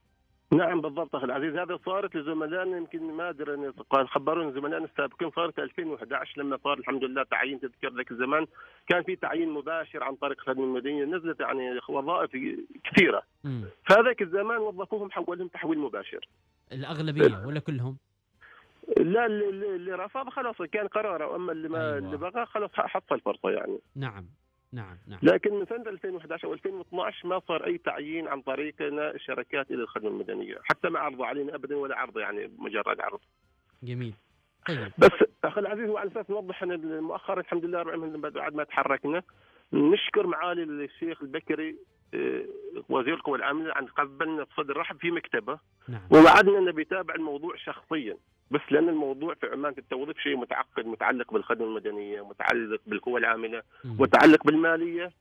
نعم 0.53 0.81
بالضبط 0.81 1.16
أخي 1.16 1.24
العزيز 1.24 1.57
هذا 1.57 1.78
صارت 1.87 2.16
لزملائنا 2.16 2.76
يمكن 2.76 3.03
ما 3.03 3.28
أدري 3.28 3.72
خبرونا 3.91 4.53
زملائنا 4.53 4.85
السابقين 4.85 5.31
صارت 5.31 5.59
2011 5.59 6.41
لما 6.41 6.59
صار 6.64 6.78
الحمد 6.78 7.05
لله 7.05 7.22
تعيين 7.22 7.61
تذكر 7.61 7.97
ذاك 7.97 8.11
الزمان 8.11 8.47
كان 8.89 9.03
في 9.03 9.16
تعيين 9.16 9.49
مباشر 9.49 10.03
عن 10.05 10.14
طريق 10.14 10.41
خدمه 10.41 10.64
المدنية 10.64 11.05
نزلت 11.05 11.41
يعني 11.41 11.81
وظائف 11.89 12.31
كثيرة. 12.85 13.22
فهذاك 13.89 14.22
الزمان 14.22 14.59
وظفوهم 14.59 15.11
حولهم 15.11 15.49
تحويل 15.49 15.78
مباشر 15.78 16.28
الأغلبية 16.72 17.47
ولا 17.47 17.61
كلهم؟ 17.61 17.97
لا 18.97 19.26
اللي, 19.26 19.93
رفض 19.93 20.28
خلاص 20.28 20.57
كان 20.62 20.86
قراره. 20.88 21.36
أما 21.36 21.53
اللي 21.53 21.68
ما 21.68 21.86
أيوة. 21.86 21.99
اللي 21.99 22.16
بغى 22.16 22.47
خلاص 22.47 22.70
حصل 22.74 23.20
فرصه 23.20 23.51
يعني. 23.51 23.78
نعم 23.97 24.26
نعم 24.72 24.99
نعم. 25.07 25.20
لكن 25.22 25.55
من 25.55 25.66
سنة 25.66 25.91
2011 25.91 26.49
أو 26.49 26.53
2012 26.53 27.28
ما 27.28 27.41
صار 27.49 27.66
أي 27.66 27.78
تعيين 27.78 28.28
عن 28.28 28.43
طريقنا 28.43 29.11
الشركات 29.11 29.70
إلى 29.70 29.82
الخدمة 29.82 30.09
المدنية. 30.09 30.59
حتى 30.64 30.88
ما 30.88 30.99
عرضوا 30.99 31.26
علينا 31.26 31.55
ابدا 31.55 31.76
ولا 31.76 31.99
عرض 31.99 32.18
يعني 32.18 32.51
مجرد 32.59 33.01
عرض. 33.01 33.20
جميل. 33.82 34.14
طيب. 34.68 34.93
بس 34.99 35.11
أخي 35.45 35.61
العزيز 35.61 35.88
وعلى 35.88 36.11
أساس 36.11 36.30
نوضح 36.30 36.62
إن 36.62 37.01
مؤخرا 37.01 37.41
الحمد 37.41 37.64
لله 37.64 37.82
بعد 38.30 38.55
ما 38.55 38.64
تحركنا 38.64 39.22
نشكر 39.72 40.26
معالي 40.26 40.62
الشيخ 40.62 41.22
البكري 41.22 41.76
آه، 42.14 42.45
وزير 42.88 43.14
القوى 43.14 43.38
العاملة 43.38 43.72
عن 43.74 43.86
قبلنا 43.86 44.45
بصدر 44.45 44.76
رحب 44.76 44.97
في 44.97 45.11
مكتبه. 45.11 45.59
نعم. 45.88 46.03
ووعدنا 46.11 46.59
انه 46.59 46.72
بيتابع 46.72 47.14
الموضوع 47.14 47.57
شخصيا. 47.57 48.16
بس 48.51 48.61
لأن 48.70 48.88
الموضوع 48.88 49.34
في 49.34 49.46
عمان 49.46 49.72
في 49.72 49.78
التوظيف 49.78 50.18
شيء 50.18 50.36
متعقد 50.36 50.86
متعلق 50.86 51.32
بالخدمة 51.32 51.66
المدنية 51.66 52.28
متعلق 52.28 52.80
بالقوى 52.86 53.20
العاملة. 53.20 53.62
متعلق 53.84 54.44
بالمالية. 54.46 55.12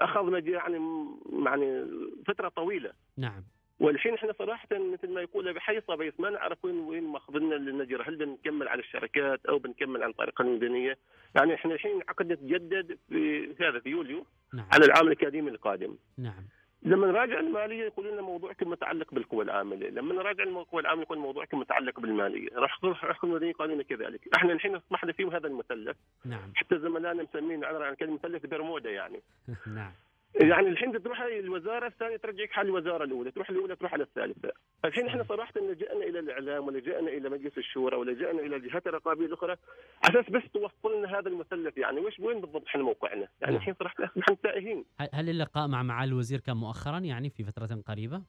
اخذ 0.00 0.46
يعني 0.48 1.08
يعني 1.44 1.86
فترة 2.26 2.48
طويلة. 2.48 2.92
نعم. 3.16 3.44
والحين 3.80 4.14
إحنا 4.14 4.32
صراحة 4.38 4.68
مثل 4.72 5.10
ما 5.10 5.20
يقول 5.20 5.52
بحي 5.52 5.80
صبيس 5.80 6.20
ما 6.20 6.30
نعرف 6.30 6.64
وين 6.64 6.78
وين 6.78 7.04
ماخذنا 7.04 7.54
للنجرة. 7.54 8.08
هل 8.08 8.16
بنكمل 8.16 8.68
على 8.68 8.80
الشركات 8.80 9.46
أو 9.46 9.58
بنكمل 9.58 10.02
عن 10.02 10.12
طريق 10.12 10.40
المدنية؟ 10.40 10.98
يعني 11.34 11.54
إحنا 11.54 11.74
الحين 11.74 12.00
عقدنا 12.08 12.34
تجدد 12.34 12.98
في 13.08 13.54
هذا 13.60 13.80
في 13.80 13.88
يوليو 13.88 14.26
نعم. 14.54 14.66
على 14.72 14.84
العام 14.84 15.06
الأكاديمي 15.06 15.50
القادم. 15.50 15.96
نعم. 16.18 16.44
لما 16.82 17.06
نراجع 17.06 17.40
المالية 17.40 17.84
يقولون 17.84 18.12
لنا 18.12 18.22
موضوعكم 18.22 18.70
متعلق 18.70 19.14
بالقوى 19.14 19.44
العامله، 19.44 19.88
لما 19.88 20.14
نراجع 20.14 20.44
القوى 20.44 20.80
العامله 20.80 21.02
يكون 21.02 21.18
موضوعكم 21.18 21.58
متعلق 21.58 22.00
بالمالية، 22.00 22.48
راح 22.54 22.84
راح 22.84 23.24
المدنيين 23.24 23.52
قالوا 23.52 23.74
لنا 23.74 23.82
كذلك، 23.82 24.20
إحنا 24.36 24.52
الحين 24.52 24.74
اصبحنا 24.74 25.12
فيهم 25.12 25.34
هذا 25.34 25.46
المثلث، 25.46 25.96
نعم. 26.24 26.52
حتى 26.54 26.78
زملائنا 26.78 27.22
مسمين 27.22 27.64
عن 27.64 27.94
كلمة 27.94 28.14
مثلث 28.14 28.46
برمودا 28.46 28.90
يعني، 28.90 29.20
نعم. 29.76 29.92
يعني 30.40 30.68
الحين 30.68 31.02
تروح 31.02 31.20
الوزارة 31.20 31.86
الثانية 31.86 32.16
ترجعك 32.16 32.50
حال 32.50 32.66
الوزارة 32.66 33.04
الأولى، 33.04 33.30
تروح 33.30 33.50
الأولى 33.50 33.76
تروح 33.76 33.92
على 33.92 34.02
الثالثة. 34.02 34.52
الحين 34.84 35.06
إحنا 35.06 35.24
صراحة 35.24 35.52
لجأنا 35.60 36.04
إلى 36.04 36.18
الإعلام 36.18 36.66
ولجأنا 36.66 37.08
إلى 37.08 37.28
مجلس 37.28 37.58
الشورى 37.58 37.96
ولجأنا 37.96 38.40
إلى 38.40 38.56
الجهات 38.56 38.86
الرقابية 38.86 39.26
الأخرى 39.26 39.56
على 40.04 40.20
أساس 40.20 40.30
بس 40.32 40.42
توصل 40.52 40.98
لنا 40.98 41.18
هذا 41.18 41.28
المثلث 41.28 41.78
يعني 41.78 42.00
وش 42.00 42.20
وين 42.20 42.40
بالضبط 42.40 42.66
إحنا 42.66 42.82
موقعنا؟ 42.82 43.28
يعني 43.40 43.52
نعم. 43.52 43.54
الحين 43.56 43.74
صراحة 43.74 44.04
اصبحنا 44.04 44.36
تائهين. 44.42 44.84
هل- 45.14 45.28
اللقاء 45.30 45.68
مع 45.68 45.82
معالي 45.82 46.08
الوزير 46.12 46.40
كان 46.40 46.56
مؤخرا 46.56 46.98
يعني 46.98 47.30
في 47.30 47.44
فترة 47.44 47.82
قريبة؟ 47.86 48.22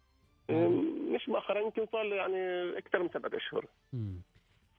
مش 1.15 1.29
مؤخرا 1.29 1.59
يمكن 1.59 1.85
صار 1.91 2.05
يعني 2.05 2.37
أكثر 2.77 3.03
من 3.03 3.09
سبعة 3.09 3.31
أشهر. 3.37 3.65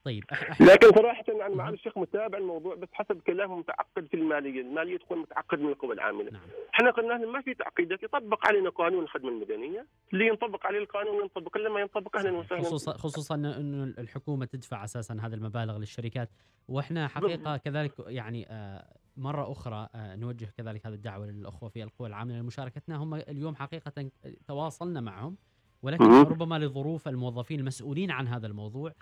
طيب. 0.05 0.25
أح- 0.25 0.37
أح- 0.37 0.61
لكن 0.63 0.91
صراحة 0.91 1.25
يعني 1.29 1.55
معالي 1.55 1.75
الشيخ 1.75 1.99
متابع 1.99 2.39
الموضوع 2.39 2.75
بس 2.75 2.89
حسب 2.93 3.21
كلامه 3.27 3.57
متعقد 3.57 4.07
في 4.07 4.15
الماليه، 4.15 4.61
الماليه 4.61 4.99
تكون 4.99 5.19
متعقد 5.19 5.59
من 5.59 5.69
القوى 5.69 5.95
العاملة. 5.95 6.31
نعم. 6.31 6.43
إحنا 6.75 6.91
قلنا 6.91 7.13
لهم 7.15 7.33
ما 7.33 7.41
في 7.43 7.55
تعقيدات. 7.55 8.03
يطبق 8.03 8.47
علينا 8.47 8.71
قانون 8.71 9.03
الخدمة 9.03 9.29
المدنية، 9.29 9.87
اللي 10.13 10.27
ينطبق 10.27 10.67
عليه 10.67 10.79
القانون 10.79 11.23
ينطبق 11.23 11.57
لما 11.59 11.81
ينطبق 11.81 12.17
أهلا 12.17 12.33
وسهلا. 12.33 12.63
خصوصا 12.63 12.93
خصوصا 12.93 13.35
إنه- 13.35 13.57
انه 13.59 13.85
الحكومة 13.99 14.45
تدفع 14.47 14.85
أساسا 14.85 15.17
هذه 15.21 15.35
المبالغ 15.35 15.79
للشركات. 15.79 16.31
وإحنا 16.69 17.09
حقيقة 17.09 17.57
كذلك 17.57 17.93
يعني 18.07 18.47
آه، 18.51 18.85
مرة 19.17 19.53
أخرى 19.53 19.89
آه، 19.95 20.17
نوجه 20.17 20.49
كذلك 20.59 20.87
هذه 20.87 20.95
الدعوة 20.95 21.27
للأخوة 21.27 21.69
في 21.69 21.83
القوى 21.83 22.09
العاملة 22.09 22.39
لمشاركتنا. 22.39 22.97
هم 22.97 23.15
اليوم 23.15 23.55
حقيقة 23.57 24.11
تواصلنا 24.49 25.01
معهم 25.01 25.37
ولكن. 25.83 26.05
ربما 26.05 26.59
لظروف 26.59 27.09
الموظفين 27.09 27.61
المسؤولين 27.61 28.11
عن 28.11 28.29
هذا 28.29 28.47
الموضوع 28.47 28.93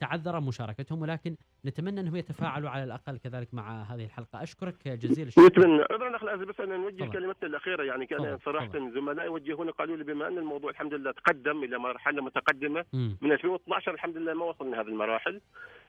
تعذر 0.00 0.40
مشاركتهم 0.40 1.02
ولكن 1.02 1.36
نتمنى 1.66 2.00
أنهم 2.00 2.16
يتفاعلوا 2.16 2.70
على 2.70 2.84
الأقل 2.84 3.16
كذلك 3.18 3.54
مع 3.54 3.82
هذه 3.82 4.04
الحلقة 4.04 4.42
أشكرك 4.42 4.88
جزيل 4.88 5.26
الشكر 5.26 5.46
نتمنى 5.46 5.82
عذرا 5.90 6.16
اخ 6.16 6.24
بس 6.24 6.60
أنا 6.60 6.76
نوجه. 6.76 7.04
كلمتنا 7.04 7.48
الأخيرة 7.48 7.82
يعني 7.82 8.06
كان 8.06 8.18
تفضل، 8.18 8.38
صراحة 8.44 8.66
تفضل. 8.66 8.92
زملائي 8.94 9.26
يوجهون 9.28 9.70
قالوا 9.70 9.96
لي 9.96 10.04
بما 10.04 10.28
أن 10.28 10.38
الموضوع 10.38 10.70
الحمد 10.70 10.94
لله 10.94 11.12
تقدم 11.12 11.64
إلى 11.64 11.78
مرحلة 11.78 12.22
متقدمة 12.22 12.84
مم. 12.92 13.16
من 13.20 13.32
2012 13.32 13.94
الحمد 13.94 14.16
لله 14.16 14.34
ما 14.34 14.44
وصلنا 14.44 14.80
هذه 14.80 14.86
المراحل 14.86 15.40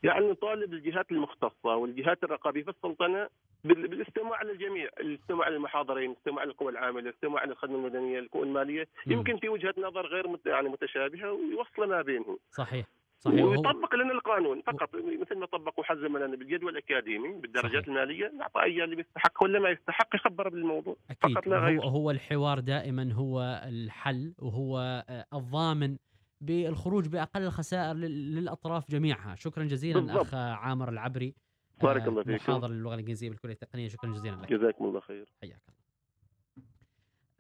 يعني 0.04 0.30
نطالب 0.32 0.74
الجهات 0.74 1.12
المختصة 1.12 1.76
والجهات 1.76 2.24
الرقابية 2.24 2.64
في 2.64 2.70
السلطنة 2.70 3.28
بال- 3.64 3.88
بالاستماع 3.88 4.44
للجميع، 4.44 4.90
الاستماع 5.00 5.50
للمحاضرين، 5.50 6.12
الاستماع 6.12 6.44
للقوى 6.44 6.72
العاملة، 6.72 7.10
الاستماع 7.10 7.46
للخدمة 7.46 7.76
المدنية، 7.76 8.20
القوى 8.20 8.44
المالية،. 8.44 8.88
يمكن 9.08 9.38
في 9.38 9.50
وجهة 9.50 9.74
نظر 9.78 10.06
غير 10.08 10.28
مت... 10.28 10.46
يعني 10.46 10.70
متشابهة 10.70 11.32
ويوصل 11.32 11.90
ما 11.90 12.02
بينهم. 12.02 12.38
صحيح 12.50 12.86
صحيح. 13.24 13.44
ويطبق 13.46 13.96
لنا 13.96 14.12
القانون 14.14 14.62
فقط 14.62 14.90
مثل 14.96 15.38
ما 15.38 15.46
طبقوا 15.46 15.84
حزم 15.84 16.18
لنا 16.18 16.36
بالجدول 16.36 16.70
الاكاديمي 16.78 17.34
بالدرجات 17.42 17.72
صحيح. 17.84 17.88
المالية 17.88 18.32
نعطى 18.38 18.62
أي 18.64 18.84
اللي 18.84 18.96
بيستحق 18.96 19.44
ولا 19.44 19.60
ما 19.60 19.70
يستحق 19.70 20.16
يخبر 20.16 20.50
بالموضوع. 20.50 20.96
أكيد. 21.10 21.34
فقط 21.36 21.48
لا 21.48 21.58
هو 21.60 21.66
غير. 21.66 21.82
هو 21.84 22.12
الحوار 22.12 22.60
دائما 22.60 23.14
هو 23.14 23.62
الحل 23.66 24.34
وهو 24.40 25.04
الضامن 25.34 25.98
بالخروج 26.42 27.08
بأقل 27.08 27.42
الخسائر 27.42 27.94
لل- 27.96 28.36
للأطراف 28.36 28.92
جميعها. 28.92 29.36
شكرا 29.36 29.64
جزيلا 29.64 30.00
بالضبط. 30.00 30.22
أخ 30.22 30.34
عامر 30.36 30.90
العبري 30.90 31.36
بارك 31.82 32.02
آه، 32.02 32.08
الله 32.08 32.24
فيكم. 32.24 32.36
محاضر 32.36 32.68
للغه 32.68 32.94
الإنجليزية 32.94 33.30
بالكلية 33.30 33.54
التقنية. 33.54 33.88
شكرا 33.88 34.10
جزيلا 34.14 34.36
لك. 34.36 34.54
جزاكم 34.54 34.86
الله 34.86 35.00
خير. 35.00 35.26
حياك 35.42 35.62
الله. 35.68 35.78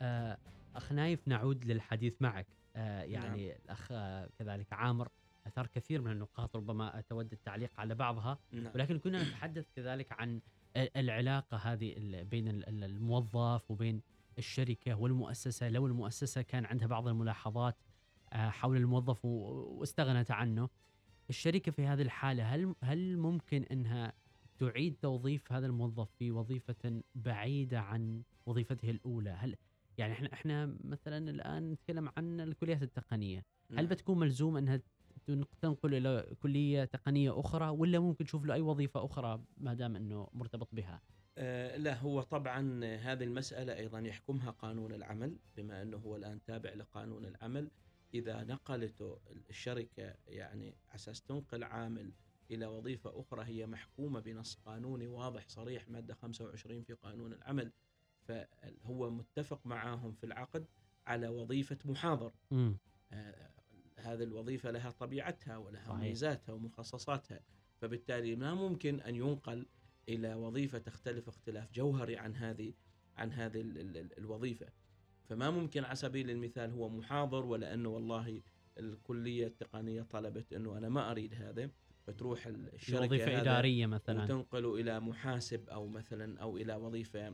آه، 0.01 0.37
أخ 0.75 0.91
نايف 0.91 1.27
نعود 1.27 1.65
للحديث 1.65 2.21
معك. 2.21 2.47
آه، 2.75 3.03
يعني 3.03 3.55
الأخ 3.65 3.87
آه، 3.91 4.29
كذلك 4.39 4.73
عامر 4.73 5.07
أثار 5.47 5.67
كثير 5.67 6.01
من 6.01 6.11
النقاط 6.11 6.55
ربما 6.55 7.03
تود 7.09 7.31
التعليق 7.33 7.71
على 7.79 7.95
بعضها 7.95 8.39
نعم. 8.51 8.71
ولكن 8.75 8.99
كنا 8.99 9.23
نتحدث 9.23 9.65
كذلك 9.75 10.11
عن 10.11 10.41
ال- 10.77 10.97
العلاقة 10.97 11.57
هذه 11.57 11.93
بين 12.23 12.47
ال- 12.47 12.69
ال- 12.69 12.83
الموظف 12.83 13.71
وبين 13.71 14.01
الشركة 14.37 14.95
والمؤسسة 14.95 15.69
لو 15.69 15.87
المؤسسة 15.87 16.41
كان 16.41 16.65
عندها 16.65 16.87
بعض 16.87 17.07
الملاحظات 17.07 17.75
آه، 18.33 18.49
حول 18.49 18.77
الموظف 18.77 19.25
واستغنت 19.25 20.31
عنه 20.31 20.69
الشركة 21.29 21.71
في 21.71 21.85
هذه 21.85 22.01
الحالة 22.01 22.43
هل 22.55 22.75
هل 22.83 23.17
ممكن 23.17 23.63
أنها 23.63 24.13
تعيد 24.59 24.95
توظيف 25.01 25.51
هذا 25.51 25.65
الموظف 25.67 26.09
في 26.19 26.31
وظيفة 26.31 27.01
بعيدة 27.15 27.79
عن 27.79 28.21
وظيفته 28.45 28.89
الأولى 28.89 29.29
هل 29.29 29.55
يعني 29.97 30.13
إحنا 30.13 30.33
إحنا 30.33 30.75
مثلا 30.83 31.29
الآن 31.29 31.71
نتكلم 31.71 32.09
عن 32.17 32.41
الكليات 32.41 32.83
التقنية 32.83 33.37
هل 33.69 33.75
نعم. 33.75 33.85
بتكون 33.85 34.19
ملزوم 34.19 34.57
أنها 34.57 34.79
تن- 35.27 35.45
تنقل 35.61 35.93
إلى 35.95 36.35
كلية 36.39 36.85
تقنية 36.85 37.39
أخرى 37.39 37.69
ولا 37.69 37.99
ممكن 37.99 38.25
تشوف 38.25 38.45
له 38.45 38.53
أي 38.53 38.61
وظيفة 38.61 39.05
أخرى 39.05 39.43
ما 39.57 39.73
دام 39.73 39.95
إنه 39.95 40.27
مرتبط 40.33 40.67
بها؟ 40.75 41.01
آه، 41.37 41.77
لا 41.77 41.97
هو 41.99 42.21
طبعا 42.21 42.85
هذه 42.85 43.23
المسألة 43.23 43.77
أيضا 43.77 43.99
يحكمها 43.99 44.51
قانون 44.51 44.93
العمل 44.93 45.37
بما 45.57 45.81
أنه 45.81 45.97
هو 45.97 46.15
الآن 46.15 46.43
تابع 46.43 46.73
لقانون 46.73 47.25
العمل. 47.25 47.71
إذا 48.13 48.43
نقلته 48.43 49.19
الشركة 49.49 50.13
يعني 50.27 50.75
أساس 50.95 51.21
تنقل 51.21 51.63
عامل 51.63 52.11
إلى 52.51 52.65
وظيفة 52.65 53.19
أخرى 53.19 53.45
هي 53.45 53.67
محكومة 53.67 54.19
بنص 54.19 54.55
قانوني 54.65 55.07
واضح 55.07 55.47
صريح 55.47 55.89
مادة 55.89 56.13
25 56.13 56.83
في 56.83 56.93
قانون 56.93 57.33
العمل 57.33 57.71
فهو 58.27 59.09
متفق 59.09 59.65
معاهم 59.65 60.11
في 60.13 60.25
العقد 60.25 60.65
على 61.07 61.27
وظيفة 61.27 61.77
محاضر. 61.85 62.31
آه، 63.11 63.51
هذه 64.01 64.23
الوظيفة 64.23 64.71
لها 64.71 64.91
طبيعتها 64.91 65.57
ولها 65.57 65.83
صحيح. 65.85 65.99
ميزاتها 65.99 66.53
ومخصصاتها 66.53 67.39
فبالتالي 67.81 68.35
ما 68.35 68.53
ممكن 68.53 69.01
أن 69.01 69.15
ينقل 69.15 69.65
إلى 70.09 70.33
وظيفة 70.35 70.77
تختلف 70.77 71.27
اختلاف 71.27 71.71
جوهري 71.71 72.17
عن 72.17 72.35
هذه 72.35 72.73
عن 73.17 73.31
هذه 73.31 73.61
ال- 73.61 73.77
ال- 73.77 73.97
ال- 73.97 74.17
الوظيفة. 74.17 74.65
فما 75.29 75.49
ممكن 75.49 75.83
على 75.83 75.95
سبيل 75.95 76.29
المثال 76.29 76.71
هو 76.71 76.89
محاضر 76.89 77.45
ولا 77.45 77.73
أنه 77.73 77.89
والله 77.89 78.41
الكلية 78.77 79.47
التقنية 79.47 80.01
طلبت 80.01 80.53
أنه 80.53 80.77
أنا 80.77 80.89
ما 80.89 81.11
أريد 81.11 81.33
هذا 81.33 81.69
فتروح 82.07 82.47
ال- 82.47 82.73
الشركة 82.73 83.03
وظيفة 83.05 83.41
إدارية 83.41 83.85
مثلا. 83.85 84.23
وتنقل 84.23 84.65
إلى 84.79 84.99
محاسب 84.99 85.69
أو 85.69 85.87
مثلا 85.87 86.41
أو 86.41 86.57
إلى 86.57 86.75
وظيفة 86.75 87.33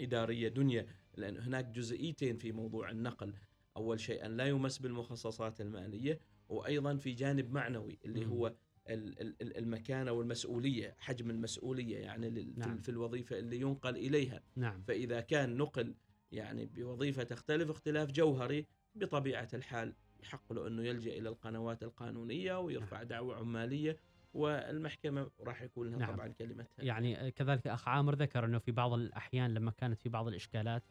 إدارية 0.00 0.48
دنيا 0.48 0.86
لأن 1.16 1.38
هناك 1.38 1.64
جزئيتين 1.64 2.36
في 2.36 2.52
موضوع 2.52 2.90
النقل. 2.90 3.34
أول 3.76 4.00
شيء 4.00 4.26
أن 4.26 4.36
لا 4.36 4.46
يمس 4.46 4.78
بالمخصصات 4.78 5.60
المالية 5.60 6.20
وأيضا 6.48 6.96
في 6.96 7.12
جانب 7.12 7.52
معنوي 7.52 7.98
اللي. 8.04 8.26
هو 8.26 8.46
ال- 8.88 9.20
ال- 9.20 9.42
ال- 9.42 9.56
المكانة 9.56 10.12
والمسؤولية 10.12 10.94
حجم 10.98 11.30
المسؤولية 11.30 11.98
يعني 11.98 12.52
نعم. 12.56 12.78
في 12.78 12.88
الوظيفة 12.88 13.38
اللي 13.38 13.60
ينقل 13.60 13.96
إليها 13.96 14.42
نعم 14.56 14.82
فإذا 14.82 15.20
كان 15.20 15.56
نقل 15.56 15.94
يعني 16.32 16.66
بوظيفة 16.66 17.22
تختلف 17.22 17.70
اختلاف 17.70 18.12
جوهري 18.12 18.66
بطبيعة 18.94 19.48
الحال 19.54 19.94
يحق 20.22 20.52
له 20.52 20.66
أنه 20.66 20.82
يلجأ 20.82 21.12
إلى 21.18 21.28
القنوات 21.28 21.82
القانونية 21.82 22.58
ويرفع 22.60 23.02
دعوة 23.02 23.36
عمالية 23.36 23.96
والمحكمة 24.34 25.30
راح 25.40 25.62
يكون 25.62 25.90
لها 25.90 25.98
نعم. 25.98 26.14
طبعا 26.14 26.28
كلمتها 26.28 26.84
يعني 26.84 27.30
كذلك 27.30 27.66
أخ 27.66 27.88
عامر 27.88 28.14
ذكر 28.14 28.44
أنه 28.44 28.58
في 28.58 28.72
بعض 28.72 28.92
الأحيان 28.92 29.54
لما 29.54 29.70
كانت 29.70 30.00
في 30.00 30.08
بعض 30.08 30.28
الإشكالات 30.28 30.82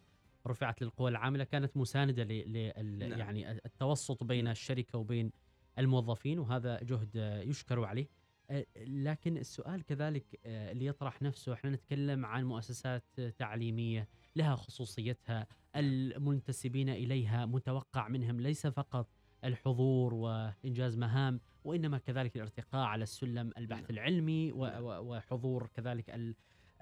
رفعت 0.48 0.82
للقوى 0.82 1.12
العاملة 1.12 1.43
كانت 1.43 1.78
مساندة 1.78 2.24
ل 2.24 3.00
نعم. 3.00 3.20
يعني 3.20 3.52
التوسط 3.52 4.24
بين 4.24 4.48
الشركة 4.48 4.98
وبين 5.00 5.32
الموظفين 5.80 6.39
وهذا 6.39 6.80
جهد 6.84 7.41
يشكر 7.46 7.84
عليه. 7.86 8.08
آه، 8.50 8.66
لكن 8.78 9.38
السؤال 9.38 9.84
كذلك 9.86 10.39
آه، 10.46 10.72
اللي 10.72 10.86
يطرح 10.86 11.22
نفسه 11.22 11.54
إحنا 11.54 11.70
نتكلم 11.70 12.26
عن 12.26 12.46
مؤسسات 12.46 13.04
تعليمية 13.38 14.08
لها 14.36 14.56
خصوصيتها 14.56 15.48
المنتسبين 15.76 16.89
إليها 16.89 17.46
متوقع 17.46 18.08
منهم 18.08 18.41
ليس 18.41 18.68
فقط 18.68 19.08
الحضور 19.43 20.14
وإنجاز 20.14 20.98
مهام 20.98 21.39
وإنما 21.64 21.98
كذلك 21.98 22.36
الارتقاء 22.36 22.86
على 22.86 23.04
السلم 23.04 23.52
البحث 23.58 23.89
العلمي 23.89 24.52
و- 24.52 24.58
و- 24.58 25.00
وحضور 25.16 25.68
كذلك 25.74 26.10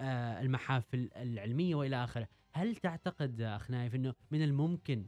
آه، 0.00 0.40
المحافل 0.40 1.10
العلمية 1.16 1.74
وإلى 1.74 2.04
آخره، 2.04 2.28
هل 2.54 2.76
تعتقد 2.76 3.40
أخ 3.40 3.70
نايف 3.70 3.94
إنه 3.94 4.14
من 4.30 4.42
الممكن 4.42 5.06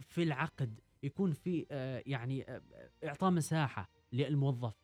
في 0.00 0.22
العقد 0.22 0.80
يكون 1.02 1.32
في 1.32 1.66
آه، 1.70 2.02
يعني 2.06 2.50
آه، 2.50 2.62
إعطاء 3.04 3.30
مساحة 3.30 3.90
للموظف 4.12 4.74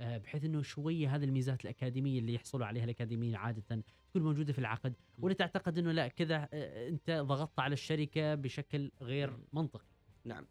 آه، 0.00 0.18
بحيث 0.18 0.44
إنه 0.44 0.62
شوية 0.62 1.16
هذه 1.16 1.24
الميزات 1.24 1.64
الأكاديمية 1.64 2.18
اللي 2.18 2.34
يحصلوا 2.34 2.66
عليها 2.66 2.84
الأكاديميين 2.84 3.36
عادة 3.36 3.82
تكون 4.10 4.22
موجودة 4.22 4.52
في 4.52 4.58
العقد؟ 4.58 4.94
ولا 5.18 5.34
تعتقد 5.34 5.78
إنه 5.78 5.92
لا 5.92 6.08
كذا 6.08 6.48
أنت 6.88 7.10
ضغطت 7.10 7.60
على 7.60 7.72
الشركة 7.72 8.34
بشكل 8.34 8.90
غير 9.00 9.38
منطقي؟ 9.52 9.86
نعم. 10.24 10.46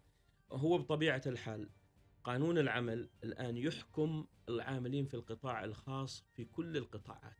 هو 0.51 0.78
بطبيعة 0.78 1.22
الحال 1.26 1.70
قانون 2.24 2.57
العمل 2.57 3.09
الآن 3.24 3.57
يحكم 3.57 4.26
العاملين 4.49 5.05
في 5.05 5.14
القطاع 5.14 5.64
الخاص 5.64 6.26
في 6.34 6.45
كل 6.45 6.78
القطاعات 6.78 7.38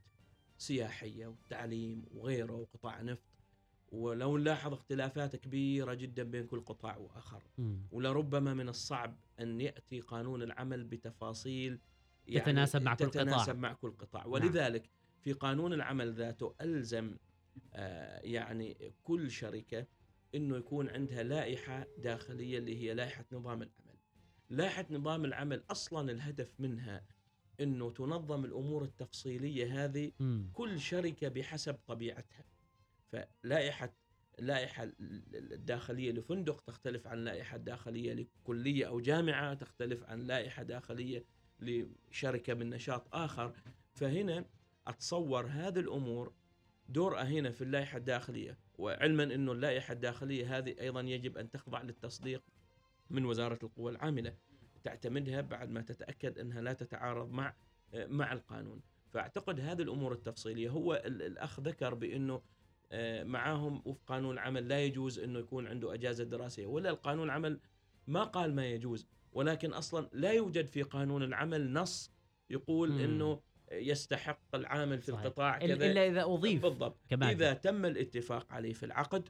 سياحية 0.58 1.28
والتعليم 1.28 2.06
وغيره 2.12 2.54
وقطاع 2.54 3.02
نفط. 3.02 3.33
ولو 3.94 4.38
نلاحظ 4.38 4.74
اختلافات 4.74 5.36
كبيرة 5.36 5.94
جدا 5.94 6.24
بين 6.24 6.46
كل 6.48 6.60
قطاع 6.62 6.98
وآخر 6.98 7.44
مم. 7.58 7.88
ولربما 7.92 8.54
من 8.54 8.70
الصعب 8.70 9.18
أن 9.40 9.62
يأتي 9.62 10.00
قانون 10.00 10.42
العمل 10.42 10.84
بتفاصيل 10.84 11.80
تتناسب 12.28 12.82
مع 12.82 12.96
كل 12.96 13.06
قطاع. 13.06 13.24
تتناسب 13.24 13.58
مع 13.58 13.74
كل 13.74 13.92
قطاع 13.92 14.26
ولذلك 14.26 14.90
في 15.22 15.34
قانون 15.34 15.74
العمل 15.74 16.14
ذاته 16.14 16.56
ألزم 16.62 17.16
آه، 17.74 18.20
يعني 18.20 18.94
كل 19.04 19.32
شركة 19.32 19.86
إنه 20.36 20.58
يكون 20.58 20.90
عندها 20.90 21.24
لائحة 21.24 21.88
داخلية 21.98 22.58
اللي 22.58 22.78
هي 22.78 22.94
لائحة 22.94 23.26
نظام 23.32 23.62
العمل. 23.62 23.98
لائحة 24.50 24.86
نظام 24.92 25.26
العمل 25.26 25.64
أصلا 25.72 26.12
الهدف 26.12 26.54
منها 26.60 27.04
إنه 27.60 27.92
تنظم 27.92 28.46
الأمور 28.46 28.84
التفصيلية 28.84 29.86
هذه 29.86 30.12
مم. 30.20 30.50
كل 30.54 30.80
شركة 30.80 31.28
بحسب 31.28 31.76
طبيعتها. 31.88 32.44
فلائحه 33.14 33.94
لائحة 34.40 34.92
الداخلية 35.34 36.12
لفندق 36.12 36.62
تختلف 36.62 37.08
عن 37.08 37.18
لائحة 37.24 37.58
داخلية 37.58 38.14
لكلية 38.14 38.88
أو 38.88 39.00
جامعة 39.00 39.54
تختلف 39.54 40.04
عن 40.04 40.20
لائحة 40.22 40.64
داخلية 40.64 41.26
لشركة 41.60 42.54
من 42.54 42.70
نشاط 42.70 43.16
آخر. 43.16 43.54
فهنا 43.94 44.46
أتصور 44.88 45.46
هذه 45.48 45.80
الأمور 45.80 46.34
دورها 46.90 47.24
هنا 47.24 47.52
في 47.52 47.64
اللائحة 47.64 47.98
الداخلية 47.98 48.58
وعلما 48.78 49.24
إنه 49.24 49.52
اللائحة 49.52 49.92
الداخلية 49.92 50.58
هذه 50.58 50.76
أيضا 50.82 51.02
يجب 51.02 51.38
أن 51.38 51.52
تخضع 51.52 51.82
للتصديق 51.82 52.44
من 53.10 53.26
وزارة 53.26 53.60
القوى 53.64 53.92
العاملة 53.92 54.36
تعتمدها 54.84 55.42
بعد 55.42 55.70
ما 55.70 55.82
تتأكد 55.82 56.40
إنها 56.40 56.62
لا 56.62 56.74
تتعارض 56.74 57.32
مع 57.32 57.54
مع 57.94 58.34
القانون. 58.34 58.82
فأعتقد 59.10 59.60
هذه 59.60 59.82
الأمور 59.82 60.14
التفصيلية 60.14 60.70
هو 60.70 60.94
ال- 61.06 61.22
الأخ 61.22 61.60
ذكر 61.60 61.94
بإنه 61.94 62.34
آه، 62.34 62.42
معاهم 63.24 63.82
وفق 63.86 64.02
قانون 64.08 64.34
العمل 64.34 64.68
لا 64.68 64.84
يجوز 64.84 65.20
إنه 65.20 65.40
يكون 65.40 65.68
عنده 65.68 65.94
أجازة 65.94 66.24
دراسية 66.24 66.66
ولا 66.66 66.90
القانون 66.90 67.26
العمل 67.26 67.60
ما 68.08 68.24
قال 68.24 68.56
ما 68.56 68.66
يجوز 68.66 69.08
ولكن 69.34 69.74
أصلا 69.74 70.10
لا 70.14 70.32
يوجد 70.32 70.68
في 70.68 70.82
قانون 70.82 71.24
العمل 71.24 71.74
نص 71.74 72.12
يقول 72.50 72.92
مم. 72.92 73.00
إنه 73.00 73.40
يستحق 73.72 74.56
العامل 74.56 75.02
في 75.02 75.12
صحيح. 75.12 75.26
القطاع 75.26 75.58
كذا 75.58 75.92
إلا 75.92 76.08
إذا 76.08 76.24
أضيف 76.24 76.62
بالضبط 76.62 76.98
كمان 77.10 77.30
إذا 77.30 77.54
تم 77.54 77.86
الاتفاق 77.86 78.54
عليه 78.54 78.74
في 78.74 78.86
العقد 78.86 79.30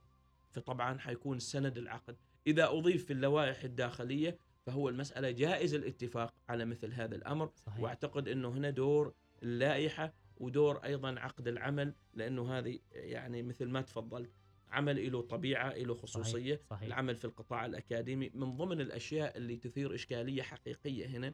فطبعا 0.51 0.99
حيكون 0.99 1.39
سند 1.39 1.77
العقد 1.77 2.17
إذا 2.47 2.69
أضيف 2.69 3.05
في 3.05 3.13
اللوائح 3.13 3.63
الداخلية 3.63 4.37
فهو 4.65 4.89
المسألة 4.89 5.31
جائز 5.31 5.73
الاتفاق 5.73 6.33
على 6.49 6.65
مثل 6.65 6.93
هذا 6.93 7.15
الأمر 7.15 7.51
صحيح. 7.65 7.79
وأعتقد 7.79 8.27
إنه 8.27 8.49
هنا 8.49 8.69
دور 8.69 9.13
اللائحة 9.43 10.13
ودور 10.43 10.77
أيضا 10.77 11.19
عقد 11.19 11.47
العمل 11.47 11.93
لأنه 12.13 12.57
هذه 12.57 12.79
يعني 12.91 13.43
مثل 13.43 13.65
ما 13.69 13.81
تفضلت 13.81 14.31
عمل 14.71 15.11
له 15.11 15.21
طبيعة 15.21 15.73
له 15.73 15.93
خصوصية 15.95 16.55
صحيح. 16.55 16.69
صحيح. 16.69 16.83
العمل 16.87 17.15
في 17.15 17.25
القطاع 17.25 17.65
الأكاديمي 17.65 18.31
من 18.33 18.57
ضمن 18.57 18.81
الأشياء 18.81 19.37
اللي 19.37 19.57
تثير 19.57 19.95
إشكالية 19.95 20.41
حقيقية 20.41 21.05
هنا 21.07 21.33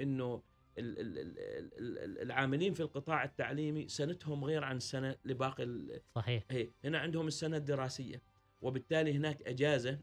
إنه 0.00 0.42
ال- 0.78 0.98
ال- 1.00 1.18
ال- 1.18 1.38
ال- 1.78 1.98
ال- 1.98 2.18
العاملين 2.22 2.74
في 2.74 2.80
القطاع 2.80 3.24
التعليمي 3.24 3.88
سنتهم 3.88 4.44
غير 4.44 4.64
عن 4.64 4.76
السنة 4.76 5.16
لباقي 5.24 6.00
صحيح 6.14 6.44
هي 6.50 6.70
هنا 6.84 6.98
عندهم 6.98 7.26
السنة 7.26 7.56
الدراسية 7.56 8.22
وبالتالي 8.62 9.12
هناك 9.12 9.42
أجازة 9.42 9.98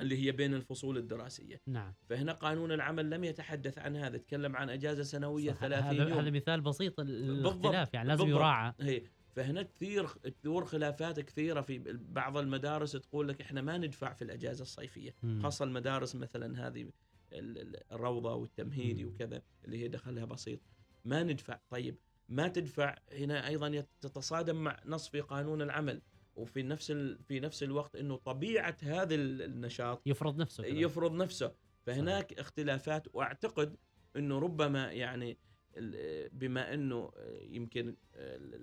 اللي 0.00 0.26
هي 0.26 0.32
بين 0.32 0.54
الفصول 0.54 0.96
الدراسية 0.98 1.60
نعم 1.66 1.94
فهنا 2.08 2.32
قانون 2.32 2.72
العمل 2.72 3.10
لم 3.10 3.24
يتحدث 3.24 3.78
عن 3.78 3.96
هذا 3.96 4.18
تكلم 4.18 4.56
عن 4.56 4.70
أجازة 4.70 5.02
سنوية 5.02 5.52
صح. 5.52 5.60
30 5.60 5.84
هذا 5.84 6.08
يوم 6.08 6.18
هذا 6.18 6.30
مثال 6.30 6.60
بسيط. 6.60 7.00
الاختلاف 7.00 7.94
يعني 7.94 8.08
لازم 8.08 8.24
بالضبط. 8.24 8.40
يراعى 8.40 8.72
هي 8.80 9.02
فهنا 9.36 9.62
تثير 9.62 10.06
تثور 10.08 10.64
خلافات 10.64 11.20
كثيرة 11.20 11.60
في 11.60 11.78
بعض 12.08 12.36
المدارس 12.36 12.92
تقول 12.92 13.28
لك 13.28 13.40
إحنا 13.40 13.62
ما 13.62 13.78
ندفع 13.78 14.12
في 14.12 14.22
الأجازة 14.22 14.62
الصيفية 14.62 15.14
مم. 15.22 15.40
خاصة 15.42 15.64
المدارس 15.64 16.16
مثلا 16.16 16.66
هذه 16.66 16.82
ال- 16.82 16.92
ال- 17.58 17.92
الروضة 17.92 18.34
والتمهيدي. 18.34 19.04
وكذا 19.04 19.42
اللي 19.64 19.78
هي 19.82 19.88
دخلها 19.88 20.24
بسيط 20.24 20.60
ما 21.04 21.22
ندفع 21.22 21.58
طيب 21.70 21.96
ما 22.28 22.48
تدفع 22.48 22.98
هنا 23.12 23.48
أيضا 23.48 23.84
تتصادم 24.00 24.56
مع 24.64 24.80
نص 24.86 25.08
في 25.08 25.20
قانون 25.20 25.62
العمل 25.62 26.02
وفي 26.36 26.62
نفس 26.62 26.90
ال... 26.90 27.18
في 27.28 27.40
نفس 27.40 27.62
الوقت 27.62 27.96
إنه 27.96 28.16
طبيعة 28.16 28.76
هذا 28.82 29.14
ال- 29.14 29.42
النشاط 29.42 30.02
يفرض 30.06 30.40
نفسه 30.40 30.62
كذلك. 30.62 30.76
يفرض 30.76 31.12
نفسه 31.14 31.54
فهناك 31.86 32.32
اختلافات 32.32 33.06
وأعتقد 33.14 33.76
إنه 34.16 34.38
ربما 34.38 34.92
يعني 34.92 35.38
بما 36.32 36.74
إنه 36.74 37.10
يمكن 37.40 37.96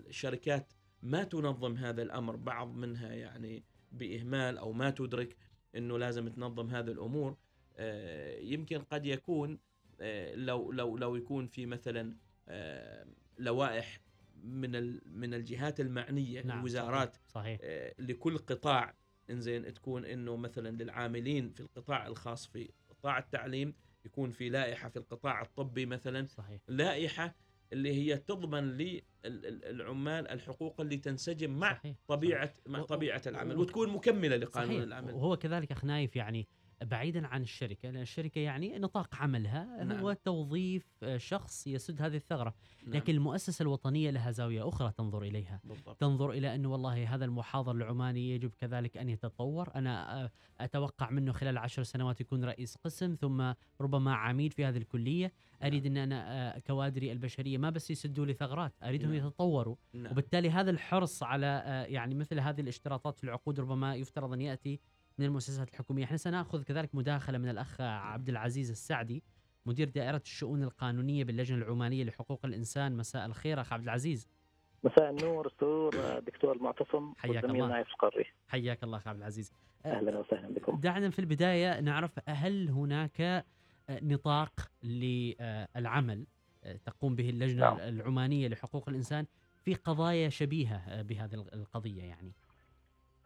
الشركات 0.08 0.74
ما 1.04 1.24
تنظم 1.24 1.76
هذا 1.78 2.02
الأمر 2.02 2.36
بعض 2.36 2.76
منها 2.76 3.14
يعني 3.14 3.64
بإهمال 3.92 4.58
أو 4.58 4.72
ما 4.74 4.90
تدرك 4.90 5.36
إنه 5.76 5.98
لازم 5.98 6.28
تنظم 6.28 6.70
هذه 6.70 6.92
الأمور 6.92 7.38
آه، 7.78 8.40
يمكن 8.40 8.80
قد 8.80 9.06
يكون 9.06 9.60
آه، 10.02 10.36
لو 10.36 10.72
لو 10.72 10.98
لو 10.98 11.16
يكون 11.16 11.48
في 11.48 11.66
مثلا 11.66 12.16
آه، 12.48 13.06
لوائح 13.38 14.00
من 14.44 15.00
من 15.20 15.34
الجهات 15.34 15.80
المعنية 15.80 16.42
نعم 16.42 16.60
الوزارات 16.60 17.16
صحيح, 17.16 17.28
صحيح. 17.28 17.60
آه، 17.64 17.94
لكل 18.00 18.38
قطاع 18.38 18.96
إنزين 19.30 19.74
تكون 19.74 20.06
إنه 20.06 20.36
مثلا 20.36 20.84
للعاملين 20.84 21.50
في 21.50 21.60
القطاع 21.60 22.08
الخاص 22.08 22.48
في 22.48 22.70
قطاع 22.90 23.18
التعليم 23.18 23.74
يكون 24.06 24.32
في 24.32 24.50
لائحة 24.50 24.90
في 24.90 24.98
القطاع 25.00 25.42
الطبي 25.42 25.86
مثلا 25.86 26.26
صحيح 26.26 26.62
لائحة 26.68 27.36
اللي 27.74 27.94
هي 27.94 28.18
تضمن 28.18 28.64
للعمال 29.26 30.28
الحقوق 30.28 30.82
اللي 30.82 30.98
تنسجم 30.98 31.60
مع 31.60 31.74
صحيح. 31.74 31.96
طبيعة 32.08 32.54
و- 32.66 32.70
مع 32.70 32.82
طبيعة 32.84 33.22
العمل 33.28 33.58
وتكون 33.58 33.90
مكملة 33.90 34.36
لقانون 34.36 34.70
صحيح. 34.70 34.84
العمل 34.84 35.14
وهو 35.14 35.38
كذلك 35.38 35.72
اخ 35.72 35.86
نايف 35.86 36.16
يعني 36.16 36.48
بعيدا 36.84 37.28
عن 37.28 37.42
الشركة 37.42 37.90
لأن 37.90 38.02
الشركة 38.02 38.40
يعني 38.40 38.80
نطاق 38.80 39.16
عملها 39.16 39.84
نعم. 39.84 40.00
هو 40.00 40.14
توظيف 40.14 40.86
آه، 41.04 41.18
شخص 41.18 41.68
يسد 41.68 42.02
هذه 42.02 42.16
الثغرة 42.16 42.54
نعم. 42.84 42.96
لكن 42.96 43.14
المؤسسة 43.14 43.64
الوطنية 43.64 44.10
لها 44.12 44.32
زاوية 44.32 44.68
أخرى 44.68 44.92
تنظر 44.92 45.22
إليها 45.24 45.62
بالضبط 45.64 46.00
تنظر 46.00 46.32
إلى 46.32 46.56
انه 46.56 46.72
والله 46.72 47.16
هذا 47.16 47.26
المحاضر 47.26 47.72
العماني 47.72 48.32
يجب 48.32 48.52
كذلك 48.54 48.98
أن 48.98 49.10
يتطور 49.10 49.76
أنا 49.76 50.24
آه، 50.24 50.32
أتوقع 50.60 51.10
منه 51.10 51.32
خلال 51.32 51.58
عشر 51.58 51.84
سنوات 51.84 52.22
يكون 52.22 52.46
رئيس 52.46 52.76
قسم 52.76 53.16
ثم 53.16 53.54
ربما 53.82 54.14
عميد 54.14 54.54
في 54.54 54.66
هذه 54.66 54.78
الكلية 54.78 55.34
أريد 55.64 55.86
أن 55.86 55.98
أنا 55.98 56.56
آه، 56.56 56.60
كوادري 56.60 57.12
البشرية 57.12 57.58
ما 57.58 57.70
بس 57.70 57.92
يسدوا 57.92 58.26
لي 58.26 58.34
ثغرات 58.34 58.74
أريدهم 58.84 59.14
نعم. 59.14 59.28
يتطوروا 59.28 59.76
نعم. 59.94 60.12
وبالتالي 60.12 60.50
هذا 60.50 60.72
الحرص 60.72 61.24
على 61.24 61.86
يعني 61.90 62.16
مثل 62.16 62.40
هذه 62.40 62.62
الاشتراطات 62.62 63.18
في 63.18 63.24
العقود 63.24 63.60
ربما 63.60 63.96
يفترض 63.96 64.34
أن 64.34 64.42
يأتي 64.42 64.80
من 65.20 65.26
المؤسسات 65.26 65.70
الحكومية، 65.70 66.04
إحنا 66.04 66.18
سنأخذ 66.18 66.64
كذلك 66.64 66.96
مداخلة 66.96 67.38
من 67.38 67.50
الأخ 67.50 67.82
عبد 67.82 68.30
العزيز 68.30 68.70
السعدي 68.70 69.24
مدير 69.66 69.90
دائرة 69.90 70.22
الشؤون 70.26 70.64
القانونية 70.64 71.24
باللجنة 71.24 71.58
العمانية 71.58 72.04
لحقوق 72.04 72.46
الإنسان، 72.46 72.98
مساء 72.98 73.26
الخير 73.26 73.62
أخ 73.62 73.74
عبد 73.74 73.84
العزيز. 73.84 74.30
مساء 74.84 75.10
النور 75.10 75.52
سرور 75.60 76.20
دكتور 76.20 76.56
المعتصم 76.56 77.14
حياك 77.18 77.46
الله. 77.46 77.68
نايف 77.68 77.88
القري 77.88 78.26
حياك 78.48 78.84
الله 78.84 78.98
أخي 78.98 79.10
عبد 79.10 79.20
العزيز 79.20 79.54
آه، 79.86 79.90
أهلا 79.90 80.20
وسهلا 80.20 80.54
بكم 80.54 80.80
دعنا 80.80 81.10
في 81.10 81.20
البداية 81.20 81.80
نعرف 81.80 82.20
هل 82.30 82.70
هناك 82.70 83.22
آه، 83.22 83.44
نطاق 83.90 84.72
للعمل 84.84 86.26
آه، 86.64 86.80
تقوم 86.86 87.16
به 87.16 87.30
اللجنة 87.30 87.62
نعم. 87.62 87.78
العمانية 87.80 88.48
لحقوق 88.48 88.90
الإنسان 88.90 89.26
في 89.64 89.74
قضايا 89.74 90.30
شبيهة 90.30 91.02
بهذه 91.02 91.34
القضية 91.34 92.04
يعني 92.04 92.34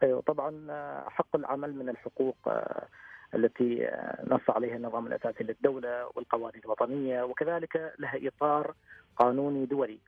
أيوه 0.02 0.20
طبعا 0.20 0.66
آه، 0.70 1.08
حق 1.08 1.36
العمل 1.36 1.74
من 1.74 1.88
الحقوق 1.88 2.36
آه، 2.46 2.86
التي 3.34 3.88
آه، 3.88 4.24
نص 4.26 4.50
عليها 4.50 4.76
النظام 4.76 5.06
الأساسي 5.06 5.44
للدولة 5.44 6.10
والقوانين 6.14 6.60
الوطنية 6.64 7.22
وكذلك 7.22 7.94
لها 7.98 8.28
إطار 8.28 8.74
قانوني 9.16 9.66
دولي. 9.66 9.98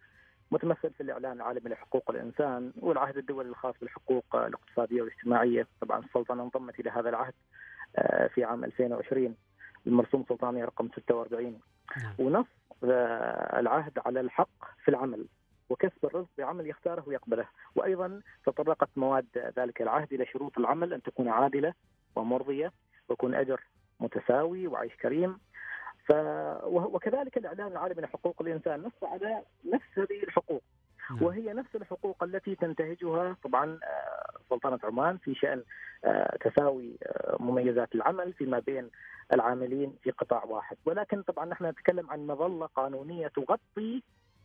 متمثل 0.51 0.91
في 0.91 1.03
الإعلان 1.03 1.32
العالمي 1.32 1.70
لحقوق 1.70 2.11
الإنسان 2.11 2.72
والعهد 2.80 3.16
الدولي 3.16 3.49
الخاص 3.49 3.74
بالحقوق 3.80 4.37
الاقتصادية 4.37 5.03
والاجتماعية. 5.03 5.66
طبعا 5.80 5.99
السلطنه 5.99 6.43
انضمت 6.43 6.80
إلى 6.80 6.91
هذا 6.91 7.09
العهد 7.09 7.34
في 8.34 8.45
عام 8.45 8.64
2020 8.64 9.37
المرسوم 9.87 10.24
سلطاني 10.28 10.64
رقم 10.64 10.89
46 10.97 11.61
نعم. 12.03 12.14
ونص 12.18 12.47
العهد 13.59 13.99
على 14.07 14.20
الحق 14.20 14.64
في 14.84 14.89
العمل. 14.89 15.26
وكسب 15.70 16.04
الرزق 16.04 16.28
بعمل 16.38 16.66
يختاره 16.66 17.04
ويقبله. 17.06 17.48
وأيضا 17.74 18.20
تطرقت 18.46 18.88
مواد 18.96 19.52
ذلك 19.58 19.82
العهد 19.82 20.12
إلى 20.12 20.26
شروط 20.26 20.58
العمل 20.58 20.92
أن 20.92 21.02
تكون 21.02 21.28
عادلة 21.28 21.74
ومرضية 22.16 22.72
ويكون 23.08 23.34
أجر 23.34 23.60
متساوي 24.00 24.66
وعيش 24.66 24.96
كريم. 24.96 25.38
ف 26.08 26.12
وكذلك 26.64 27.36
الاعلان 27.36 27.66
العالمي 27.66 28.02
لحقوق 28.02 28.42
الإنسان 28.42 28.82
نص 28.82 29.04
على 29.04 29.42
نفس 29.64 29.98
هذه 29.98 30.22
الحقوق. 30.22 30.62
نعم. 31.10 31.22
وهي 31.22 31.52
نفس 31.52 31.76
الحقوق 31.76 32.22
التي 32.24 32.54
تنتهجها 32.54 33.36
طبعا 33.44 33.78
آه، 33.84 34.38
سلطنة 34.50 34.78
عمان 34.84 35.16
في 35.16 35.34
شأن 35.34 35.62
آه، 36.04 36.36
تساوي 36.40 36.98
آه، 37.02 37.36
مميزات 37.40 37.94
العمل 37.94 38.32
فيما 38.32 38.58
بين 38.58 38.90
العاملين 39.32 39.96
في 40.02 40.10
قطاع 40.10 40.44
واحد. 40.44 40.76
ولكن 40.84 41.22
طبعا 41.22 41.44
نحن 41.44 41.64
نتكلم 41.64 42.10
عن 42.10 42.26
مظلة 42.26 42.66
قانونية 42.66 43.28
تغطي 43.28 44.02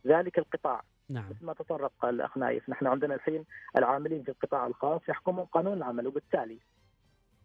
ذلك 0.08 0.38
القطاع. 0.40 0.82
نعم. 1.10 1.30
مثل 1.30 1.46
ما 1.46 1.54
تطرق 1.54 2.06
الاخ 2.06 2.38
نايف 2.38 2.70
نحن 2.70 2.88
عندنا 2.88 3.16
الحين 3.16 3.46
العاملين 3.78 4.24
في 4.24 4.30
القطاع 4.30 4.68
الخاص 4.68 5.02
يحكمهم 5.10 5.46
قانون 5.46 5.74
العمل 5.78 6.08
وبالتالي 6.08 6.60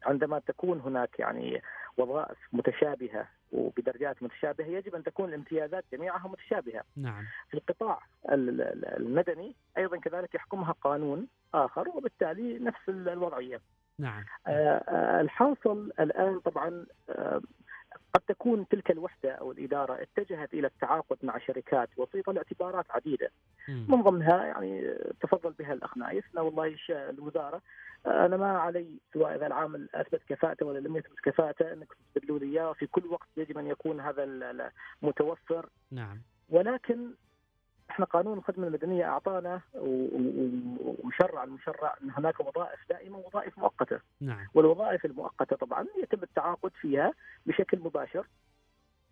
عندما 0.04 0.38
تكون 0.38 0.80
هناك 0.80 1.18
يعني 1.18 1.62
وظائف 1.96 2.38
متشابهة 2.52 3.28
وبدرجات 3.52 4.22
متشابهة 4.22 4.66
يجب 4.66 4.94
أن 4.94 5.02
تكون 5.02 5.28
الامتيازات 5.28 5.84
جميعها 5.92 6.28
متشابهة. 6.28 6.82
نعم. 6.96 7.24
في 7.50 7.54
القطاع 7.56 8.00
ال- 8.30 8.60
ال- 8.60 8.84
المدني 8.96 9.54
أيضا 9.78 9.96
كذلك 9.96 10.34
يحكمها 10.34 10.72
قانون 10.72 11.26
آخر 11.54 11.88
وبالتالي 11.88 12.58
نفس 12.58 12.88
ال- 12.88 13.08
الوضعية. 13.08 13.60
نعم. 13.98 14.24
آه، 14.46 14.50
آه، 14.50 15.20
الحاصل 15.20 15.92
الآن 16.00 16.40
طبعا 16.40 16.86
آه، 17.10 17.40
قد 18.14 18.20
تكون 18.28 18.68
تلك 18.68 18.90
الوحدة 18.90 19.32
أو 19.32 19.52
الإدارة 19.52 20.02
اتجهت 20.02 20.54
إلى 20.54 20.66
التعاقد 20.66 21.16
مع 21.22 21.38
شركات 21.38 21.88
وسيطه 21.96 22.32
لاعتبارات 22.32 22.86
عديدة. 22.90 23.30
مم. 23.68 23.86
من 23.88 24.02
ضمنها 24.02 24.44
يعني 24.44 24.94
تفضل 25.20 25.52
بها 25.52 25.72
الاخ 25.72 25.98
نايف 25.98 26.24
والله 26.36 26.76
الوزارة. 26.90 27.62
آه، 28.06 28.26
أنا 28.26 28.36
ما 28.36 28.58
علي 28.58 28.98
سواء 29.12 29.34
اذا 29.36 29.46
العامل 29.46 29.88
أثبت 29.94 30.22
كفاءته 30.28 30.66
ولا 30.66 30.78
لم 30.78 30.96
يثبت 30.96 31.20
كفاءته 31.22 31.72
إنك 31.72 31.88
تستبدلوا 31.94 32.38
لي 32.38 32.46
إياه. 32.46 32.72
في 32.72 32.86
كل 32.86 33.06
وقت 33.06 33.28
يجب 33.36 33.58
أن 33.58 33.66
يكون 33.66 34.00
هذا 34.00 34.24
ال- 34.24 34.42
ال- 34.42 34.70
متوفر. 35.02 35.68
نعم. 35.90 36.20
ولكن 36.48 37.10
إحنا 37.90 38.04
قانون 38.04 38.38
الخدمة 38.38 38.66
المدنية 38.66 39.04
أعطانا 39.04 39.60
وشرع 41.04 41.44
المشرع 41.44 41.94
إن 42.02 42.10
هناك 42.10 42.40
وظائف 42.40 42.80
دائمة 42.88 43.18
ووظائف 43.18 43.58
مؤقتة. 43.58 44.00
نعم. 44.20 44.46
والوظائف 44.54 45.04
المؤقتة 45.04 45.56
طبعا 45.56 45.86
يتم 46.02 46.22
التعاقد 46.22 46.70
فيها 46.80 47.12
بشكل 47.46 47.78
مباشر 47.78 48.26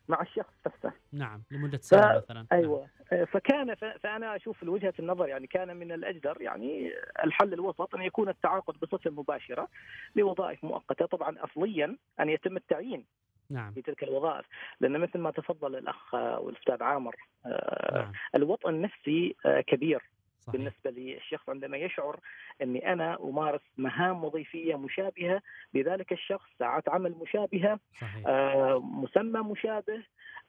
مع 0.08 0.22
الشخص 0.22 0.52
نفسه. 0.66 0.92
نعم 1.12 1.42
لمدة 1.50 1.78
سنه 1.78 2.16
مثلا. 2.16 2.46
أيوه. 2.52 2.88
فكان 3.32 3.74
ف- 3.74 3.84
فأنا 3.84 4.36
أشوف 4.36 4.62
وجهة 4.62 4.94
النظر 4.98 5.28
يعني 5.28 5.46
كان 5.46 5.76
من 5.76 5.92
الأجدر 5.92 6.36
يعني 6.40 6.92
الحل 7.24 7.52
الوسط 7.52 7.94
أن 7.94 8.02
يكون 8.02 8.28
التعاقد 8.28 8.74
بصفة 8.80 9.10
مباشرة 9.10 9.68
لوظائف 10.16 10.64
مؤقتة 10.64 11.06
طبعا 11.06 11.36
اصليا 11.44 11.96
أن 12.20 12.28
يتم 12.28 12.56
التعيين 12.56 13.04
نعم. 13.50 13.72
في 13.72 13.82
تلك 13.82 14.02
الوظائف. 14.02 14.46
لأن 14.80 15.00
مثل 15.00 15.18
ما 15.18 15.30
تفضل 15.30 15.76
الأخ 15.76 16.14
والأستاذ 16.14 16.82
عامر 16.82 17.16
آه، 17.46 17.98
نعم. 17.98 18.12
الوطء 18.34 18.68
النفسي 18.68 19.36
آه، 19.46 19.60
كبير. 19.60 20.02
صحيح. 20.46 20.56
بالنسبة 20.56 20.90
للشخص 20.90 21.48
عندما 21.48 21.76
يشعر 21.76 22.20
أني 22.62 22.92
أنا 22.92 23.18
أمارس 23.20 23.60
مهام 23.76 24.24
وظيفية 24.24 24.76
مشابهة 24.76 25.42
لذلك 25.74 26.12
الشخص 26.12 26.48
ساعات 26.58 26.88
عمل 26.88 27.14
مشابهة 27.22 27.78
صحيح. 28.00 28.26
آه، 28.26 28.80
مسمى 28.84 29.40
مشابه 29.40 30.02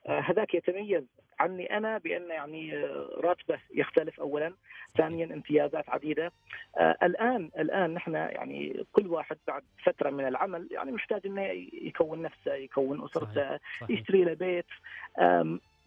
آه، 0.06 0.20
هذاك 0.20 0.54
يتميز 0.54 1.04
عني 1.40 1.76
أنا 1.76 1.98
بأن 1.98 2.30
يعني 2.30 2.76
آه، 2.76 3.08
راتبه 3.20 3.58
يختلف 3.74 4.20
اولا 4.20 4.54
ثانيا 4.98 5.34
امتيازات 5.34 5.88
عديدة. 5.88 6.32
آه، 6.76 6.96
الآن 7.02 7.50
الآن 7.58 7.94
نحن 7.94 8.14
يعني 8.14 8.84
كل 8.92 9.06
واحد 9.06 9.38
بعد 9.46 9.62
فترة 9.84 10.10
من 10.10 10.26
العمل 10.28 10.68
يعني 10.70 10.92
محتاج 10.92 11.20
إنه 11.26 11.42
يكون 11.72 12.22
نفسه 12.22 12.54
يكون 12.54 13.04
أسرته 13.04 13.58
يشتري 13.88 14.24
له 14.24 14.34
بيت. 14.34 14.66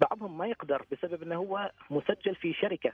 بعضهم 0.01 0.38
ما 0.38 0.47
يقدر 0.47 0.86
بسبب 0.91 1.24
إنه 1.24 1.36
هو 1.36 1.72
مسجل 1.89 2.36
في 2.36 2.53
شركة. 2.53 2.91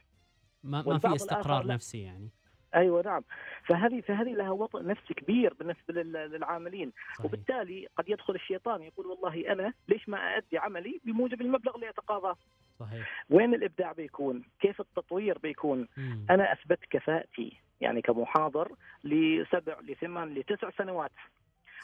ما 0.66 0.82
ما 0.82 0.98
في 1.00 1.16
استقرار. 1.16 1.68
نفسي 1.68 2.02
يعني 2.04 2.30
أيوه 2.76 3.02
نعم 3.02 3.22
فهذه 3.66 4.02
فهذه 4.02 4.34
لها 4.34 4.50
وطء 4.52 4.86
نفسي 4.86 5.14
كبير 5.14 5.54
بالنسبة 5.54 5.94
لل- 5.94 6.12
للعاملين 6.32 6.92
صحيح 7.14 7.26
وبالتالي 7.26 7.88
قد 7.98 8.10
يدخل 8.10 8.36
الشيطان 8.36 8.82
يقول 8.82 9.06
والله 9.06 9.52
أنا 9.52 9.74
ليش 9.88 10.10
ما 10.10 10.18
أأدي 10.36 10.58
عملي 10.58 11.00
بموجب 11.04 11.42
المبلغ 11.42 11.76
اللي 11.76 11.90
أتقاضاه؟ 11.90 12.36
صحيح 12.80 13.26
وين 13.30 13.54
الإبداع 13.54 13.92
بيكون؟ 13.92 14.44
كيف 14.60 14.82
التطوير 14.82 15.38
بيكون؟ 15.38 15.88
مم. 15.98 16.26
أنا 16.30 16.54
أثبت 16.54 16.80
كفاءتي 16.90 17.58
يعني 17.82 18.02
كمحاضر 18.02 18.72
لسبع 19.04 19.80
لثمان 19.82 20.34
لتسع 20.34 20.70
سنوات 20.78 21.12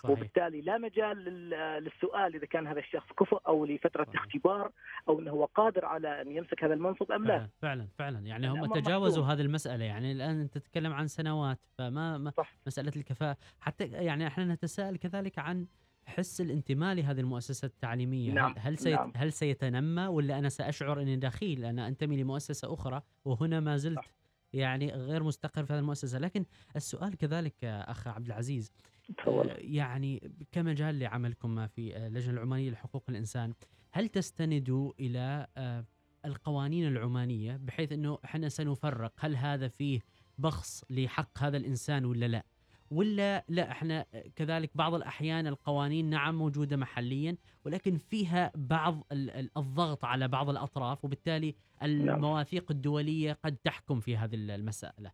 صحيح 0.03 0.17
وبالتالي 0.17 0.61
لا 0.61 0.77
مجال 0.77 1.17
لل- 1.17 1.83
للسؤال 1.83 2.35
إذا 2.35 2.45
كان 2.45 2.67
هذا 2.67 2.79
الشخص 2.79 3.07
كفؤ 3.19 3.37
أو 3.47 3.65
لفترة 3.65 4.03
صحيح. 4.05 4.21
اختبار 4.25 4.71
أو 5.09 5.19
إنه 5.19 5.31
هو 5.31 5.45
قادر 5.45 5.85
على 5.85 6.21
أن 6.21 6.31
يمسك 6.31 6.63
هذا 6.63 6.73
المنصب 6.73 7.11
أم 7.11 7.25
لا 7.25 7.49
فعلا 7.61 7.87
فعلا 7.97 8.19
يعني 8.19 8.49
هم 8.49 8.73
تجاوزوا. 8.73 9.25
هذه 9.25 9.41
المسألة 9.41 9.85
يعني 9.85 10.11
الآن 10.11 10.39
أنت 10.41 10.57
تتكلم 10.57 10.93
عن 10.93 11.07
سنوات 11.07 11.59
فما 11.77 12.17
ما 12.17 12.31
صح. 12.31 12.53
مسألة 12.67 12.91
الكفاءة 12.95 13.37
حتى 13.59 13.85
يعني 13.85 14.27
إحنا 14.27 14.45
نتساءل 14.45 14.97
كذلك 14.97 15.39
عن 15.39 15.67
حس 16.05 16.41
الانتماء 16.41 16.95
لهذه 16.95 17.19
المؤسسة 17.19 17.65
التعليمية 17.65 18.31
نعم، 18.33 18.55
هل 18.57 18.77
سيت 18.77 18.93
نعم. 18.99 19.11
هل 19.15 19.31
سيتنمى 19.33 20.07
ولا 20.07 20.39
أنا 20.39 20.49
سأشعر 20.49 21.01
أني 21.01 21.15
دخيل 21.15 21.65
أنا 21.65 21.87
أنتمي 21.87 22.23
لمؤسسة 22.23 22.73
أخرى 22.73 23.01
وهنا 23.25 23.59
ما 23.59 23.77
زلت 23.77 23.95
صح. 23.99 24.11
يعني 24.53 24.91
غير 24.93 25.23
مستقر 25.23 25.65
في 25.65 25.73
هذه 25.73 25.79
المؤسسة 25.79 26.19
لكن 26.19 26.45
السؤال 26.75 27.17
كذلك 27.17 27.63
أخ 27.63 28.07
عبد 28.07 28.25
العزيز 28.27 28.71
تفضل. 29.17 29.49
آه، 29.49 29.57
يعني 29.59 30.31
كمجال 30.51 30.99
لعملكم 30.99 31.67
في 31.67 31.95
آه، 31.97 32.07
اللجنة 32.07 32.33
العمانية 32.33 32.69
لحقوق 32.71 33.03
الإنسان 33.09 33.53
هل 33.91 34.07
تستندوا 34.09 34.91
إلى 34.99 35.47
آه، 35.57 35.85
القوانين 36.25 36.87
العمانية 36.87 37.57
بحيث 37.57 37.91
أنه 37.91 38.17
إحنا 38.25 38.49
سنفرق 38.49 39.13
هل 39.19 39.35
هذا 39.35 39.67
فيه 39.67 39.99
بخص 40.37 40.83
لحق 40.89 41.39
هذا 41.39 41.57
الإنسان 41.57 42.05
ولا 42.05 42.25
لا؟ 42.25 42.43
ولا 42.91 43.43
لا 43.49 43.71
إحنا 43.71 44.05
كذلك 44.35 44.71
بعض 44.75 44.93
الأحيان 44.93 45.47
القوانين 45.47 46.09
نعم 46.09 46.35
موجودة 46.35 46.77
محليا 46.77 47.37
ولكن 47.65 47.97
فيها 47.97 48.51
بعض 48.55 49.03
ال- 49.11 49.29
ال- 49.29 49.49
الضغط 49.57 50.05
على 50.05 50.27
بعض 50.27 50.49
الأطراف 50.49 51.05
وبالتالي 51.05 51.55
المواثيق 51.83 52.71
الدولية 52.71 53.37
قد 53.45 53.55
تحكم 53.63 53.99
في 53.99 54.17
هذه 54.17 54.35
المسألة. 54.35 55.11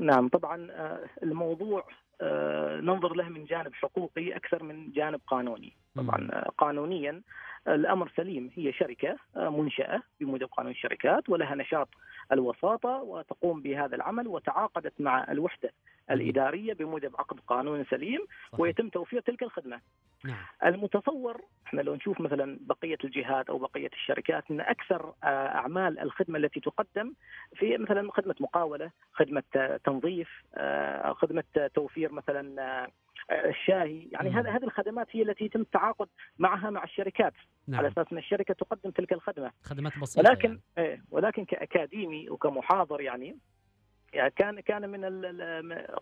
نعم 0.00 0.28
طبعا 0.28 0.68
الموضوع 1.22 1.86
ننظر 2.80 3.16
له 3.16 3.28
من 3.28 3.44
جانب 3.44 3.74
حقوقي 3.74 4.36
أكثر 4.36 4.62
من 4.62 4.92
جانب 4.92 5.20
قانوني. 5.26 5.72
طبعا 5.96 6.28
آه، 6.32 6.50
قانونيا 6.58 7.10
آه، 7.10 7.20
الأمر 7.68 8.12
سليم 8.16 8.50
هي 8.54 8.72
شركة 8.72 9.16
آه، 9.36 9.48
منشأة 9.48 10.02
بموجب 10.20 10.46
قانون 10.46 10.72
الشركات 10.72 11.28
ولها 11.28 11.54
نشاط 11.54 11.88
الوساطة 12.32 12.88
وتقوم 12.88 13.62
بهذا 13.62 13.96
العمل 13.96 14.28
وتعاقدت 14.28 15.00
مع 15.00 15.32
الوحدة 15.32 15.70
الإدارية 16.10 16.72
بموجب 16.72 17.16
عقد 17.16 17.40
قانوني 17.46 17.84
سليم 17.84 18.20
صحيح. 18.48 18.60
ويتم 18.60 18.88
توفير 18.88 19.20
تلك 19.20 19.42
الخدمة. 19.42 19.80
نعم 20.24 20.44
المتصور 20.64 21.40
إحنا 21.66 21.80
لو 21.80 21.94
نشوف 21.94 22.20
مثلا 22.20 22.58
بقية 22.60 22.98
الجهات 23.04 23.50
أو 23.50 23.58
بقية 23.58 23.90
الشركات 23.92 24.44
إن 24.50 24.60
أكثر 24.60 25.14
آه، 25.24 25.26
أعمال 25.26 25.98
الخدمة 25.98 26.38
التي 26.38 26.60
تقدم 26.60 27.14
في 27.56 27.78
مثلا 27.78 28.12
خدمة 28.12 28.34
مقاولة، 28.40 28.90
خدمة 29.12 29.42
تنظيف، 29.84 30.28
آه، 30.54 31.12
خدمة 31.12 31.44
توفير 31.74 32.12
مثلا 32.12 32.88
الشاهي، 33.30 34.08
يعني 34.12 34.30
مم. 34.30 34.36
هذه 34.36 34.64
الخدمات 34.64 35.06
هي 35.10 35.22
التي 35.22 35.44
يتم 35.44 35.60
التعاقد 35.60 36.08
معها 36.38 36.70
مع 36.70 36.84
الشركات 36.84 37.32
على 37.68 37.76
نعم 37.82 37.84
أساس 37.84 38.06
أن 38.12 38.18
الشركة 38.18 38.54
تقدم 38.54 38.90
تلك 38.90 39.12
الخدمة. 39.12 39.50
خدمات 39.62 39.98
بسيطة 39.98 40.30
ولكن 40.30 40.48
يعني. 40.48 40.60
إيه 40.78 41.02
ولكن 41.10 41.44
كأكاديمي 41.44 42.30
وكمحاضر 42.30 43.00
يعني 43.00 43.36
يعني 44.14 44.30
كان 44.30 44.60
كان 44.60 44.88
من 44.88 45.04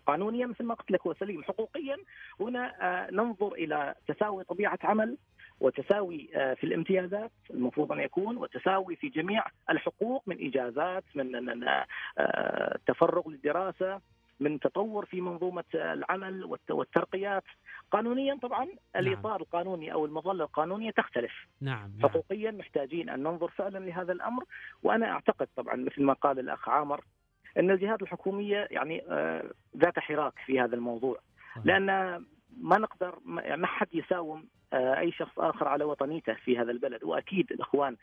قانونيا 0.07 0.47
مثل 0.47 0.65
ما 0.65 0.75
قلت 0.75 0.91
لك 0.91 1.07
هو 1.07 1.15
سليم 1.15 1.43
حقوقيا 1.43 1.97
هنا 2.41 2.75
آه، 2.81 3.11
ننظر 3.11 3.53
إلى 3.53 3.95
تساوي 4.09 4.45
طبيعة 4.45 4.79
عمل 4.85 5.17
وتساوي 5.61 6.31
آه، 6.35 6.55
في 6.55 6.65
الامتيازات 6.65 7.31
المفروض 7.51 7.93
أن 7.93 8.01
يكون 8.01 8.37
وتساوي 8.37 8.97
في 8.97 9.09
جميع 9.09 9.45
الحقوق 9.71 10.23
من 10.27 10.47
إجازات 10.47 11.05
من 11.15 11.45
من، 11.45 11.65
آه، 12.19 12.79
تفرغ 12.87 13.29
للدراسة 13.29 14.01
من 14.43 14.61
تطور 14.61 15.05
في 15.07 15.21
منظومة 15.21 15.65
العمل 15.75 16.45
والت- 16.45 16.71
والترقيات. 16.71 17.45
قانونيا 17.91 18.39
طبعا 18.43 18.69
الإطار 18.97 19.41
القانوني 19.41 19.93
أو 19.93 20.05
المظلة 20.07 20.45
القانونية 20.45 20.91
تختلف. 20.91 21.33
نعم 21.61 21.91
نعم. 21.99 22.09
حقوقيا 22.11 22.51
محتاجين 22.51 23.09
أن 23.09 23.23
ننظر 23.23 23.49
فعلا 23.49 23.79
لهذا 23.79 24.13
الأمر. 24.13 24.45
وأنا 24.83 25.11
أعتقد 25.11 25.49
طبعا 25.57 25.75
مثل 25.77 26.03
ما 26.03 26.13
قال 26.13 26.39
الأخ 26.39 26.69
عامر 26.69 27.01
أن 27.59 27.71
الجهات 27.71 28.03
الحكومية 28.03 28.69
يعني 28.71 29.03
آه، 29.09 29.51
ذات 29.77 29.99
حراك 29.99 30.33
في 30.47 30.61
هذا 30.61 30.75
الموضوع. 30.75 31.19
صحيح. 31.51 31.67
لأن 31.67 31.87
ما 32.61 32.79
نقدر 32.79 33.19
ما 33.25 33.43
يعني 33.43 33.67
حد 33.67 33.89
يساوم 33.95 34.45
آه، 34.73 34.99
أي 34.99 35.13
شخص 35.13 35.39
آخر 35.39 35.69
على 35.69 35.85
وطنيته 35.85 36.35
في 36.35 36.59
هذا 36.59 36.71
البلد. 36.71 37.05
وأكيد 37.05 37.53
الإخوان 37.53 37.97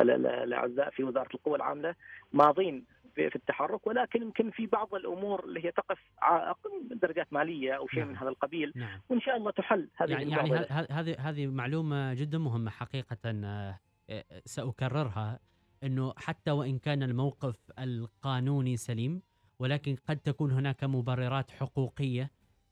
ال- 0.00 0.10
ال- 0.10 0.26
الأعزاء 0.26 0.90
في 0.90 1.04
وزارة 1.04 1.28
القوى 1.34 1.56
العاملة 1.56 1.94
ماضين 2.32 2.84
في 3.16 3.30
في 3.30 3.36
التحرك 3.36 3.86
ولكن 3.86 4.22
يمكن 4.22 4.50
في 4.50 4.66
بعض 4.66 4.94
الأمور 4.94 5.44
اللي 5.44 5.64
هي 5.64 5.72
تقف 5.72 5.98
عائق 6.22 6.58
درجات 6.90 7.32
مالية 7.32 7.72
أو 7.72 7.88
شيء 7.88 7.98
نعم. 7.98 8.08
من 8.08 8.16
هذا 8.16 8.28
القبيل 8.28 8.72
نعم. 8.76 9.00
وإن 9.08 9.20
شاء 9.20 9.36
الله 9.36 9.50
تحل 9.50 9.88
هذه 9.96 10.10
يعني 10.10 10.30
يعني 10.30 10.66
هذه 10.90 11.16
هذه 11.18 11.46
معلومة 11.46 12.14
جدا 12.14 12.38
مهمة 12.38 12.70
حقيقة 12.70 13.16
آه، 13.26 13.80
آه، 14.10 14.24
سأكررها 14.44 15.38
إنه 15.82 16.12
حتى 16.16 16.50
وإن 16.50 16.78
كان 16.78 17.02
الموقف 17.02 17.56
القانوني 17.78 18.76
سليم 18.76 19.22
ولكن 19.58 19.96
قد 20.08 20.16
تكون 20.16 20.50
هناك 20.50 20.84
مبررات 20.84 21.50
حقوقية 21.50 22.30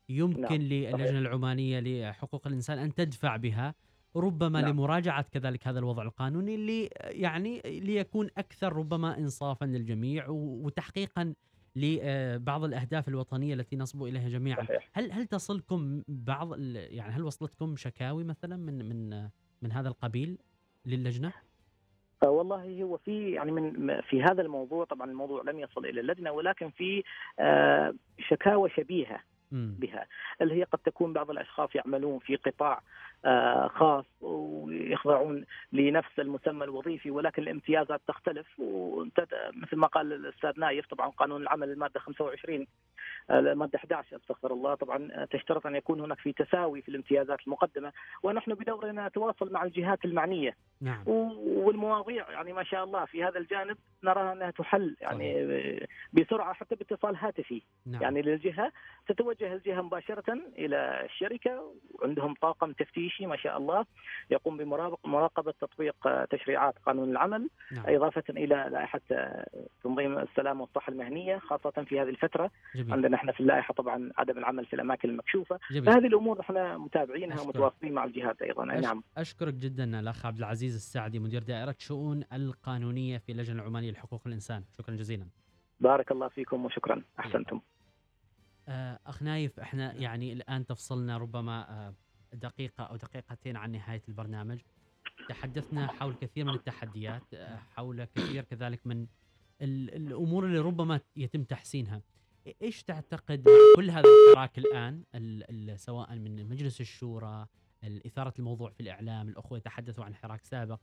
يمكن 0.09 0.41
نعم، 0.41 0.53
للجنة 0.53 1.19
العمانية 1.19 1.81
لحقوق 1.81 2.47
الإنسان 2.47 2.79
أن 2.79 2.95
تدفع 2.95 3.37
بها. 3.37 3.75
ربما 4.17 4.61
نعم. 4.61 4.71
لمراجعة 4.71 5.23
كذلك 5.33 5.69
هذا 5.69 5.79
الوضع 5.79 6.03
القانوني 6.03 6.55
اللي 6.55 6.91
يعني 7.01 7.63
ليكون 7.65 8.31
أكثر 8.39 8.73
ربما 8.73 9.19
انصافا 9.19 9.65
للجميع 9.65 10.25
وتحقيقا 10.29 11.35
لبعض 11.77 12.65
الأهداف 12.65 13.09
الوطنية 13.09 13.55
التي 13.55 13.77
نصبو 13.77 14.07
إليها 14.07 14.29
جميعا 14.29 14.65
صحيح. 14.65 14.91
هل 14.93 15.13
هل 15.13 15.27
تصلكم 15.27 16.03
بعض 16.09 16.59
يعني 16.75 17.13
هل 17.13 17.25
وصلتكم 17.25 17.77
شكاوي 17.77 18.25
مثلا 18.25 18.57
من 18.57 18.89
من 18.89 19.29
من 19.63 19.73
هذا 19.73 19.89
القبيل 19.89 20.39
للجنة؟ 20.87 21.33
آه، 22.23 22.31
والله 22.31 22.83
هو 22.83 22.97
في 22.97 23.31
يعني 23.31 23.53
من 23.53 24.01
في 24.01 24.23
هذا 24.23 24.43
الموضوع 24.43 24.85
طبعا 24.85 25.11
الموضوع 25.11 25.43
لم 25.43 25.59
يصل 25.59 25.87
إلى 25.87 26.01
اللجنة 26.01 26.31
ولكن 26.33 26.71
في 26.71 27.03
آه، 27.39 27.95
شكاوى 28.19 28.71
شبيهة. 28.71 29.21
بها 29.55 30.07
اللي 30.41 30.55
هي 30.55 30.65
قد 30.65 30.79
تكون 30.79 31.13
بعض 31.13 31.31
الأشخاص 31.31 31.71
يعملون 31.75 32.19
في 32.19 32.37
قطاع 32.37 32.75
آه، 32.75 32.83
خاص 33.69 34.05
ويخضعون 34.21 35.45
لنفس 35.73 36.19
المسمى 36.19 36.65
الوظيفي 36.65 37.11
ولكن 37.11 37.43
الامتيازات 37.43 38.01
تختلف. 38.09 38.47
مثل 39.63 39.77
ما 39.77 39.87
قال 39.87 40.13
الأستاذ 40.13 40.61
نايف 40.61 40.87
طبعا 40.87 41.09
قانون 41.09 41.43
العمل 41.43 41.71
المادة 41.71 42.01
25 42.01 42.67
آه، 43.31 43.39
المادة 43.39 43.79
11 43.79 44.17
استغفر 44.17 44.53
الله. 44.53 44.75
طبعا 44.75 45.09
آه، 45.13 45.25
تشترط 45.25 45.67
أن 45.67 45.77
يكون 45.77 46.01
هناك 46.01 46.19
في 46.19 46.33
تساوي 46.33 46.83
في 46.83 46.89
الامتيازات 46.89 47.39
المقدمة. 47.47 47.93
ونحن 48.23 48.55
بدورنا 48.55 49.09
نتواصل 49.09 49.53
مع 49.53 49.65
الجهات 49.65 50.05
المعنية. 50.05 50.57
نعم. 50.81 51.03
والمواضيع 51.07 52.31
يعني 52.31 52.53
ما 52.53 52.65
شاء 52.65 52.85
الله 52.85 53.05
في 53.05 53.25
هذا 53.25 53.39
الجانب 53.39 53.77
نرى 54.05 54.33
أنها 54.33 54.51
تحل 54.51 54.97
يعني 55.01 55.47
بسرعة 56.13 56.53
حتى 56.53 56.75
باتصال 56.75 57.17
هاتفي. 57.17 57.63
نعم. 57.87 58.03
يعني 58.03 58.23
للجهة 58.23 58.73
تتوجه 59.09 59.53
الجهة 59.53 59.83
مباشرة 59.83 60.33
إلى 60.59 61.05
الشركة 61.05 61.75
وعندهم 61.95 62.35
طاقم 62.35 62.73
تفتيشي 63.15 63.27
ما 63.27 63.37
شاء 63.37 63.59
الله 63.59 63.85
يقوم 64.31 64.57
بمراقبه 65.05 65.55
تطبيق 65.61 66.07
آه، 66.07 66.25
تشريعات 66.31 66.75
قانون 66.87 67.11
العمل 67.11 67.49
نعم. 67.73 67.85
إضافة 67.89 68.23
إلى 68.31 68.69
لائحة 68.73 69.01
آه، 69.13 69.47
تنظيم 69.85 70.19
السلامه 70.19 70.61
والصحه 70.63 70.93
المهنية 70.93 71.39
خاصة 71.39 71.71
في 71.89 72.01
هذه 72.01 72.09
الفترة. 72.09 72.51
جميل. 72.75 72.93
عندنا 72.93 73.17
إحنا 73.17 73.33
في 73.33 73.41
اللائحة 73.41 73.75
طبعا 73.75 74.11
عدم 74.19 74.39
العمل 74.39 74.67
في 74.67 74.73
الأماكن 74.77 75.09
المكشوفة. 75.09 75.59
جميل. 75.71 75.85
فهذه 75.85 76.07
الأمور 76.07 76.41
إحنا 76.41 76.79
متابعينها. 76.79 77.41
ومتواصلين 77.41 77.93
مع 77.93 78.05
الجهات 78.05 78.43
أيضا. 78.43 78.65
أش- 78.67 78.83
نعم. 78.83 79.03
أشكرك 79.17 79.55
جدا 79.55 80.01
الأخ 80.01 80.27
عبد 80.27 80.39
العزيز 80.39 80.75
السعدي 80.75 81.19
مدير 81.19 81.43
دائرة 81.43 81.75
شؤون 81.79 82.25
القانونية 82.33 83.19
في 83.19 83.33
اللجنة 83.33 83.63
العمانية 83.63 83.91
لحقوق 83.91 84.23
الإنسان. 84.27 84.65
شكرا 84.79 84.95
جزيلا. 84.95 85.27
بارك 85.81 86.13
الله 86.13 86.29
فيكم 86.29 86.65
وشكرا. 86.65 87.03
أحسنتم. 87.21 87.61
آه، 88.69 88.99
أخ 89.07 89.23
نايف 89.23 89.61
إحنا 89.61 89.93
يعني 89.93 90.33
الآن 90.33 90.67
تفصلنا 90.67 91.19
ربما 91.19 91.93
دقيقة 92.35 92.85
أو 92.85 92.97
دقيقتين 92.97 93.57
عن 93.57 93.73
نهاية 93.73 94.03
البرنامج. 94.09 94.61
تحدثنا 95.29 95.87
حول 95.87 96.15
كثير 96.15 96.45
من 96.45 96.55
التحديات 96.55 97.35
حول 97.75 98.05
كثير 98.05 98.45
كذلك 98.45 98.87
من 98.87 99.07
ال- 99.63 99.95
الأمور 99.95 100.47
اللي 100.47 100.59
ربما 100.59 101.01
يتم 101.17 101.45
تحسينها. 101.45 102.03
إيش 102.63 102.83
تعتقد 102.83 103.45
كل 103.77 103.91
هذا 103.91 104.05
الحراك 104.31 104.59
الآن؟ 104.59 105.05
ال- 105.15 105.71
ال- 105.71 105.79
سواء 105.81 106.15
من 106.19 106.49
مجلس 106.49 106.81
الشورى 106.81 107.47
ال- 107.85 108.07
إثارة 108.07 108.35
الموضوع 108.39 108.71
في 108.71 108.81
الإعلام 108.81 109.29
الأخوة 109.29 109.59
يتحدثوا 109.59 110.05
عن 110.05 110.15
حراك 110.15 110.45
سابق. 110.45 110.81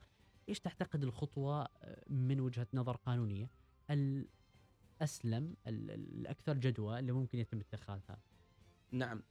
إيش 0.50 0.60
تعتقد 0.60 1.04
الخطوة 1.04 1.62
آه، 1.62 2.04
من 2.10 2.40
وجهة 2.40 2.68
نظر 2.74 2.96
قانونية؟ 2.96 3.50
الاسلم 3.90 5.56
ال- 5.68 5.92
الأكثر 5.92 6.58
جدوى 6.58 7.00
اللي 7.00 7.12
ممكن 7.12 7.40
يتم 7.40 7.60
اتخاذها؟ 7.60 8.18
نعم. 8.92 9.24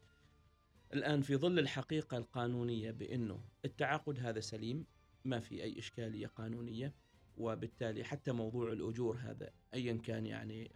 الآن 0.94 1.22
في 1.22 1.36
ظل 1.36 1.58
الحقيقة 1.58 2.16
القانونية 2.16 2.90
بأنه 2.90 3.40
التعاقد 3.64 4.18
هذا 4.20 4.40
سليم 4.40 4.86
ما 5.24 5.40
في 5.40 5.62
أي 5.62 5.78
إشكالية 5.78 6.26
قانونية 6.26 6.94
وبالتالي 7.38 8.04
حتى 8.04 8.32
موضوع 8.32 8.72
الأجور 8.72 9.16
هذا 9.16 9.50
أيا 9.74 9.92
كان 9.96 10.26
يعني 10.26 10.70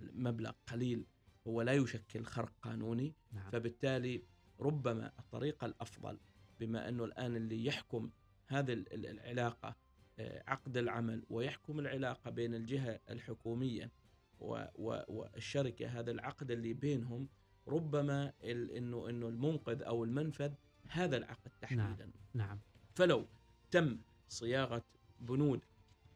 مبلغ 0.00 0.52
قليل 0.66 1.06
هو 1.46 1.62
لا 1.62 1.72
يشكل 1.72 2.24
خرق 2.24 2.52
قانوني. 2.62 3.14
نعم. 3.32 3.50
فبالتالي 3.50 4.22
ربما 4.60 5.12
الطريقة 5.18 5.66
الأفضل 5.66 6.18
بما 6.60 6.88
أنه 6.88 7.04
الآن 7.04 7.36
اللي 7.36 7.64
يحكم 7.66 8.10
هذه 8.46 8.72
ال- 8.72 8.92
ال- 8.92 9.06
العلاقة 9.06 9.76
آه، 10.18 10.44
عقد 10.46 10.76
العمل 10.76 11.24
ويحكم 11.30 11.78
العلاقة 11.78 12.30
بين 12.30 12.54
الجهة 12.54 13.00
الحكومية 13.10 13.90
والشركة 14.38 15.86
هذا 15.88 16.10
العقد 16.10 16.50
اللي 16.50 16.72
بينهم 16.72 17.28
ربما 17.68 18.32
انه 18.44 19.08
إنه 19.08 19.28
المنقذ 19.28 19.82
أو 19.82 20.04
المنفذ 20.04 20.52
هذا 20.88 21.16
العقد 21.16 21.50
تحديدا. 21.60 22.10
نعم. 22.34 22.58
فلو 22.94 23.26
تم 23.70 23.98
صياغة 24.28 24.84
بنود 25.20 25.64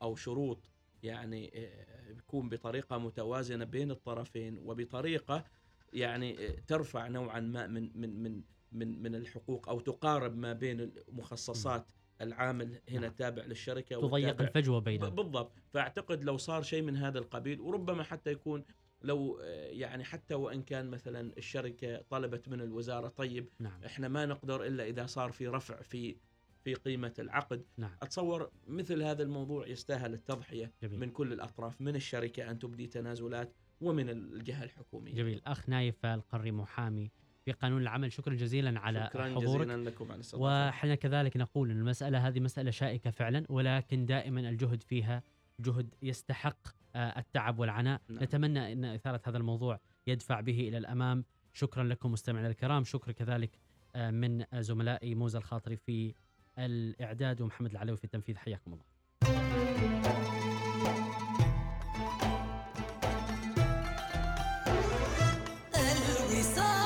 أو 0.02 0.16
شروط 0.16 0.70
يعني 1.02 1.50
آه، 1.54 2.12
بيكون 2.12 2.48
بطريقة 2.48 2.98
متوازنة 2.98 3.64
بين 3.64 3.90
الطرفين 3.90 4.58
وبطريقة 4.58 5.44
يعني 5.92 6.46
آه، 6.46 6.60
ترفع 6.66 7.08
نوعا 7.08 7.40
ما 7.40 7.66
من 7.66 7.90
من 7.94 8.22
من 8.22 8.42
من 8.72 9.02
من 9.02 9.14
الحقوق 9.14 9.68
أو 9.68 9.80
تقارب 9.80 10.36
ما 10.36 10.52
بين 10.52 10.92
مخصصات 11.08 11.86
العامل 12.20 12.80
هنا 12.88 13.00
نعم. 13.00 13.12
تابع 13.12 13.44
للشركة 13.44 14.00
تضيق 14.00 14.42
الفجوة 14.42 14.80
بينهم. 14.80 15.10
بالضبط. 15.10 15.52
فأعتقد 15.70 16.24
لو 16.24 16.36
صار 16.36 16.62
شيء 16.62 16.82
من 16.82 16.96
هذا 16.96 17.18
القبيل 17.18 17.60
وربما 17.60 18.02
حتى 18.02 18.30
يكون 18.30 18.64
لو 19.06 19.40
آه، 19.42 19.66
يعني 19.66 20.04
حتى 20.04 20.34
وإن 20.34 20.62
كان 20.62 20.90
مثلا 20.90 21.32
الشركة 21.38 22.02
طلبت 22.10 22.48
من 22.48 22.60
الوزارة 22.60 23.08
طيب 23.08 23.48
نعم. 23.58 23.84
إحنا 23.86 24.08
ما 24.08 24.26
نقدر 24.26 24.66
إلا 24.66 24.84
إذا 24.84 25.06
صار 25.06 25.32
في 25.32 25.48
رفع 25.48 25.82
في 25.82 26.16
في 26.64 26.74
قيمة 26.74 27.14
العقد. 27.18 27.64
نعم. 27.76 27.90
أتصور 28.02 28.50
مثل 28.66 29.02
هذا 29.02 29.22
الموضوع 29.22 29.68
يستاهل 29.68 30.14
التضحية 30.14 30.72
جميل. 30.82 31.00
من 31.00 31.10
كل 31.10 31.32
الأطراف 31.32 31.80
من 31.80 31.96
الشركة 31.96 32.50
أن 32.50 32.58
تبدي 32.58 32.86
تنازلات 32.86 33.52
ومن 33.80 34.10
الجهة 34.10 34.64
الحكومية. 34.64 35.14
جميل. 35.14 35.40
أخ 35.46 35.68
نايف 35.68 36.06
القري 36.06 36.52
محامي 36.52 37.10
في 37.44 37.52
قانون 37.52 37.82
العمل 37.82 38.12
شكرا 38.12 38.34
جزيلا 38.34 38.80
على 38.80 39.06
شكرا 39.10 39.24
حضورك. 39.24 39.66
جزيلا 39.66 39.90
لكم 39.90 40.12
على 40.12 40.22
وحنا 40.34 40.94
كذلك 40.94 41.36
نقول 41.36 41.70
إن 41.70 41.78
المسألة 41.78 42.28
هذه 42.28 42.40
مسألة 42.40 42.70
شائكة 42.70 43.10
فعلا 43.10 43.44
ولكن 43.48 44.06
دائما 44.06 44.40
الجهد 44.40 44.82
فيها 44.82 45.22
جهد 45.60 45.94
يستحق 46.02 46.68
التعب 46.96 47.58
والعناء. 47.58 48.00
نعم. 48.08 48.22
نتمنى 48.22 48.72
إن 48.72 48.84
إثارة 48.84 49.20
هذا 49.24 49.38
الموضوع 49.38 49.80
يدفع 50.06 50.40
به 50.40 50.68
إلى 50.68 50.78
الأمام. 50.78 51.24
شكرا 51.52 51.84
لكم 51.84 52.12
مستمعينا 52.12 52.48
الكرام. 52.48 52.84
شكر 52.84 53.12
كذلك 53.12 53.50
آه، 53.96 54.10
من 54.10 54.44
زملائي 54.54 55.14
موزة 55.14 55.38
الخاطري 55.38 55.76
في 55.76 56.14
الإعداد 56.58 57.40
ومحمد 57.40 57.70
العلوي 57.70 57.96
في 57.96 58.04
التنفيذ. 58.04 58.36
حياكم 58.36 58.72
الله. 58.72 58.84
الوصال. 65.74 66.76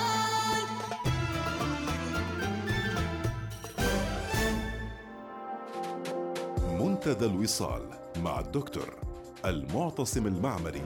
منتدى 6.80 7.26
الوصال 7.26 7.90
مع 8.16 8.40
الدكتور 8.40 9.09
المعتصم 9.44 10.26
المعمري. 10.26 10.82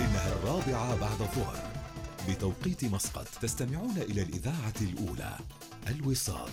إنها 0.00 0.32
الرابعة 0.32 1.00
بعد 1.00 1.20
الظهر. 1.20 1.56
بتوقيت 2.28 2.84
مسقط 2.84 3.26
تستمعون 3.42 3.96
إلى 3.96 4.22
الإذاعة 4.22 4.74
الأولى 4.80 5.36
الوصال. 5.88 6.50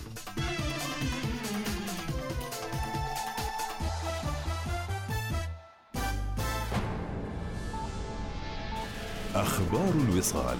أخبار 9.34 9.92
الوصال. 10.08 10.58